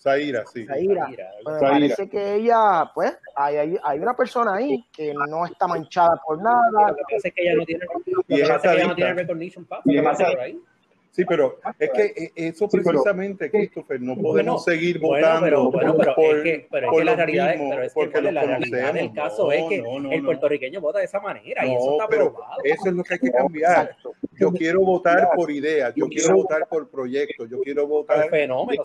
Zaira, 0.00 0.44
sí. 0.46 0.64
Zaira. 0.64 1.08
Pues 1.44 1.60
me 1.60 1.68
parece 1.68 2.08
que 2.08 2.34
ella, 2.36 2.90
pues, 2.94 3.18
hay, 3.36 3.56
hay, 3.56 3.76
hay, 3.82 3.98
una 3.98 4.14
persona 4.14 4.54
ahí 4.54 4.86
que 4.90 5.12
no 5.12 5.44
está 5.44 5.66
manchada 5.66 6.18
por 6.26 6.42
nada. 6.42 6.88
Lo 6.88 6.96
que 6.96 7.16
pasa 7.16 7.28
es 7.28 7.34
que 7.34 7.42
ella 7.42 7.54
no 7.56 7.66
tiene, 7.66 7.84
lo 7.84 8.24
que 8.24 8.42
pasa 8.42 8.54
es 8.56 8.62
que 8.62 8.78
ella 8.78 8.88
no 8.88 8.94
tiene 8.94 9.14
recognition 9.14 9.64
pass. 9.66 9.82
Por 9.84 10.40
ahí. 10.40 10.58
Sí, 11.10 11.24
pero 11.24 11.58
es 11.78 11.90
que 11.90 12.02
eh, 12.04 12.32
eso 12.36 12.68
precisamente, 12.68 13.50
Christopher, 13.50 14.00
no 14.00 14.16
podemos 14.16 14.64
seguir 14.64 15.00
votando. 15.00 15.70
Bueno, 15.70 15.96
pero, 15.98 16.14
por, 16.14 16.36
es 16.36 16.42
que, 16.44 16.68
pero 16.70 16.92
es 16.92 16.98
que 16.98 17.04
la 17.04 17.16
realidad, 17.16 17.54
es, 17.54 17.60
pero 17.92 18.06
es 18.06 18.14
que 18.14 18.32
la 18.32 18.42
realidad 18.42 18.94
del 18.94 19.12
caso 19.12 19.50
es 19.50 19.64
que 19.68 19.82
el 20.12 20.24
puertorriqueño 20.24 20.80
vota 20.80 21.00
de 21.00 21.06
esa 21.06 21.20
manera 21.20 21.66
y 21.66 21.74
eso 21.74 21.92
está 21.92 22.06
probado. 22.06 22.62
Eso 22.62 22.82
es 22.86 22.92
lo 22.92 23.02
que 23.02 23.14
hay 23.14 23.20
que 23.20 23.32
cambiar. 23.32 23.96
Yo 24.38 24.52
quiero 24.52 24.80
votar 24.82 25.30
por 25.34 25.50
ideas, 25.50 25.92
yo 25.96 26.06
quiero 26.06 26.36
votar 26.36 26.68
por 26.68 26.88
proyectos, 26.88 27.50
yo 27.50 27.60
quiero 27.60 27.88
votar 27.88 28.30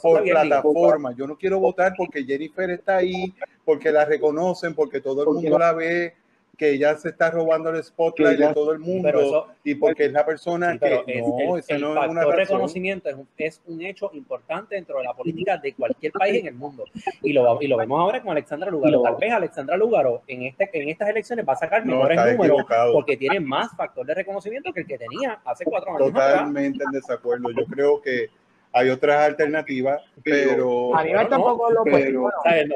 por 0.01 0.23
plataforma. 0.23 1.15
Yo 1.15 1.27
no 1.27 1.37
quiero 1.37 1.59
votar 1.59 1.93
porque 1.95 2.23
Jennifer 2.23 2.71
está 2.71 2.97
ahí, 2.97 3.33
porque 3.63 3.91
la 3.91 4.03
reconocen, 4.03 4.73
porque 4.73 4.99
todo 4.99 5.21
el 5.21 5.29
mundo 5.29 5.59
la 5.59 5.73
ve 5.73 6.15
que 6.55 6.71
ella 6.71 6.95
se 6.97 7.09
está 7.09 7.31
robando 7.31 7.69
el 7.69 7.83
spotlight 7.83 8.39
de 8.39 8.53
todo 8.53 8.71
el 8.71 8.79
mundo 8.79 9.47
y 9.63 9.75
porque 9.75 10.05
es 10.05 10.11
la 10.11 10.25
persona 10.25 10.77
que 10.77 11.21
no, 11.21 11.57
es, 11.57 11.69
el, 11.69 11.81
no 11.81 12.03
es 12.03 12.09
una 12.09 12.25
reconocimiento 12.25 13.09
es 13.09 13.15
un, 13.15 13.27
es 13.37 13.61
un, 13.65 13.81
hecho 13.81 14.11
importante 14.13 14.75
dentro 14.75 14.99
de 14.99 15.05
la 15.05 15.13
política 15.13 15.57
de 15.57 15.73
cualquier 15.73 16.11
país 16.11 16.41
en 16.41 16.47
el 16.47 16.55
mundo 16.55 16.85
y 17.21 17.33
lo, 17.33 17.61
y 17.61 17.67
lo 17.67 17.77
vemos 17.77 17.99
ahora 17.99 18.21
con 18.21 18.31
Alexandra 18.31 18.69
Lugaro. 18.69 19.01
Tal 19.01 19.15
vez 19.15 19.31
Alexandra 19.31 19.77
Lugaro 19.77 20.21
en, 20.27 20.43
este, 20.43 20.69
en 20.73 20.89
estas 20.89 21.09
elecciones 21.09 21.45
va 21.47 21.53
a 21.53 21.57
sacar 21.57 21.85
mejores 21.85 22.19
números 22.33 22.63
porque 22.93 23.17
tiene 23.17 23.39
más 23.39 23.75
factor 23.75 24.05
de 24.05 24.13
reconocimiento 24.13 24.71
que 24.73 24.81
el 24.81 24.87
que 24.87 24.97
tenía 24.97 25.39
hace 25.45 25.65
cuatro 25.65 25.95
años. 25.95 26.11
Totalmente 26.11 26.83
en 26.83 26.91
desacuerdo. 26.91 27.51
Yo 27.51 27.65
creo 27.65 28.01
que 28.01 28.29
hay 28.75 28.89
otras 28.89 29.21
alternativas, 29.21 30.01
pero... 30.21 30.93
A 30.97 31.03
mí 31.05 31.11
tampoco 31.29 31.71
lo 31.71 31.83
pero, 31.85 32.29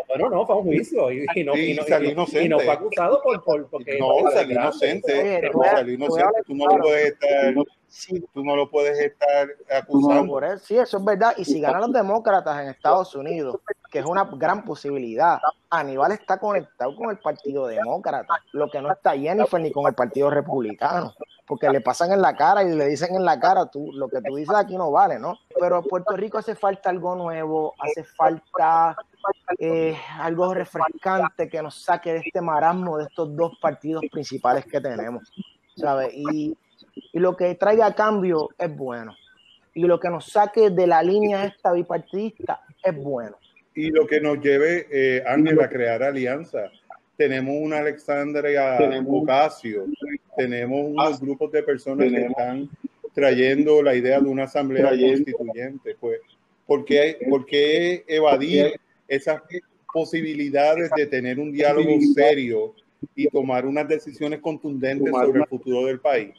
bueno, 0.08 0.30
no, 0.30 0.46
fue 0.46 0.56
un 0.56 0.64
juicio 0.64 1.12
y, 1.12 1.26
y 1.36 1.44
no, 1.44 1.58
y, 1.58 1.74
no, 1.74 1.84
y, 2.42 2.48
no, 2.48 2.60
fue 2.60 2.72
acusado 2.72 3.22
por, 3.22 3.44
por 3.44 3.70
porque... 3.70 4.00
No, 4.00 4.32
salió 4.32 4.62
inocente, 4.62 5.52
salió 5.74 5.94
inocente, 5.94 6.42
tú 6.46 6.56
no 6.56 6.68
lo 6.68 6.84
puedes 6.84 7.08
estar 7.08 7.54
sí. 7.90 8.24
tú 8.34 8.44
no 8.44 8.56
lo 8.56 8.70
puedes 8.70 9.00
estar 9.00 9.48
acusando. 9.78 10.58
sí, 10.60 10.78
eso 10.78 10.98
es 10.98 11.04
verdad. 11.04 11.34
Y 11.38 11.46
si 11.46 11.60
ganan 11.60 11.82
los 11.82 11.94
demócratas 11.94 12.62
en 12.62 12.70
Estados 12.70 13.16
Unidos, 13.16 13.58
que 13.92 14.00
es 14.00 14.06
una 14.06 14.24
gran 14.24 14.64
posibilidad, 14.64 15.40
Aníbal 15.70 16.12
está 16.12 16.40
conectado 16.40 16.96
con 16.96 17.10
el 17.10 17.18
Partido 17.18 17.68
Demócrata, 17.68 18.36
lo 18.54 18.70
que 18.70 18.82
no 18.82 18.92
está 18.92 19.18
Jennifer 19.18 19.60
ni 19.60 19.72
con 19.72 19.88
el 19.88 19.94
Partido 19.94 20.30
Republicano, 20.30 21.14
porque 21.48 21.70
le 21.70 21.82
pasan 21.82 22.12
en 22.12 22.22
la 22.22 22.36
cara 22.36 22.64
y 22.64 22.76
le 22.76 22.88
dicen 22.88 23.16
en 23.16 23.26
la 23.26 23.40
cara, 23.40 23.66
tú, 23.66 23.92
lo 23.94 24.08
que 24.08 24.22
tú 24.22 24.36
dices 24.36 24.56
aquí 24.56 24.78
no 24.78 24.92
vale, 24.92 25.20
¿no? 25.20 25.38
Pero 25.60 25.80
en 25.80 25.84
Puerto 25.84 26.16
Rico 26.16 26.38
hace 26.38 26.56
falta 26.56 26.90
algo 26.90 27.16
nuevo, 27.16 27.74
hace 27.80 28.04
falta 28.04 28.96
eh, 29.58 29.98
algo 30.20 30.54
refrescante 30.54 31.50
que 31.50 31.62
nos 31.62 31.84
saque 31.84 32.14
de 32.14 32.20
este 32.20 32.42
marasmo 32.42 32.98
de 32.98 33.06
estos 33.06 33.36
dos 33.36 33.58
partidos 33.60 34.04
principales 34.12 34.66
que 34.66 34.80
tenemos, 34.80 35.32
¿sabes? 35.76 36.14
Y 36.14 36.56
y 37.12 37.20
lo 37.20 37.36
que 37.36 37.56
traiga 37.56 37.88
a 37.88 37.96
cambio 37.96 38.50
es 38.58 38.76
bueno. 38.76 39.16
Y 39.74 39.82
lo 39.82 40.00
que 40.00 40.10
nos 40.10 40.26
saque 40.26 40.70
de 40.70 40.88
la 40.88 41.02
línea 41.04 41.46
esta 41.46 41.74
bipartidista 41.74 42.62
es 42.84 42.96
bueno. 42.96 43.38
Y 43.76 43.92
lo 43.92 44.08
que 44.08 44.20
nos 44.20 44.40
lleve, 44.40 44.88
eh, 44.92 45.24
Ángel, 45.26 45.62
a 45.62 45.70
crear 45.70 46.04
alianzas. 46.04 46.72
Tenemos 47.16 47.56
una 47.60 47.80
Alexandria 47.80 48.78
Ocasio, 49.06 49.86
tenemos 50.38 50.88
unos 50.88 51.20
grupos 51.20 51.52
de 51.52 51.64
personas 51.64 52.10
que 52.10 52.26
están 52.26 52.70
trayendo 53.14 53.84
la 53.84 53.96
idea 53.96 54.20
de 54.20 54.30
una 54.30 54.44
asamblea 54.44 54.90
constituyente. 54.90 55.96
Pues, 56.00 56.20
¿por 56.66 56.86
qué, 56.86 57.18
¿por 57.30 57.46
qué 57.46 58.06
evadir 58.08 58.80
esas 59.08 59.42
posibilidades 59.92 60.90
de 60.96 61.08
tener 61.08 61.40
un 61.40 61.52
diálogo 61.52 61.92
serio 62.14 62.74
y 63.16 63.28
tomar 63.28 63.66
unas 63.66 63.88
decisiones 63.88 64.40
contundentes 64.40 65.12
sobre 65.12 65.40
el 65.40 65.48
futuro 65.48 65.86
del 65.86 66.00
país. 66.00 66.34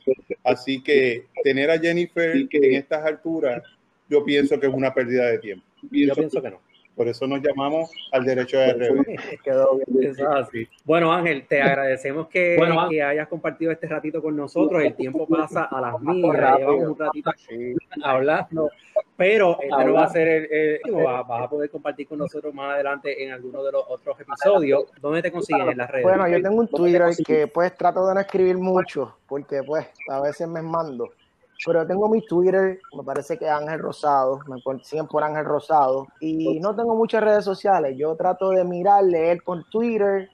Así 0.44 0.82
que 0.82 1.26
tener 1.42 1.70
a 1.70 1.78
Jennifer 1.78 2.36
en 2.50 2.74
estas 2.74 3.04
alturas, 3.04 3.62
yo 4.08 4.24
pienso 4.24 4.58
que 4.58 4.66
es 4.66 4.72
una 4.72 4.92
pérdida 4.92 5.26
de 5.26 5.38
tiempo. 5.38 5.64
Yo 5.90 6.14
pienso 6.14 6.42
que 6.42 6.50
no. 6.50 6.60
Por 7.00 7.08
eso 7.08 7.26
nos 7.26 7.40
llamamos 7.40 7.90
al 8.12 8.26
derecho 8.26 8.58
de 8.58 8.74
revés. 8.74 9.06
Bueno, 10.84 11.10
Ángel, 11.10 11.46
te 11.46 11.62
agradecemos 11.62 12.28
que, 12.28 12.58
que, 12.90 13.02
hayas 13.02 13.26
compartido 13.26 13.72
este 13.72 13.86
ratito 13.86 14.20
con 14.20 14.36
nosotros. 14.36 14.82
El 14.82 14.94
tiempo 14.94 15.26
pasa 15.26 15.64
a 15.64 15.80
las 15.80 15.98
millas, 15.98 16.58
llevamos 16.58 16.88
un 16.90 16.98
ratito 16.98 17.30
hablando, 18.04 18.68
pero 19.16 19.56
este 19.62 19.84
no 19.86 19.94
va 19.94 20.04
a 20.04 20.08
ser 20.10 20.28
el, 20.52 20.80
vas, 20.92 21.24
a 21.26 21.48
poder 21.48 21.70
compartir 21.70 22.06
con 22.06 22.18
nosotros 22.18 22.52
más 22.52 22.74
adelante 22.74 23.24
en 23.24 23.32
alguno 23.32 23.64
de 23.64 23.72
los 23.72 23.84
otros 23.88 24.20
episodios. 24.20 24.84
¿Dónde 25.00 25.22
te 25.22 25.32
consiguen 25.32 25.70
en 25.70 25.78
las 25.78 25.90
redes? 25.90 26.04
Bueno, 26.04 26.28
yo 26.28 26.42
tengo 26.42 26.60
un 26.60 26.68
Twitter 26.68 27.02
que 27.24 27.46
pues 27.46 27.74
trato 27.78 28.06
de 28.08 28.12
no 28.12 28.20
escribir 28.20 28.58
mucho, 28.58 29.16
porque 29.26 29.62
pues 29.62 29.88
a 30.10 30.20
veces 30.20 30.46
me 30.46 30.60
mando 30.60 31.08
pero 31.64 31.86
tengo 31.86 32.08
mi 32.08 32.24
Twitter, 32.24 32.80
me 32.96 33.04
parece 33.04 33.38
que 33.38 33.48
Ángel 33.48 33.80
Rosado, 33.80 34.40
me 34.46 34.60
siguen 34.82 35.06
por 35.06 35.22
Ángel 35.22 35.44
Rosado, 35.44 36.06
y 36.20 36.58
no 36.60 36.74
tengo 36.74 36.94
muchas 36.94 37.22
redes 37.22 37.44
sociales. 37.44 37.96
Yo 37.98 38.16
trato 38.16 38.50
de 38.50 38.64
mirar, 38.64 39.04
leer 39.04 39.42
por 39.44 39.64
Twitter 39.64 40.30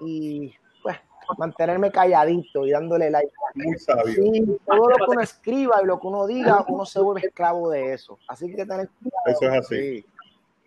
y 0.00 0.52
pues 0.82 0.96
mantenerme 1.38 1.90
calladito 1.90 2.66
y 2.66 2.70
dándole 2.70 3.10
like. 3.10 3.32
Muy 3.54 3.78
sabio. 3.78 4.58
todo 4.66 4.90
lo 4.90 4.96
que 4.96 5.10
uno 5.10 5.20
escriba 5.20 5.80
y 5.82 5.86
lo 5.86 5.98
que 5.98 6.06
uno 6.06 6.26
diga, 6.26 6.64
uno 6.68 6.84
se 6.84 7.00
vuelve 7.00 7.26
esclavo 7.26 7.70
de 7.70 7.94
eso. 7.94 8.18
Así 8.28 8.46
que 8.54 8.66
tener 8.66 8.88
cuidado. 8.88 9.24
Eso 9.26 9.44
es 9.46 9.58
así. 9.58 10.04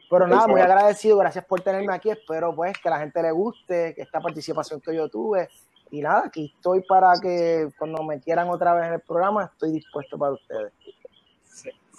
Pero 0.09 0.27
nada, 0.27 0.45
muy 0.47 0.59
agradecido, 0.59 1.17
gracias 1.17 1.45
por 1.45 1.61
tenerme 1.61 1.93
aquí. 1.93 2.09
Espero 2.09 2.53
pues 2.53 2.77
que 2.79 2.89
a 2.89 2.91
la 2.91 2.99
gente 2.99 3.21
le 3.21 3.31
guste, 3.31 3.93
que 3.95 4.01
esta 4.01 4.19
participación 4.19 4.81
que 4.81 4.93
yo 4.93 5.07
tuve 5.07 5.47
y 5.91 6.01
nada, 6.01 6.23
aquí 6.25 6.53
estoy 6.55 6.81
para 6.87 7.13
que 7.21 7.69
cuando 7.77 8.01
me 8.03 8.19
quieran 8.21 8.49
otra 8.49 8.73
vez 8.73 8.87
en 8.87 8.93
el 8.93 9.01
programa, 9.01 9.51
estoy 9.51 9.73
dispuesto 9.73 10.17
para 10.17 10.31
ustedes. 10.31 10.71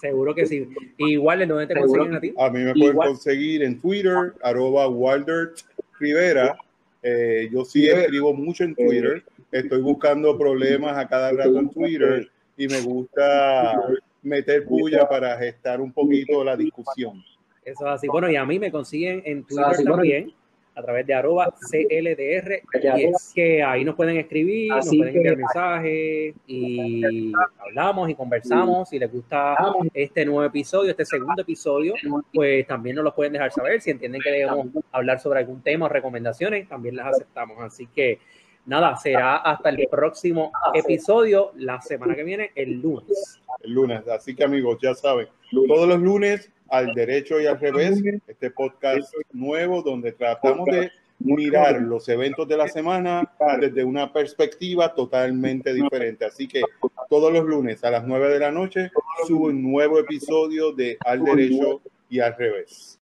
seguro 0.00 0.34
que 0.34 0.46
sí. 0.46 0.66
Igual, 0.96 1.42
¿en 1.42 1.48
dónde 1.50 1.66
te 1.66 1.78
consiguen 1.78 2.14
a 2.14 2.20
ti? 2.20 2.34
A 2.38 2.48
mí 2.48 2.60
me 2.60 2.72
pueden 2.72 2.96
conseguir 2.96 3.62
en 3.62 3.78
Twitter, 3.78 4.32
arroba 4.42 4.88
Waldert 4.88 5.60
Rivera. 6.00 6.56
Eh, 7.02 7.50
yo 7.52 7.64
sí 7.64 7.86
escribo 7.86 8.32
mucho 8.32 8.64
en 8.64 8.74
Twitter. 8.74 9.22
Estoy 9.52 9.82
buscando 9.82 10.38
problemas 10.38 10.96
a 10.96 11.06
cada 11.06 11.30
rato 11.30 11.58
en 11.58 11.68
Twitter 11.68 12.30
y 12.56 12.68
me 12.68 12.80
gusta 12.80 13.74
meter 14.22 14.64
puya 14.64 15.06
para 15.06 15.36
gestar 15.36 15.82
un 15.82 15.92
poquito 15.92 16.42
la 16.42 16.56
discusión. 16.56 17.22
Eso 17.62 17.86
es 17.86 17.92
así. 17.92 18.08
Bueno, 18.08 18.30
y 18.30 18.36
a 18.36 18.46
mí 18.46 18.58
me 18.58 18.72
consiguen 18.72 19.22
en 19.26 19.44
Twitter 19.44 19.84
también 19.84 20.32
a 20.74 20.82
través 20.82 21.06
de 21.06 21.14
arroba 21.14 21.52
CLDR 21.70 22.62
es 22.72 23.32
que 23.34 23.62
ahí 23.62 23.84
nos 23.84 23.94
pueden 23.94 24.16
escribir, 24.16 24.70
nos 24.70 24.88
pueden 24.88 25.16
enviar 25.16 25.36
mensajes 25.36 26.34
y 26.46 27.32
hablamos 27.58 28.08
y 28.08 28.14
conversamos. 28.14 28.88
Si 28.88 28.98
les 28.98 29.12
gusta 29.12 29.56
este 29.92 30.24
nuevo 30.24 30.44
episodio, 30.44 30.90
este 30.90 31.04
segundo 31.04 31.42
episodio, 31.42 31.94
pues 32.32 32.66
también 32.66 32.96
nos 32.96 33.04
lo 33.04 33.14
pueden 33.14 33.34
dejar 33.34 33.52
saber. 33.52 33.80
Si 33.80 33.90
entienden 33.90 34.20
que 34.22 34.30
debemos 34.30 34.68
hablar 34.92 35.20
sobre 35.20 35.40
algún 35.40 35.62
tema 35.62 35.86
o 35.86 35.88
recomendaciones, 35.88 36.68
también 36.68 36.96
las 36.96 37.14
aceptamos. 37.14 37.60
Así 37.60 37.86
que 37.88 38.18
nada, 38.64 38.96
será 38.96 39.36
hasta 39.36 39.68
el 39.68 39.86
próximo 39.90 40.52
episodio 40.74 41.52
la 41.56 41.80
semana 41.80 42.14
que 42.14 42.24
viene, 42.24 42.50
el 42.54 42.80
lunes. 42.80 43.40
El 43.62 43.72
lunes, 43.72 44.08
así 44.08 44.34
que 44.34 44.44
amigos, 44.44 44.78
ya 44.82 44.94
saben, 44.94 45.28
todos 45.68 45.86
los 45.86 46.00
lunes 46.00 46.50
al 46.72 46.94
derecho 46.94 47.38
y 47.38 47.46
al 47.46 47.60
revés, 47.60 48.02
este 48.26 48.50
podcast 48.50 49.12
nuevo 49.30 49.82
donde 49.82 50.12
tratamos 50.12 50.64
de 50.64 50.90
mirar 51.18 51.82
los 51.82 52.08
eventos 52.08 52.48
de 52.48 52.56
la 52.56 52.66
semana 52.66 53.30
desde 53.60 53.84
una 53.84 54.10
perspectiva 54.10 54.94
totalmente 54.94 55.74
diferente. 55.74 56.24
Así 56.24 56.48
que 56.48 56.62
todos 57.10 57.30
los 57.30 57.44
lunes 57.44 57.84
a 57.84 57.90
las 57.90 58.06
9 58.06 58.30
de 58.30 58.38
la 58.38 58.50
noche 58.50 58.90
subo 59.26 59.46
un 59.48 59.62
nuevo 59.62 59.98
episodio 59.98 60.72
de 60.72 60.96
Al 61.04 61.22
Derecho 61.22 61.82
y 62.08 62.20
al 62.20 62.34
Revés. 62.38 62.98